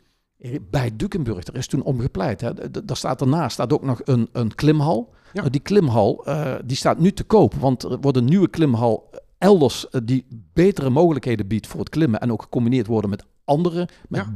bij 0.69 0.91
Dukenburg. 0.95 1.47
Er 1.47 1.55
is 1.55 1.67
toen 1.67 1.83
omgepleit. 1.83 2.41
Hè. 2.41 2.53
Daar 2.85 2.97
staat 2.97 3.19
daarnaast 3.19 3.53
staat 3.53 3.73
ook 3.73 3.83
nog 3.83 4.01
een, 4.03 4.29
een 4.31 4.55
klimhal... 4.55 5.13
Ja. 5.33 5.49
die 5.49 5.61
klimhal 5.61 6.23
uh, 6.27 6.55
die 6.65 6.77
staat 6.77 6.99
nu 6.99 7.11
te 7.11 7.23
koop, 7.23 7.53
want 7.53 7.83
er 7.83 7.99
wordt 8.01 8.17
een 8.17 8.25
nieuwe 8.25 8.49
klimhal 8.49 9.09
elders 9.37 9.85
uh, 9.91 10.01
die 10.03 10.25
betere 10.53 10.89
mogelijkheden 10.89 11.47
biedt 11.47 11.67
voor 11.67 11.79
het 11.79 11.89
klimmen 11.89 12.19
en 12.19 12.31
ook 12.31 12.41
gecombineerd 12.41 12.87
worden 12.87 13.09
met 13.09 13.25
andere, 13.45 13.87
met 14.07 14.19
Ja, 14.19 14.31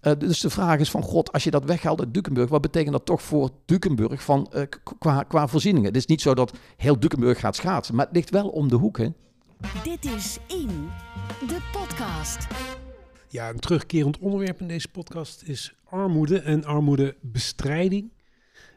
Eh, 0.00 0.12
dus 0.18 0.40
de 0.40 0.50
vraag 0.50 0.78
is 0.78 0.90
van, 0.90 1.02
god, 1.02 1.32
als 1.32 1.44
je 1.44 1.50
dat 1.50 1.64
weghaalt 1.64 2.00
uit 2.00 2.14
Dukenburg, 2.14 2.48
wat 2.48 2.60
betekent 2.60 2.92
dat 2.92 3.04
toch 3.04 3.22
voor 3.22 3.50
Dukenburg 3.64 4.22
van, 4.22 4.46
eh, 4.52 4.62
qua, 4.98 5.22
qua 5.22 5.48
voorzieningen? 5.48 5.88
Het 5.88 5.96
is 5.96 6.06
niet 6.06 6.20
zo 6.20 6.34
dat 6.34 6.52
heel 6.76 7.00
Dukenburg 7.00 7.40
gaat 7.40 7.56
schaatsen, 7.56 7.94
maar 7.94 8.06
het 8.06 8.14
ligt 8.14 8.30
wel 8.30 8.48
om 8.48 8.68
de 8.68 8.76
hoek, 8.76 8.98
hè? 8.98 9.08
Dit 9.82 10.04
is 10.04 10.38
In, 10.46 10.88
de 11.48 11.58
podcast. 11.72 12.46
Ja, 13.32 13.48
een 13.48 13.58
terugkerend 13.58 14.18
onderwerp 14.18 14.60
in 14.60 14.68
deze 14.68 14.88
podcast 14.88 15.42
is 15.42 15.74
armoede 15.84 16.38
en 16.38 16.64
armoedebestrijding. 16.64 18.10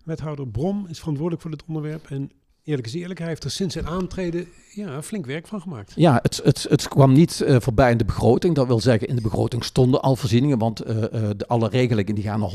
Wethouder 0.06 0.48
Brom 0.48 0.88
is 0.88 1.00
verantwoordelijk 1.00 1.42
voor 1.42 1.52
dit 1.52 1.64
onderwerp. 1.68 2.10
En 2.10 2.32
eerlijk 2.64 2.88
is 2.88 2.94
eerlijk, 2.94 3.20
hij 3.20 3.28
heeft 3.28 3.44
er 3.44 3.52
sinds 3.52 3.74
zijn 3.74 3.88
aantreden 3.88 4.48
ja, 4.76 5.02
flink 5.02 5.26
werk 5.26 5.48
van 5.48 5.62
gemaakt. 5.62 5.92
Ja, 5.96 6.20
het, 6.22 6.42
het, 6.44 6.66
het 6.70 6.88
kwam 6.88 7.14
niet 7.14 7.42
eh, 7.42 7.56
voorbij 7.60 7.92
in 7.92 7.98
de 7.98 8.06
begroting. 8.06 8.56
Dat 8.56 8.68
wil 8.68 8.80
zeggen, 8.80 9.08
in 9.08 9.16
de 9.16 9.22
begroting 9.22 9.64
stonden 9.64 10.02
al 10.02 10.16
voorzieningen. 10.16 10.58
Want 10.58 10.80
eh, 10.80 11.04
eh, 11.04 11.30
de, 11.38 11.48
alle 11.48 11.70
regelingen 11.70 12.16
die 12.16 12.24
gaan 12.24 12.40
naar 12.40 12.52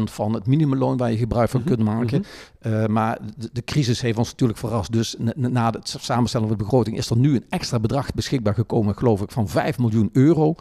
140% 0.00 0.02
van 0.02 0.34
het 0.34 0.46
minimumloon 0.46 0.96
waar 0.96 1.10
je 1.10 1.16
gebruik 1.16 1.50
van 1.50 1.64
kunt 1.64 1.78
maken. 1.78 2.24
Eh, 2.58 2.86
maar 2.86 3.18
de, 3.36 3.50
de 3.52 3.64
crisis 3.64 4.00
heeft 4.00 4.18
ons 4.18 4.30
natuurlijk 4.30 4.58
verrast. 4.58 4.92
Dus 4.92 5.16
na, 5.18 5.48
na 5.48 5.70
het 5.70 5.96
samenstellen 6.00 6.48
van 6.48 6.56
de 6.56 6.62
begroting 6.62 6.96
is 6.96 7.10
er 7.10 7.16
nu 7.16 7.34
een 7.34 7.44
extra 7.48 7.80
bedrag 7.80 8.14
beschikbaar 8.14 8.54
gekomen, 8.54 8.96
geloof 8.96 9.22
ik, 9.22 9.30
van 9.30 9.48
5 9.48 9.78
miljoen 9.78 10.10
euro. 10.12 10.54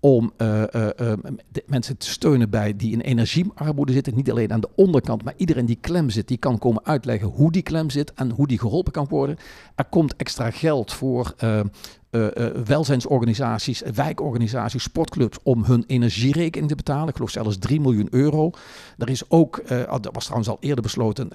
Om 0.00 0.32
de 0.36 1.62
mensen 1.66 1.96
te 1.96 2.10
steunen 2.10 2.50
bij 2.50 2.76
die 2.76 2.92
in 2.92 3.00
energiearmoede 3.00 3.92
zitten. 3.92 4.14
Niet 4.14 4.30
alleen 4.30 4.52
aan 4.52 4.60
de 4.60 4.68
onderkant, 4.74 5.24
maar 5.24 5.34
iedereen 5.36 5.66
die 5.66 5.78
klem 5.80 6.10
zit, 6.10 6.28
die 6.28 6.36
kan 6.36 6.58
komen 6.58 6.84
uitleggen 6.84 7.28
hoe 7.28 7.52
die 7.52 7.62
klem 7.62 7.90
zit 7.90 8.12
en 8.14 8.30
hoe 8.30 8.46
die 8.46 8.58
geholpen 8.58 8.92
kan 8.92 9.06
worden. 9.08 9.36
Er 9.74 9.84
komt 9.84 10.16
extra 10.18 10.50
geld 10.50 10.92
voor 10.92 11.34
eh, 11.38 11.60
eh, 11.60 11.66
eh, 12.10 12.54
welzijnsorganisaties, 12.64 13.82
wijkorganisaties, 13.94 14.82
sportclubs 14.82 15.38
om 15.42 15.64
hun 15.64 15.84
energierekening 15.86 16.68
te 16.70 16.76
betalen. 16.76 17.08
Ik 17.08 17.14
geloof 17.14 17.30
zelfs 17.30 17.58
3 17.58 17.80
miljoen 17.80 18.08
euro. 18.10 18.50
Er 18.98 19.08
is 19.08 19.30
ook, 19.30 19.62
al- 19.88 20.00
dat 20.00 20.14
was 20.14 20.24
trouwens 20.24 20.50
al 20.50 20.56
eerder 20.60 20.82
besloten, 20.82 21.30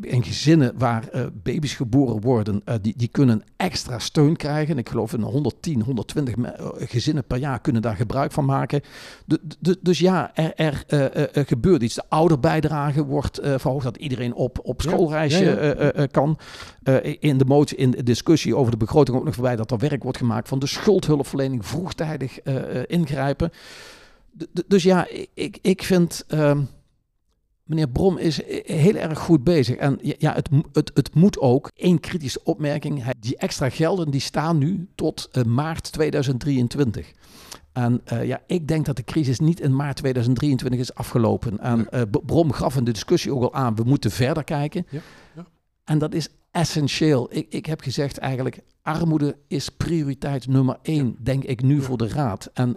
in 0.00 0.22
gezinnen 0.24 0.72
waar 0.78 1.08
eh, 1.08 1.26
baby's 1.42 1.74
geboren 1.74 2.20
worden, 2.20 2.60
eh, 2.64 2.74
die, 2.82 2.94
die 2.96 3.08
kunnen 3.08 3.42
extra 3.56 3.98
steun 3.98 4.36
krijgen. 4.36 4.78
Ik 4.78 4.88
geloof 4.88 5.12
een 5.12 5.22
110, 5.22 5.80
120 5.82 6.36
me- 6.36 6.48
eh, 6.48 6.68
gezinnen 6.88 7.24
per 7.24 7.36
jaar 7.38 7.60
kunnen 7.60 7.82
daar 7.82 7.96
gebruik 7.96 8.32
van 8.32 8.44
maken. 8.44 8.80
Du- 9.60 9.76
dus 9.82 9.98
ja, 9.98 10.30
er, 10.34 10.54
er 10.54 10.84
eh, 10.86 11.04
eh, 11.04 11.36
eh, 11.36 11.46
gebeurt 11.46 11.82
iets. 11.82 11.94
De 11.94 12.02
ouderbijdrage 12.08 13.04
wordt 13.04 13.38
eh, 13.38 13.54
verhoogd, 13.58 13.84
dat 13.84 13.96
iedereen 13.96 14.34
op, 14.34 14.58
op 14.62 14.82
schoolreisje 14.82 15.44
ja, 15.44 15.50
ja. 15.50 15.56
eh, 15.56 15.88
eh, 15.88 16.02
eh, 16.02 16.08
kan. 16.10 16.38
Eh, 16.82 17.14
in 17.20 17.38
de 17.38 17.44
motie, 17.44 17.76
in 17.76 17.90
de 17.90 18.02
discussie 18.02 18.56
over 18.56 18.70
de 18.70 18.76
begroting 18.78 19.16
ook 19.16 19.24
nog 19.24 19.34
voorbij 19.34 19.56
dat 19.56 19.70
er 19.70 19.78
werk 19.78 20.02
wordt 20.02 20.18
gemaakt 20.18 20.48
van 20.48 20.58
de 20.58 20.66
schuldhulpverlening, 20.66 21.66
vroegtijdig 21.66 22.38
eh, 22.40 22.76
eh, 22.76 22.82
ingrijpen. 22.86 23.50
D- 24.52 24.62
dus 24.68 24.82
ja, 24.82 25.08
ik- 25.08 25.28
ik, 25.34 25.58
ik 25.62 25.82
vind. 25.82 26.24
ehm, 26.28 26.60
Meneer 27.64 27.88
Brom 27.88 28.18
is 28.18 28.40
heel 28.64 28.94
erg 28.94 29.18
goed 29.18 29.44
bezig. 29.44 29.76
En 29.76 29.98
ja, 30.18 30.34
het, 30.34 30.48
het, 30.72 30.90
het 30.94 31.14
moet 31.14 31.38
ook. 31.38 31.70
Eén 31.74 32.00
kritische 32.00 32.40
opmerking. 32.44 33.04
Die 33.18 33.36
extra 33.36 33.70
gelden 33.70 34.10
die 34.10 34.20
staan 34.20 34.58
nu 34.58 34.88
tot 34.94 35.28
eh, 35.32 35.42
maart 35.42 35.92
2023. 35.92 37.12
En 37.72 38.00
eh, 38.04 38.24
ja, 38.24 38.42
ik 38.46 38.68
denk 38.68 38.86
dat 38.86 38.96
de 38.96 39.04
crisis 39.04 39.38
niet 39.38 39.60
in 39.60 39.76
maart 39.76 39.96
2023 39.96 40.80
is 40.80 40.94
afgelopen. 40.94 41.58
En 41.60 41.90
eh, 41.90 42.02
Brom 42.26 42.52
gaf 42.52 42.76
in 42.76 42.84
de 42.84 42.92
discussie 42.92 43.34
ook 43.34 43.42
al 43.42 43.54
aan, 43.54 43.74
we 43.74 43.82
moeten 43.84 44.10
verder 44.10 44.44
kijken. 44.44 44.86
Ja, 44.88 45.00
ja. 45.36 45.46
En 45.84 45.98
dat 45.98 46.14
is 46.14 46.28
essentieel. 46.50 47.28
Ik, 47.30 47.46
ik 47.48 47.66
heb 47.66 47.80
gezegd 47.80 48.18
eigenlijk, 48.18 48.60
armoede 48.82 49.36
is 49.48 49.68
prioriteit 49.68 50.46
nummer 50.46 50.78
één, 50.82 51.16
denk 51.20 51.44
ik 51.44 51.62
nu 51.62 51.82
voor 51.82 51.98
de 51.98 52.08
Raad. 52.08 52.50
En 52.52 52.76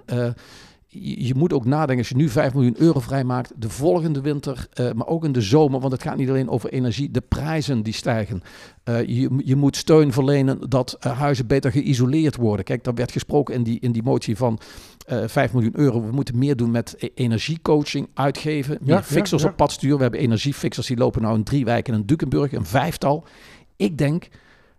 je, 1.02 1.36
moet 1.36 1.54
ook 1.54 1.66
nadenken, 1.66 1.98
als 1.98 2.10
je 2.10 2.16
nu 2.16 2.30
5 2.30 2.54
miljoen 2.54 2.76
euro 2.78 3.00
vrijmaakt, 3.00 3.52
de 3.56 3.70
volgende 3.70 4.22
winter, 4.22 4.68
eh, 4.74 4.92
maar 4.92 5.08
ook 5.08 5.26
in 5.26 5.32
de 5.32 5.42
zomer, 5.42 5.80
want 5.80 5.92
het 5.92 6.02
gaat 6.02 6.18
niet 6.18 6.30
alleen 6.30 6.50
over 6.50 6.70
energie, 6.70 7.12
de 7.12 7.22
prijzen 7.22 7.84
die 7.84 7.94
stijgen. 7.94 8.42
Eh, 8.84 9.06
je, 9.06 9.42
je 9.46 9.56
moet 9.56 9.76
steun 9.76 10.14
verlenen 10.14 10.70
dat 10.70 10.98
eh, 11.00 11.20
huizen 11.20 11.48
beter 11.48 11.72
geïsoleerd 11.72 12.36
worden. 12.36 12.66
Kijk, 12.66 12.84
daar 12.84 12.94
werd 12.94 13.12
gesproken 13.12 13.56
in 13.56 13.64
die, 13.64 13.80
in 13.80 13.92
die 13.92 14.04
motie 14.04 14.38
van 14.38 14.60
eh 15.06 15.24
5 15.28 15.54
miljoen 15.54 15.80
euro. 15.80 16.02
We 16.02 16.12
moeten 16.12 16.38
meer 16.38 16.56
doen 16.56 16.72
met 16.72 17.12
energiecoaching, 17.14 18.10
uitgeven, 18.14 18.78
meer 18.82 18.96
Ja, 18.96 19.04
fixers 19.04 19.42
ja, 19.42 19.48
ja. 19.48 19.54
op 19.54 19.58
pad 19.58 19.72
sturen. 19.72 19.98
We 19.98 20.04
hebben 20.04 20.20
energiefixers 20.20 20.88
die 20.88 20.98
lopen 20.98 21.22
nou 21.22 21.36
in 21.36 21.44
drie 21.44 21.66
wijken 21.66 21.94
in 21.94 22.06
Dukenburg, 22.06 22.52
een 22.52 22.66
vijftal. 22.66 23.26
Ik 23.76 23.98
denk, 23.98 24.28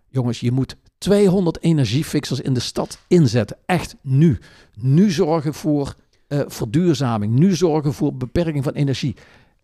jongens, 0.09 0.39
je 0.39 0.51
moet 0.51 0.75
200 0.99 1.63
energiefixers 1.63 2.41
in 2.41 2.53
de 2.53 2.59
stad 2.59 2.99
inzetten. 3.07 3.57
Echt 3.65 3.95
nu. 4.01 4.39
Nu 4.75 5.11
zorgen 5.11 5.53
voor 5.53 5.95
eh, 6.29 6.39
verduurzaming. 6.47 7.33
Nu 7.33 7.55
zorgen 7.55 7.93
voor 7.93 8.13
beperking 8.13 8.63
van 8.63 8.73
energie. 8.73 9.15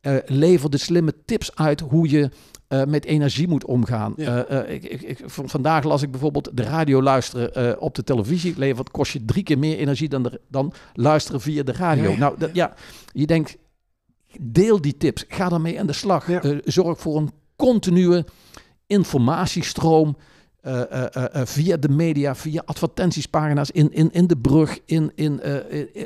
Eh, 0.02 0.16
lever 0.26 0.70
de 0.70 0.78
slimme 0.78 1.14
tips 1.26 1.56
uit 1.56 1.80
hoe 1.80 2.10
je 2.10 2.30
eh, 2.68 2.84
met 2.84 3.06
energie 3.06 3.48
moet 3.48 3.66
omgaan. 3.66 4.14
Ja. 4.18 4.46
Ik, 4.64 4.84
ik, 4.84 5.02
ik, 5.02 5.20
vandaag 5.26 5.84
las 5.84 6.02
ik 6.02 6.12
bijvoorbeeld 6.12 6.50
de 6.54 6.64
radio 6.64 7.02
luisteren 7.02 7.80
op 7.82 7.96
de 7.96 8.04
televisie. 8.04 8.54
Levert 8.58 8.92
kost 8.92 9.12
je 9.12 9.26
drie 9.26 9.44
keer 9.44 9.60
meer 9.60 9.78
energie 9.78 10.10
dan, 10.10 10.24
de, 10.24 10.42
dan 10.50 10.74
luisteren 10.94 11.42
via 11.42 11.64
de 11.64 11.72
radio. 11.72 12.12
Ja, 12.12 12.18
nou, 12.18 12.36
dat, 12.38 12.50
ja, 12.54 12.74
je 13.12 13.26
denkt, 13.26 13.58
deel 14.40 14.82
die 14.82 14.98
tips. 14.98 15.26
Ga 15.28 15.50
daarmee 15.50 15.80
aan 15.80 15.88
de 15.88 15.94
slag. 15.94 16.28
Ja. 16.28 16.60
Zorg 16.64 17.00
voor 17.00 17.18
een 17.18 17.32
continue 17.56 18.24
informatiestroom. 18.88 20.18
Eh, 20.66 20.82
eh, 20.92 21.42
eh, 21.42 21.46
via 21.46 21.78
de 21.78 21.90
media, 21.90 22.36
via 22.36 22.62
advertentiespagina's 22.66 23.72
in, 23.72 23.94
in, 23.94 24.12
in 24.12 24.28
de 24.28 24.38
brug, 24.38 24.80
in, 24.86 25.12
in, 25.16 25.42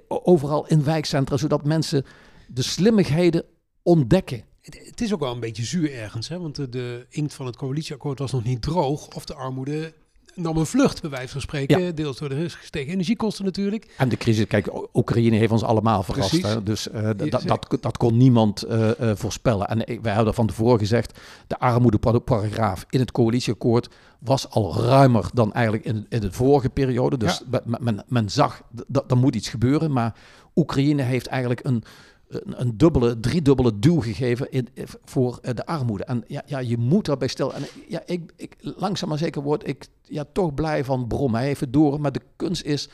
overal 0.07 0.67
in 0.67 0.83
wijkcentra, 0.83 1.37
zodat 1.37 1.65
mensen 1.65 2.05
de 2.47 2.61
slimmigheden 2.61 3.43
ontdekken. 3.83 4.43
Het, 4.61 5.01
is 5.01 5.13
ook 5.13 5.19
wel 5.19 5.33
een 5.33 5.39
beetje 5.39 5.63
zuur 5.63 5.93
ergens, 5.93 6.27
hè? 6.27 6.39
want 6.39 6.55
de 6.55 7.05
inkt 7.09 7.33
van 7.33 7.45
het 7.45 7.55
coalitieakkoord 7.55 8.19
was 8.19 8.31
nog 8.31 8.43
niet 8.43 8.61
droog. 8.61 9.07
Of 9.15 9.25
de 9.25 9.33
armoede 9.33 9.93
nam 10.35 10.57
een 10.57 10.65
vlucht, 10.65 11.01
bij 11.01 11.09
wijze 11.09 11.31
van 11.31 11.41
spreken. 11.41 11.81
Ja. 11.81 11.91
Deels 11.91 12.17
door 12.17 12.29
de 12.29 12.49
gestegen 12.49 12.93
energiekosten 12.93 13.45
natuurlijk. 13.45 13.93
En 13.97 14.09
de 14.09 14.17
crisis, 14.17 14.47
kijk, 14.47 14.69
Oekraïne 14.93 15.35
heeft 15.35 15.51
ons 15.51 15.63
allemaal 15.63 16.03
verrast. 16.03 16.41
Hè? 16.41 16.63
Dus 16.63 16.89
eh, 16.89 17.01
Ja, 17.03 17.13
dat, 17.45 17.77
dat, 17.81 17.97
kon 17.97 18.17
niemand 18.17 18.63
eh, 18.63 19.09
eh, 19.09 19.17
voorspellen. 19.17 19.67
En 19.67 20.01
wij 20.01 20.13
hadden 20.13 20.33
van 20.33 20.47
tevoren 20.47 20.79
gezegd, 20.79 21.19
de 21.47 21.59
armoedeparagraaf 21.59 22.85
in 22.89 22.99
het 22.99 23.11
coalitieakkoord 23.11 23.89
was 24.19 24.49
al 24.49 24.75
ruimer 24.75 25.29
dan 25.33 25.53
eigenlijk 25.53 25.85
in, 25.85 26.05
in 26.09 26.19
de 26.19 26.31
vorige 26.31 26.69
periode. 26.69 27.17
Dus 27.17 27.41
Ja. 27.51 27.61
men, 27.65 27.83
men, 27.83 28.03
men 28.07 28.29
zag 28.29 28.61
dat 28.87 29.11
er 29.11 29.17
moet 29.17 29.35
iets 29.35 29.49
gebeuren. 29.49 29.91
Maar 29.91 30.15
Oekraïne 30.55 31.01
heeft 31.01 31.27
eigenlijk 31.27 31.65
een, 31.65 31.83
een, 32.29 32.61
een 32.61 32.77
dubbele, 32.77 33.19
driedubbele 33.19 33.79
duw 33.79 34.01
gegeven 34.01 34.51
in, 34.51 34.67
eh, 34.73 34.83
voor 35.03 35.39
eh, 35.41 35.55
de 35.55 35.65
armoede. 35.65 36.03
En 36.03 36.23
ja, 36.27 36.43
ja, 36.45 36.59
je 36.59 36.77
moet 36.77 37.05
daarbij 37.05 37.27
stil. 37.27 37.53
En 37.53 37.63
ja, 37.87 38.01
ik, 38.05 38.31
ik, 38.35 38.55
langzaam 38.59 39.09
maar 39.09 39.17
zeker 39.17 39.41
word 39.41 39.67
ik 39.67 39.87
ja, 40.03 40.25
toch 40.33 40.53
blij 40.53 40.83
van 40.83 41.07
Brom. 41.07 41.35
Hij 41.35 41.45
heeft 41.45 41.59
het 41.59 41.73
door. 41.73 42.01
Maar 42.01 42.11
de 42.11 42.21
kunst 42.35 42.63
is, 42.63 42.89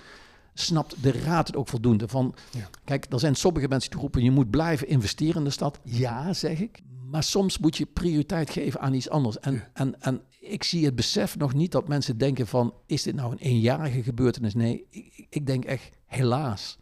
snapt 0.54 1.04
de 1.04 1.12
raad 1.12 1.48
het 1.48 1.56
ook 1.56 1.68
voldoende? 1.68 2.08
Van, 2.08 2.36
Ja. 2.52 2.70
Kijk, 2.84 3.06
er 3.10 3.20
zijn 3.20 3.36
sommige 3.36 3.68
mensen 3.68 3.92
die 3.92 4.00
roepen, 4.00 4.24
je 4.24 4.32
moet 4.32 4.50
blijven 4.50 4.88
investeren 4.88 5.36
in 5.36 5.44
de 5.44 5.50
stad. 5.50 5.80
Ja, 5.84 6.34
zeg 6.34 6.60
ik. 6.60 6.80
Maar 7.12 7.24
soms 7.24 7.58
moet 7.58 7.78
je 7.78 7.86
prioriteit 7.86 8.50
geven 8.50 8.80
aan 8.80 8.94
iets 8.94 9.10
anders. 9.10 9.40
En, 9.40 9.54
Ja. 9.54 9.70
en, 9.74 10.02
en 10.02 10.22
ik 10.40 10.64
zie 10.64 10.86
het 10.86 10.96
besef 10.96 11.38
nog 11.38 11.54
niet 11.54 11.72
dat 11.72 11.88
mensen 11.88 12.18
denken 12.18 12.48
van, 12.48 12.74
is 12.86 13.04
dit 13.04 13.16
nou 13.16 13.32
een 13.32 13.38
eenjarige 13.38 14.04
gebeurtenis? 14.04 14.54
Nee, 14.54 14.86
ik, 14.90 15.28
ik 15.30 15.46
denk 15.46 15.66
echt, 15.66 15.90
helaas. 16.06 16.78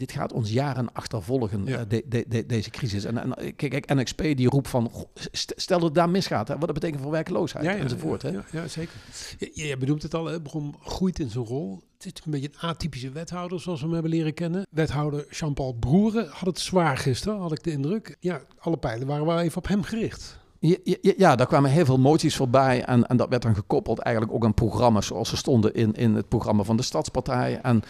Dit 0.00 0.12
gaat 0.12 0.32
ons 0.32 0.50
jaren 0.50 0.92
achtervolgen, 0.92 1.64
Ja. 1.64 1.78
eh, 1.78 1.84
de, 1.88 2.02
de, 2.08 2.24
de- 2.28 2.46
deze 2.46 2.70
crisis. 2.70 3.04
En, 3.04 3.18
en 3.18 3.34
kijk, 3.56 3.70
kijk, 3.70 3.94
NXP 3.94 4.22
die 4.22 4.48
roept 4.48 4.68
van, 4.68 4.88
goh, 4.92 5.04
stel 5.32 5.76
dat 5.78 5.86
het 5.88 5.94
daar 5.94 6.10
misgaat, 6.10 6.48
hè, 6.48 6.54
wat 6.54 6.64
dat 6.64 6.72
betekent 6.74 7.02
voor 7.02 7.10
werkloosheid 7.10 7.66
enzovoort. 7.80 8.22
Ja, 8.22 8.28
hè? 8.28 8.34
ja, 8.34 8.44
ja, 8.52 8.68
zeker. 8.68 8.94
Je, 9.38 9.50
je 9.68 9.76
benoemt 9.76 10.02
het 10.02 10.14
al, 10.14 10.24
hè? 10.26 10.40
Brom 10.40 10.74
groeit 10.82 11.18
in 11.18 11.30
zijn 11.30 11.44
rol. 11.44 11.80
Het 11.98 12.06
is 12.06 12.12
een 12.24 12.30
beetje 12.30 12.48
een 12.60 12.68
atypische 12.68 13.10
wethouder, 13.10 13.60
zoals 13.60 13.78
we 13.78 13.84
hem 13.84 13.94
hebben 13.94 14.10
leren 14.12 14.34
kennen. 14.34 14.66
Wethouder 14.70 15.26
Jean-Paul 15.30 15.72
Broeren 15.72 16.26
had 16.28 16.46
het 16.46 16.58
zwaar 16.58 16.96
gisteren, 16.96 17.38
had 17.38 17.52
ik 17.52 17.62
de 17.62 17.70
indruk. 17.70 18.16
Ja, 18.20 18.40
alle 18.58 18.76
pijlen 18.76 19.06
waren 19.06 19.26
wel 19.26 19.40
even 19.40 19.56
op 19.58 19.68
hem 19.68 19.82
gericht. 19.82 20.38
Ja, 20.58 20.76
ja, 20.84 20.96
ja, 21.16 21.36
daar 21.36 21.46
kwamen 21.46 21.70
heel 21.70 21.84
veel 21.84 21.98
moties 21.98 22.36
voorbij. 22.36 22.84
En, 22.84 23.06
en 23.06 23.16
dat 23.16 23.28
werd 23.28 23.42
dan 23.42 23.54
gekoppeld 23.54 23.98
eigenlijk 23.98 24.34
ook 24.34 24.44
aan 24.44 24.54
programma's 24.54 25.06
zoals 25.06 25.28
ze 25.28 25.36
stonden 25.36 25.74
in, 25.74 25.92
in 25.94 26.14
het 26.14 26.28
programma 26.28 26.62
van 26.62 26.76
de 26.76 26.82
Stadspartij. 26.82 27.60
En 27.62 27.82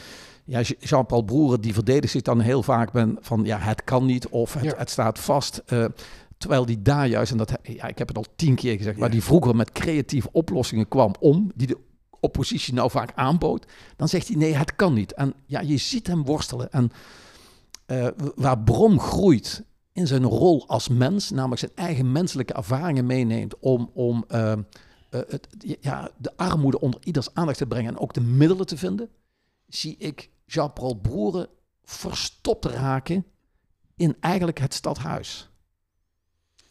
ja, 0.44 0.60
Jean-Paul 0.78 1.22
Broeren 1.22 1.60
die 1.60 1.74
verdedigt 1.74 2.12
zich 2.12 2.22
dan 2.22 2.40
heel 2.40 2.62
vaak 2.62 2.92
ben 2.92 3.18
van 3.20 3.44
ja, 3.44 3.58
het 3.58 3.84
kan 3.84 4.06
niet 4.06 4.28
of 4.28 4.54
het, 4.54 4.64
Ja. 4.64 4.74
het 4.76 4.90
staat 4.90 5.18
vast. 5.18 5.62
Eh, 5.66 5.84
terwijl 6.38 6.66
die 6.66 6.82
daar 6.82 7.06
juist, 7.06 7.32
en 7.32 7.38
dat, 7.38 7.52
ja, 7.62 7.86
ik 7.86 7.98
heb 7.98 8.08
het 8.08 8.16
al 8.16 8.24
tien 8.36 8.54
keer 8.54 8.76
gezegd, 8.76 8.94
Ja. 8.94 9.00
waar 9.00 9.10
die 9.10 9.22
vroeger 9.22 9.56
met 9.56 9.72
creatieve 9.72 10.28
oplossingen 10.32 10.88
kwam 10.88 11.14
om, 11.20 11.50
die 11.54 11.66
de 11.66 11.78
oppositie 12.20 12.74
nou 12.74 12.90
vaak 12.90 13.12
aanbood, 13.14 13.66
dan 13.96 14.08
zegt 14.08 14.26
hij 14.28 14.36
nee, 14.36 14.54
het 14.54 14.76
kan 14.76 14.92
niet. 14.94 15.12
En 15.12 15.34
ja, 15.46 15.60
je 15.60 15.76
ziet 15.76 16.06
hem 16.06 16.24
worstelen. 16.24 16.72
En 16.72 16.90
eh, 17.86 18.06
waar 18.34 18.58
Brom 18.58 19.00
groeit 19.00 19.64
in 19.92 20.06
zijn 20.06 20.24
rol 20.24 20.64
als 20.68 20.88
mens, 20.88 21.30
namelijk 21.30 21.60
zijn 21.60 21.72
eigen 21.74 22.12
menselijke 22.12 22.52
ervaringen 22.52 23.06
meeneemt 23.06 23.58
om, 23.58 23.90
om 23.94 24.24
eh, 24.28 24.52
het, 25.10 25.48
ja, 25.80 26.10
de 26.18 26.36
armoede 26.36 26.80
onder 26.80 27.00
ieders 27.04 27.34
aandacht 27.34 27.58
te 27.58 27.66
brengen 27.66 27.90
en 27.92 27.98
ook 27.98 28.14
de 28.14 28.20
middelen 28.20 28.66
te 28.66 28.76
vinden. 28.76 29.08
Zie 29.70 29.96
ik 29.96 30.30
Jean-Paul 30.44 30.94
Broeren 30.94 31.48
verstopt 31.84 32.64
raken 32.64 33.24
in 33.96 34.16
eigenlijk 34.20 34.58
het 34.58 34.74
stadhuis. 34.74 35.50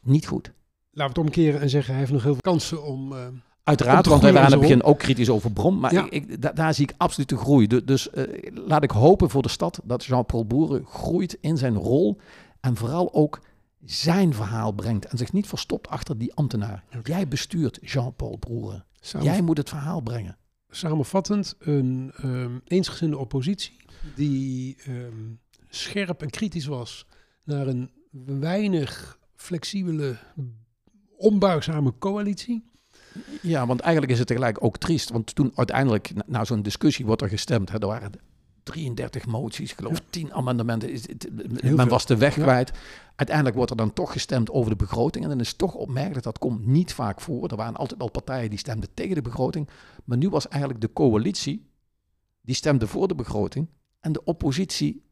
Niet 0.02 0.28
goed. 0.28 0.52
Laten 0.92 1.14
we 1.14 1.20
het 1.22 1.30
omkeren 1.30 1.62
en 1.62 1.70
zeggen, 1.70 1.92
hij 1.92 2.00
heeft 2.00 2.14
nog 2.14 2.24
heel 2.24 2.34
veel 2.34 2.42
kansen 2.42 2.84
om... 2.84 3.12
Uh, 3.12 3.28
Uiteraard, 3.64 4.06
want 4.06 4.22
wij 4.22 4.32
waren 4.34 4.46
aan 4.46 4.52
het 4.52 4.62
begin 4.62 4.84
ook 4.84 4.98
kritisch 4.98 5.30
over 5.30 5.52
Brom. 5.52 5.80
Maar 5.80 5.94
ik, 5.94 6.12
ik, 6.12 6.56
daar 6.56 6.74
zie 6.74 6.88
ik 6.88 6.94
absoluut 6.98 7.30
de 7.30 7.38
groei. 7.38 7.68
dus 7.68 8.08
uh, 8.14 8.24
laat 8.54 8.84
ik 8.84 8.92
hopen 8.92 9.30
voor 9.30 9.42
de 9.42 9.50
stad 9.50 9.80
dat 9.84 10.06
Jean-Paul 10.06 10.46
Boeren 10.46 10.86
groeit 10.86 11.38
in 11.42 11.58
zijn 11.58 11.76
rol. 11.76 12.18
En 12.60 12.76
vooral 12.76 13.14
ook 13.14 13.40
zijn 13.86 14.34
verhaal 14.34 14.72
brengt. 14.72 15.06
En 15.06 15.18
zich 15.18 15.34
niet 15.34 15.48
verstopt 15.48 15.88
achter 15.88 16.18
die 16.18 16.34
ambtenaar. 16.34 16.84
Jij 17.04 17.28
bestuurt 17.28 17.80
Jean-Paul 17.82 18.38
Boeren. 18.40 18.86
Jij 19.22 19.42
moet 19.42 19.58
het 19.58 19.70
verhaal 19.70 20.02
brengen. 20.02 20.38
Samenvattend, 20.70 21.56
een 21.60 22.14
um, 22.24 22.62
eensgezinde 22.66 23.18
oppositie 23.18 23.78
die 24.16 24.78
um, 24.88 25.40
scherp 25.70 26.22
en 26.22 26.30
kritisch 26.30 26.66
was 26.66 27.06
naar 27.44 27.68
een 27.68 27.92
weinig 28.40 29.20
flexibele, 29.36 30.18
onbuigzame 31.18 31.94
coalitie. 32.00 32.68
Ja, 33.42 33.66
want 33.66 33.80
eigenlijk 33.80 34.12
is 34.12 34.20
het 34.20 34.28
tegelijk 34.28 34.64
ook 34.64 34.78
triest. 34.78 35.10
Want 35.10 35.36
toen 35.36 35.52
uiteindelijk, 35.56 36.14
na, 36.14 36.24
na 36.28 36.46
zo'n 36.46 36.62
discussie, 36.62 37.06
wordt 37.06 37.22
er 37.22 37.30
gestemd. 37.30 37.72
Hè, 37.72 37.80
er 37.80 37.88
waren 37.88 38.12
33 38.70 39.26
moties, 39.26 39.72
ik 39.72 39.78
geloof 39.78 40.02
10 40.10 40.34
amendementen. 40.34 41.00
men 41.76 41.88
was 41.88 42.06
de 42.06 42.18
weg 42.18 42.34
kwijt. 42.34 42.72
Uiteindelijk 43.16 43.56
wordt 43.56 43.72
er 43.72 43.78
dan 43.78 43.94
toch 43.94 44.12
gestemd 44.12 44.52
over 44.52 44.70
de 44.70 44.76
begroting. 44.76 45.24
En 45.24 45.30
dan 45.30 45.40
is 45.40 45.48
het 45.48 45.58
toch 45.58 45.74
opmerkelijk, 45.74 46.24
dat 46.24 46.38
komt 46.38 46.66
niet 46.66 46.94
vaak 46.94 47.22
voor. 47.22 47.48
Er 47.48 47.56
waren 47.56 47.76
altijd 47.76 48.00
wel 48.00 48.12
partijen 48.12 48.50
die 48.50 48.60
stemden 48.60 48.90
tegen 48.94 49.16
de 49.16 49.22
begroting. 49.22 49.70
Maar 50.04 50.18
nu 50.18 50.30
was 50.30 50.48
eigenlijk 50.48 50.82
de 50.82 50.94
coalitie, 50.94 51.66
die 52.42 52.56
stemde 52.56 52.88
voor 52.88 53.08
de 53.08 53.16
begroting. 53.16 53.68
En 54.00 54.12
de 54.12 54.24
oppositie 54.24 55.04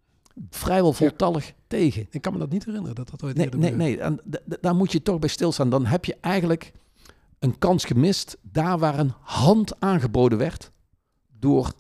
vrijwel 0.49 0.93
voltallig 0.93 1.53
tegen. 1.67 2.07
Ik 2.09 2.21
kan 2.21 2.33
me 2.33 2.39
dat 2.39 2.49
niet 2.49 2.65
herinneren, 2.65 2.95
dat 2.95 3.09
dat 3.09 3.23
ooit 3.23 3.37
Nee, 3.37 3.49
nee, 3.49 3.75
nee. 3.75 3.99
En 3.99 4.19
daar 4.61 4.75
moet 4.75 4.91
je 4.91 5.01
toch 5.01 5.19
bij 5.19 5.29
stilstaan. 5.29 5.69
Dan 5.69 5.85
heb 5.85 6.05
je 6.05 6.17
eigenlijk 6.21 6.73
een 7.39 7.57
kans 7.57 7.85
gemist 7.85 8.37
daar 8.41 8.79
waar 8.79 8.99
een 8.99 9.13
hand 9.19 9.79
aangeboden 9.79 10.37
werd 10.37 10.71
door 11.39 11.73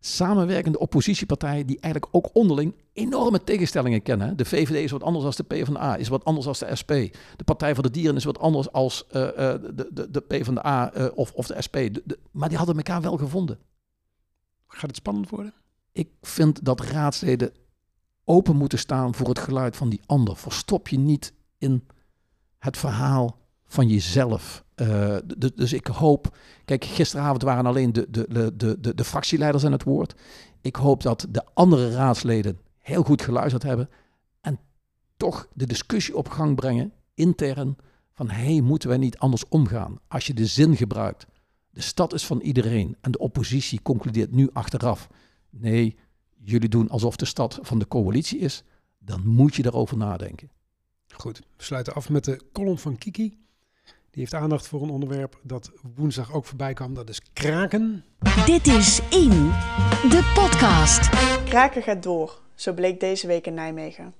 samenwerkende 0.00 0.78
oppositiepartijen 0.78 1.66
die 1.66 1.80
eigenlijk 1.80 2.14
ook 2.14 2.30
onderling 2.32 2.74
enorme 2.92 3.44
tegenstellingen 3.44 4.02
kennen. 4.02 4.36
De 4.36 4.44
VVD 4.44 4.84
is 4.84 4.90
wat 4.90 5.02
anders 5.02 5.24
dan 5.24 5.46
de 5.46 5.54
PvdA, 5.54 5.96
is 5.96 6.08
wat 6.08 6.24
anders 6.24 6.46
dan 6.46 6.68
de 6.68 6.76
SP. 6.80 6.92
De 7.36 7.44
Partij 7.44 7.74
voor 7.74 7.82
de 7.82 7.90
Dieren 7.90 8.16
is 8.16 8.24
wat 8.24 8.38
anders 8.38 8.72
als 8.72 9.04
uh, 9.12 9.22
uh, 9.22 9.30
de, 9.32 9.88
de, 9.92 10.10
de 10.10 10.20
PvdA 10.20 10.96
uh, 10.96 11.06
of, 11.14 11.32
of 11.32 11.46
de 11.46 11.62
SP. 11.66 11.76
De, 11.76 12.18
maar 12.30 12.48
die 12.48 12.58
hadden 12.58 12.76
elkaar 12.76 13.00
wel 13.00 13.16
gevonden. 13.16 13.58
Gaat 14.66 14.86
het 14.86 14.96
spannend 14.96 15.30
worden? 15.30 15.54
Ik 15.92 16.08
vind 16.20 16.64
dat 16.64 16.80
raadsleden 16.80 17.52
open 18.24 18.56
moeten 18.56 18.78
staan 18.78 19.14
voor 19.14 19.28
het 19.28 19.38
geluid 19.38 19.76
van 19.76 19.88
die 19.88 20.00
ander. 20.06 20.36
Verstop 20.36 20.88
je 20.88 20.98
niet 20.98 21.32
in 21.58 21.86
het 22.58 22.76
verhaal 22.76 23.39
van 23.70 23.88
jezelf. 23.88 24.64
Uh, 24.76 25.16
dus 25.54 25.72
ik 25.72 25.86
hoop, 25.86 26.36
kijk, 26.64 26.84
gisteravond 26.84 27.42
waren 27.42 27.66
alleen 27.66 27.92
de, 27.92 28.06
de, 28.10 28.52
de, 28.56 28.80
de, 28.80 28.94
de 28.94 29.04
fractieleiders 29.04 29.64
aan 29.64 29.72
het 29.72 29.82
woord. 29.82 30.14
Ik 30.60 30.76
hoop 30.76 31.02
dat 31.02 31.26
de 31.28 31.44
andere 31.54 31.90
raadsleden 31.90 32.58
heel 32.78 33.02
goed 33.02 33.22
geluisterd 33.22 33.62
hebben 33.62 33.88
en 34.40 34.60
toch 35.16 35.48
de 35.54 35.66
discussie 35.66 36.16
op 36.16 36.28
gang 36.28 36.54
brengen, 36.54 36.92
intern, 37.14 37.76
van 38.12 38.30
hey, 38.30 38.60
moeten 38.60 38.88
wij 38.88 38.98
niet 38.98 39.18
anders 39.18 39.48
omgaan? 39.48 39.98
Als 40.08 40.26
je 40.26 40.34
de 40.34 40.46
zin 40.46 40.76
gebruikt, 40.76 41.26
de 41.70 41.80
stad 41.80 42.14
is 42.14 42.26
van 42.26 42.40
iedereen 42.40 42.96
en 43.00 43.10
de 43.10 43.18
oppositie 43.18 43.82
concludeert 43.82 44.32
nu 44.32 44.48
achteraf, 44.52 45.08
nee, 45.50 45.96
jullie 46.36 46.68
doen 46.68 46.88
alsof 46.88 47.16
de 47.16 47.24
stad 47.24 47.58
van 47.62 47.78
de 47.78 47.88
coalitie 47.88 48.38
is, 48.38 48.64
dan 48.98 49.26
moet 49.26 49.54
je 49.54 49.62
daarover 49.62 49.96
nadenken. 49.96 50.50
Goed, 51.14 51.38
we 51.56 51.62
sluiten 51.62 51.94
af 51.94 52.10
met 52.10 52.24
de 52.24 52.40
column 52.52 52.78
van 52.78 52.98
Kiki. 52.98 53.38
Die 54.10 54.20
heeft 54.20 54.34
aandacht 54.34 54.66
voor 54.66 54.82
een 54.82 54.90
onderwerp 54.90 55.38
dat 55.42 55.70
woensdag 55.96 56.32
ook 56.32 56.44
voorbij 56.44 56.72
kwam. 56.72 56.94
Dat 56.94 57.08
is 57.08 57.20
kraken. 57.32 58.04
Dit 58.46 58.66
is 58.66 59.00
In, 59.10 59.30
de 60.08 60.32
podcast. 60.34 61.08
Kraken 61.44 61.82
gaat 61.82 62.02
door, 62.02 62.40
zo 62.54 62.72
bleek 62.72 63.00
deze 63.00 63.26
week 63.26 63.46
in 63.46 63.54
Nijmegen. 63.54 64.14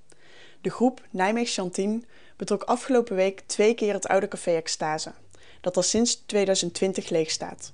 De 0.61 0.70
groep 0.70 1.07
Nijmegen 1.11 1.53
Chantine 1.53 2.03
betrok 2.37 2.62
afgelopen 2.62 3.16
week 3.16 3.40
twee 3.46 3.74
keer 3.74 3.92
het 3.92 4.09
oude 4.09 4.29
café 4.29 4.50
Extase, 4.50 5.12
dat 5.61 5.76
al 5.76 5.83
sinds 5.83 6.22
2020 6.26 7.09
leeg 7.09 7.31
staat. 7.31 7.72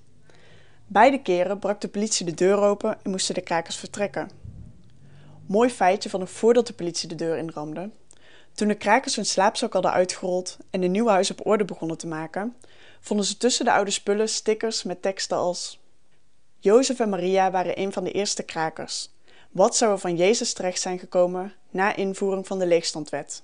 Beide 0.86 1.22
keren 1.22 1.58
brak 1.58 1.80
de 1.80 1.88
politie 1.88 2.26
de 2.26 2.34
deur 2.34 2.58
open 2.58 2.98
en 3.02 3.10
moesten 3.10 3.34
de 3.34 3.40
krakers 3.40 3.76
vertrekken. 3.76 4.30
Mooi 5.46 5.70
feitje 5.70 6.10
van 6.10 6.20
nog 6.20 6.30
voordat 6.30 6.66
de 6.66 6.72
politie 6.72 7.08
de 7.08 7.14
deur 7.14 7.36
inramde. 7.36 7.90
Toen 8.56 8.68
de 8.68 8.74
krakers 8.74 9.16
hun 9.16 9.26
slaapzak 9.26 9.72
hadden 9.72 9.92
uitgerold 9.92 10.56
en 10.70 10.82
een 10.82 10.90
nieuw 10.90 11.08
huis 11.08 11.30
op 11.30 11.46
orde 11.46 11.64
begonnen 11.64 11.98
te 11.98 12.06
maken, 12.06 12.56
vonden 13.00 13.26
ze 13.26 13.36
tussen 13.36 13.64
de 13.64 13.72
oude 13.72 13.90
spullen 13.90 14.28
stickers 14.28 14.82
met 14.82 15.02
teksten 15.02 15.36
als: 15.36 15.80
Jozef 16.58 17.00
en 17.00 17.08
Maria 17.08 17.50
waren 17.50 17.80
een 17.80 17.92
van 17.92 18.04
de 18.04 18.12
eerste 18.12 18.42
krakers. 18.42 19.10
Wat 19.50 19.76
zou 19.76 19.92
er 19.92 19.98
van 19.98 20.16
Jezus 20.16 20.52
terecht 20.52 20.80
zijn 20.80 20.98
gekomen 20.98 21.52
na 21.70 21.96
invoering 21.96 22.46
van 22.46 22.58
de 22.58 22.66
leegstandwet? 22.66 23.42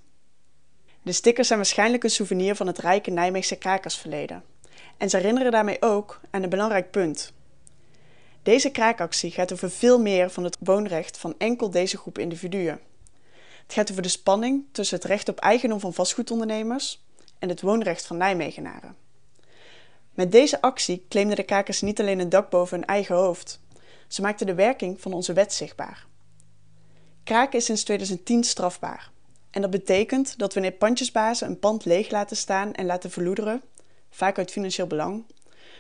De 1.03 1.13
stickers 1.13 1.47
zijn 1.47 1.59
waarschijnlijk 1.59 2.05
een 2.05 2.11
souvenir 2.11 2.57
van 2.57 2.67
het 2.67 2.79
rijke 2.79 3.11
Nijmeegse 3.11 3.57
krakersverleden. 3.57 4.45
En 4.97 5.11
ze 5.11 5.17
herinneren 5.17 5.53
daarmee 5.53 5.83
ook 5.83 6.21
aan 6.31 6.43
een 6.43 6.49
belangrijk 6.49 6.91
punt. 6.91 7.33
Deze 8.43 8.71
kraakactie 8.71 9.31
gaat 9.31 9.53
over 9.53 9.71
veel 9.71 10.01
meer 10.01 10.31
van 10.31 10.45
het 10.45 10.57
woonrecht 10.61 11.19
van 11.19 11.35
enkel 11.39 11.71
deze 11.71 11.97
groep 11.97 12.19
individuen. 12.19 12.81
Het 13.63 13.73
gaat 13.73 13.91
over 13.91 14.03
de 14.03 14.09
spanning 14.09 14.65
tussen 14.73 14.97
het 14.97 15.07
recht 15.07 15.29
op 15.29 15.39
eigendom 15.39 15.81
van 15.81 15.95
vastgoedondernemers 15.95 17.03
en 17.39 17.49
het 17.49 17.61
woonrecht 17.61 18.07
van 18.07 18.17
Nijmegenaren. 18.17 18.97
Met 20.15 20.33
deze 20.33 20.61
actie 20.61 21.07
claimden 21.09 21.37
de 21.37 21.43
krakers 21.43 21.81
niet 21.81 22.01
alleen 22.01 22.19
een 22.19 22.29
dak 22.29 22.51
boven 22.51 22.79
hun 22.79 22.87
eigen 22.87 23.15
hoofd, 23.15 23.61
ze 24.09 24.23
maakten 24.23 24.47
de 24.47 24.55
werking 24.55 25.01
van 25.01 25.13
onze 25.13 25.33
wet 25.33 25.53
zichtbaar. 25.53 26.07
Kraken 27.25 27.59
is 27.59 27.65
sinds 27.65 27.85
2010 27.85 28.45
strafbaar. 28.45 29.11
En 29.51 29.61
dat 29.61 29.71
betekent 29.71 30.39
dat 30.39 30.55
wanneer 30.55 30.73
pandjesbazen 30.73 31.49
een 31.49 31.59
pand 31.59 31.85
leeg 31.85 32.11
laten 32.11 32.37
staan 32.37 32.75
en 32.75 32.87
laten 32.87 33.11
verloederen, 33.11 33.63
vaak 34.11 34.39
uit 34.39 34.51
financieel 34.51 34.87
belang, 34.87 35.25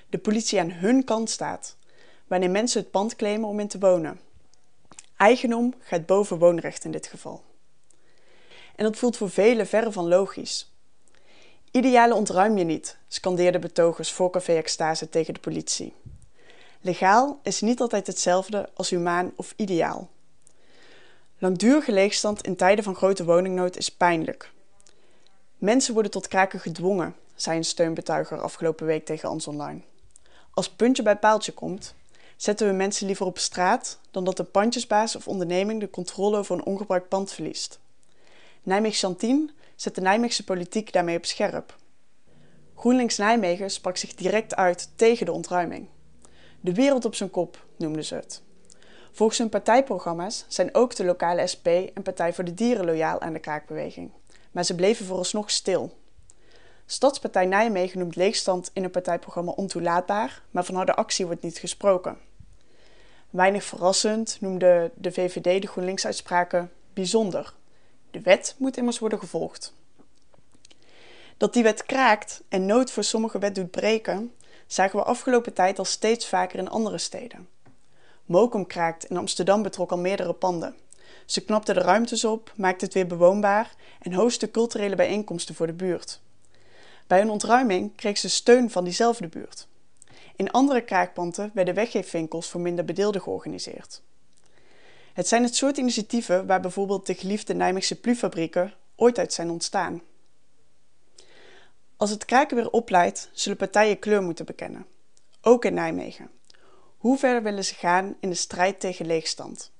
de 0.08 0.18
politie 0.18 0.60
aan 0.60 0.70
hun 0.70 1.04
kant 1.04 1.30
staat 1.30 1.76
wanneer 2.26 2.50
mensen 2.50 2.80
het 2.80 2.90
pand 2.90 3.16
claimen 3.16 3.48
om 3.48 3.60
in 3.60 3.68
te 3.68 3.78
wonen. 3.78 4.20
Eigendom 5.16 5.74
gaat 5.78 6.06
boven 6.06 6.38
woonrecht 6.38 6.84
in 6.84 6.90
dit 6.90 7.06
geval. 7.06 7.42
En 8.82 8.88
dat 8.88 8.96
voelt 8.96 9.16
voor 9.16 9.30
velen 9.30 9.66
verre 9.66 9.92
van 9.92 10.08
logisch. 10.08 10.72
Idealen 11.70 12.16
ontruim 12.16 12.58
je 12.58 12.64
niet, 12.64 12.96
scandeerden 13.08 13.60
betogers 13.60 14.12
voor 14.12 14.30
Café 14.30 14.52
Extase 14.52 15.08
tegen 15.08 15.34
de 15.34 15.40
politie. 15.40 15.94
Legaal 16.80 17.40
is 17.42 17.60
niet 17.60 17.80
altijd 17.80 18.06
hetzelfde 18.06 18.68
als 18.74 18.90
humaan 18.90 19.32
of 19.36 19.54
ideaal. 19.56 20.08
Langdurige 21.38 21.92
leegstand 21.92 22.42
in 22.42 22.56
tijden 22.56 22.84
van 22.84 22.94
grote 22.94 23.24
woningnood 23.24 23.76
is 23.76 23.88
pijnlijk. 23.88 24.52
Mensen 25.58 25.92
worden 25.94 26.12
tot 26.12 26.28
kraken 26.28 26.60
gedwongen, 26.60 27.14
zei 27.34 27.56
een 27.56 27.64
steunbetuiger 27.64 28.40
afgelopen 28.40 28.86
week 28.86 29.04
tegen 29.04 29.30
ons 29.30 29.46
online. 29.46 29.80
Als 30.50 30.70
puntje 30.70 31.02
bij 31.02 31.16
paaltje 31.16 31.52
komt, 31.52 31.94
zetten 32.36 32.66
we 32.66 32.72
mensen 32.72 33.06
liever 33.06 33.26
op 33.26 33.38
straat 33.38 33.98
dan 34.10 34.24
dat 34.24 34.36
de 34.36 34.44
pandjesbaas 34.44 35.16
of 35.16 35.28
onderneming 35.28 35.80
de 35.80 35.90
controle 35.90 36.36
over 36.36 36.56
een 36.56 36.64
ongebruikt 36.64 37.08
pand 37.08 37.32
verliest. 37.32 37.80
Nijmegen 38.62 38.98
Chantien 38.98 39.50
zet 39.76 39.94
de 39.94 40.00
Nijmeegse 40.00 40.44
politiek 40.44 40.92
daarmee 40.92 41.16
op 41.16 41.24
scherp. 41.24 41.76
GroenLinks 42.76 43.16
Nijmegen 43.16 43.70
sprak 43.70 43.96
zich 43.96 44.14
direct 44.14 44.54
uit 44.54 44.90
tegen 44.96 45.26
de 45.26 45.32
ontruiming. 45.32 45.88
De 46.60 46.74
wereld 46.74 47.04
op 47.04 47.14
zijn 47.14 47.30
kop 47.30 47.64
noemden 47.76 48.04
ze 48.04 48.14
het. 48.14 48.42
Volgens 49.12 49.38
hun 49.38 49.48
partijprogramma's 49.48 50.44
zijn 50.48 50.74
ook 50.74 50.96
de 50.96 51.04
lokale 51.04 51.46
SP 51.52 51.66
en 51.66 52.02
Partij 52.02 52.32
voor 52.32 52.44
de 52.44 52.54
Dieren 52.54 52.84
loyaal 52.84 53.20
aan 53.20 53.32
de 53.32 53.38
kraakbeweging. 53.38 54.10
Maar 54.52 54.64
ze 54.64 54.74
bleven 54.74 55.06
vooralsnog 55.06 55.50
stil. 55.50 55.96
Stadspartij 56.86 57.46
Nijmegen 57.46 57.98
noemt 57.98 58.16
leegstand 58.16 58.70
in 58.72 58.82
hun 58.82 58.90
partijprogramma 58.90 59.52
ontoelaatbaar, 59.52 60.42
maar 60.50 60.64
van 60.64 60.74
harde 60.74 60.94
actie 60.94 61.26
wordt 61.26 61.42
niet 61.42 61.58
gesproken. 61.58 62.18
Weinig 63.30 63.64
verrassend 63.64 64.36
noemde 64.40 64.90
de 64.94 65.12
VVD 65.12 65.62
de 65.62 65.68
GroenLinks-uitspraken 65.68 66.70
bijzonder. 66.92 67.54
De 68.12 68.20
wet 68.20 68.54
moet 68.58 68.76
immers 68.76 68.98
worden 68.98 69.18
gevolgd. 69.18 69.74
Dat 71.36 71.52
die 71.52 71.62
wet 71.62 71.86
kraakt 71.86 72.42
en 72.48 72.66
nood 72.66 72.90
voor 72.90 73.04
sommige 73.04 73.38
wet 73.38 73.54
doet 73.54 73.70
breken, 73.70 74.32
zagen 74.66 74.98
we 74.98 75.04
afgelopen 75.04 75.52
tijd 75.52 75.78
al 75.78 75.84
steeds 75.84 76.26
vaker 76.26 76.58
in 76.58 76.68
andere 76.68 76.98
steden. 76.98 77.48
Mokum 78.24 78.66
kraakt 78.66 79.04
in 79.04 79.16
Amsterdam 79.16 79.62
betrok 79.62 79.90
al 79.90 79.98
meerdere 79.98 80.32
panden. 80.32 80.76
Ze 81.26 81.44
knapte 81.44 81.74
de 81.74 81.80
ruimtes 81.80 82.24
op, 82.24 82.52
maakte 82.56 82.84
het 82.84 82.94
weer 82.94 83.06
bewoonbaar 83.06 83.74
en 84.00 84.12
hostte 84.12 84.50
culturele 84.50 84.96
bijeenkomsten 84.96 85.54
voor 85.54 85.66
de 85.66 85.72
buurt. 85.72 86.20
Bij 87.06 87.20
een 87.20 87.30
ontruiming 87.30 87.96
kreeg 87.96 88.18
ze 88.18 88.28
steun 88.28 88.70
van 88.70 88.84
diezelfde 88.84 89.28
buurt. 89.28 89.66
In 90.36 90.50
andere 90.50 90.80
kraakpanden 90.80 91.50
werden 91.54 91.74
weggeefwinkels 91.74 92.48
voor 92.48 92.60
minder 92.60 92.84
bedeelden 92.84 93.22
georganiseerd. 93.22 94.02
Het 95.12 95.28
zijn 95.28 95.42
het 95.42 95.56
soort 95.56 95.76
initiatieven 95.76 96.46
waar 96.46 96.60
bijvoorbeeld 96.60 97.06
de 97.06 97.14
geliefde 97.14 97.54
Nijmeegse 97.54 98.00
plufabrieken 98.00 98.74
ooit 98.96 99.18
uit 99.18 99.32
zijn 99.32 99.50
ontstaan. 99.50 100.02
Als 101.96 102.10
het 102.10 102.24
kraken 102.24 102.56
weer 102.56 102.70
opleidt, 102.70 103.30
zullen 103.32 103.58
partijen 103.58 103.98
kleur 103.98 104.22
moeten 104.22 104.44
bekennen. 104.44 104.86
Ook 105.40 105.64
in 105.64 105.74
Nijmegen. 105.74 106.30
Hoe 106.96 107.18
ver 107.18 107.42
willen 107.42 107.64
ze 107.64 107.74
gaan 107.74 108.16
in 108.20 108.28
de 108.28 108.34
strijd 108.34 108.80
tegen 108.80 109.06
leegstand? 109.06 109.70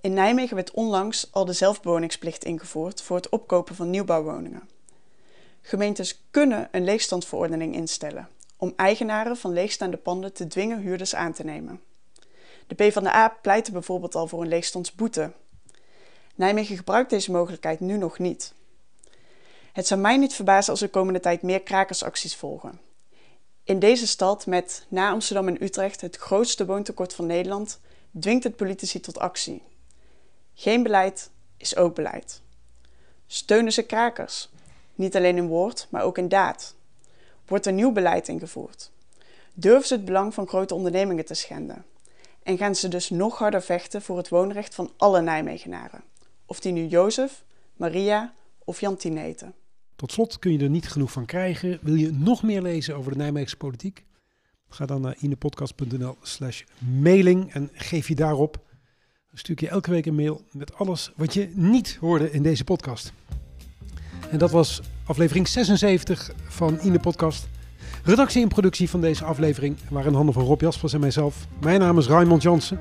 In 0.00 0.12
Nijmegen 0.12 0.56
werd 0.56 0.70
onlangs 0.70 1.28
al 1.32 1.44
de 1.44 1.52
zelfbewoningsplicht 1.52 2.44
ingevoerd 2.44 3.02
voor 3.02 3.16
het 3.16 3.28
opkopen 3.28 3.74
van 3.74 3.90
nieuwbouwwoningen. 3.90 4.68
Gemeentes 5.62 6.22
kunnen 6.30 6.68
een 6.70 6.84
leegstandverordening 6.84 7.74
instellen 7.74 8.28
om 8.56 8.72
eigenaren 8.76 9.36
van 9.36 9.52
leegstaande 9.52 9.96
panden 9.96 10.32
te 10.32 10.46
dwingen 10.46 10.80
huurders 10.80 11.14
aan 11.14 11.32
te 11.32 11.44
nemen. 11.44 11.80
De 12.66 12.74
PvdA 12.74 13.28
pleitte 13.28 13.72
bijvoorbeeld 13.72 14.14
al 14.14 14.26
voor 14.26 14.42
een 14.42 14.48
leegstandsboete. 14.48 15.32
Nijmegen 16.34 16.76
gebruikt 16.76 17.10
deze 17.10 17.30
mogelijkheid 17.30 17.80
nu 17.80 17.96
nog 17.96 18.18
niet. 18.18 18.54
Het 19.72 19.86
zou 19.86 20.00
mij 20.00 20.16
niet 20.16 20.34
verbazen 20.34 20.72
als 20.72 20.82
er 20.82 20.88
komende 20.88 21.20
tijd 21.20 21.42
meer 21.42 21.62
krakersacties 21.62 22.36
volgen. 22.36 22.80
In 23.64 23.78
deze 23.78 24.06
stad 24.06 24.46
met, 24.46 24.86
na 24.88 25.10
Amsterdam 25.10 25.48
en 25.48 25.62
Utrecht, 25.62 26.00
het 26.00 26.16
grootste 26.16 26.66
woontekort 26.66 27.14
van 27.14 27.26
Nederland, 27.26 27.80
dwingt 28.20 28.44
het 28.44 28.56
politici 28.56 29.00
tot 29.00 29.18
actie. 29.18 29.62
Geen 30.54 30.82
beleid 30.82 31.30
is 31.56 31.76
ook 31.76 31.94
beleid. 31.94 32.40
Steunen 33.26 33.72
ze 33.72 33.82
krakers, 33.82 34.48
niet 34.94 35.16
alleen 35.16 35.36
in 35.36 35.46
woord, 35.46 35.86
maar 35.90 36.02
ook 36.02 36.18
in 36.18 36.28
daad. 36.28 36.74
Wordt 37.46 37.66
er 37.66 37.72
nieuw 37.72 37.92
beleid 37.92 38.28
ingevoerd? 38.28 38.90
Durven 39.54 39.86
ze 39.86 39.94
het 39.94 40.04
belang 40.04 40.34
van 40.34 40.48
grote 40.48 40.74
ondernemingen 40.74 41.24
te 41.24 41.34
schenden? 41.34 41.84
En 42.46 42.58
gaan 42.58 42.74
ze 42.74 42.88
dus 42.88 43.10
nog 43.10 43.38
harder 43.38 43.62
vechten 43.62 44.02
voor 44.02 44.16
het 44.16 44.28
woonrecht 44.28 44.74
van 44.74 44.90
alle 44.96 45.22
Nijmegenaren? 45.22 46.02
Of 46.44 46.60
die 46.60 46.72
nu 46.72 46.86
Jozef, 46.86 47.44
Maria 47.76 48.34
of 48.64 48.80
Jantine 48.80 49.20
heten. 49.20 49.54
Tot 49.96 50.12
slot 50.12 50.38
kun 50.38 50.52
je 50.52 50.58
er 50.58 50.70
niet 50.70 50.88
genoeg 50.88 51.12
van 51.12 51.24
krijgen. 51.24 51.78
Wil 51.82 51.94
je 51.94 52.12
nog 52.12 52.42
meer 52.42 52.62
lezen 52.62 52.96
over 52.96 53.12
de 53.12 53.18
Nijmeegse 53.18 53.56
politiek? 53.56 54.04
Ga 54.68 54.86
dan 54.86 55.00
naar 55.00 55.16
inepodcast.nl 55.18 56.16
slash 56.22 56.62
mailing 57.00 57.52
en 57.52 57.70
geef 57.72 58.08
je 58.08 58.14
daarop. 58.14 58.60
Dan 59.28 59.38
stuur 59.38 59.54
ik 59.54 59.60
je 59.60 59.68
elke 59.68 59.90
week 59.90 60.06
een 60.06 60.14
mail 60.14 60.42
met 60.50 60.74
alles 60.74 61.12
wat 61.16 61.34
je 61.34 61.50
niet 61.54 61.96
hoorde 62.00 62.30
in 62.30 62.42
deze 62.42 62.64
podcast. 62.64 63.12
En 64.30 64.38
dat 64.38 64.50
was 64.50 64.80
aflevering 65.06 65.48
76 65.48 66.30
van 66.48 66.80
In 66.80 66.92
de 66.92 67.00
Podcast. 67.00 67.48
Redactie 68.06 68.42
en 68.42 68.48
productie 68.48 68.90
van 68.90 69.00
deze 69.00 69.24
aflevering 69.24 69.76
waren 69.90 70.14
handen 70.14 70.34
van 70.34 70.42
Rob 70.42 70.60
Jaspers 70.60 70.92
en 70.92 71.00
mijzelf. 71.00 71.46
Mijn 71.60 71.80
naam 71.80 71.98
is 71.98 72.06
Raymond 72.06 72.42
Jansen. 72.42 72.78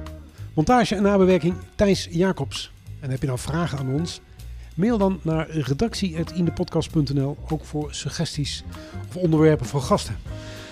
Montage 0.53 0.95
en 0.95 1.03
nabewerking 1.03 1.55
Thijs 1.75 2.07
Jacobs. 2.11 2.71
En 2.99 3.09
heb 3.09 3.21
je 3.21 3.27
nou 3.27 3.39
vragen 3.39 3.77
aan 3.77 3.93
ons? 3.93 4.21
Mail 4.75 4.97
dan 4.97 5.19
naar 5.21 5.49
redactie.indepodcast.nl, 5.49 7.37
ook 7.49 7.65
voor 7.65 7.93
suggesties 7.93 8.63
of 9.09 9.15
onderwerpen 9.15 9.65
voor 9.65 9.81
gasten. 9.81 10.17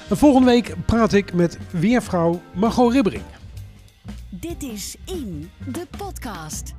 En 0.09 0.17
volgende 0.17 0.47
week 0.47 0.75
praat 0.85 1.13
ik 1.13 1.33
met 1.33 1.57
weervrouw 1.71 2.41
Margot 2.51 2.93
Ribbering. 2.93 3.23
Dit 4.29 4.63
is 4.63 4.95
In, 5.05 5.49
de 5.71 5.87
podcast. 5.97 6.73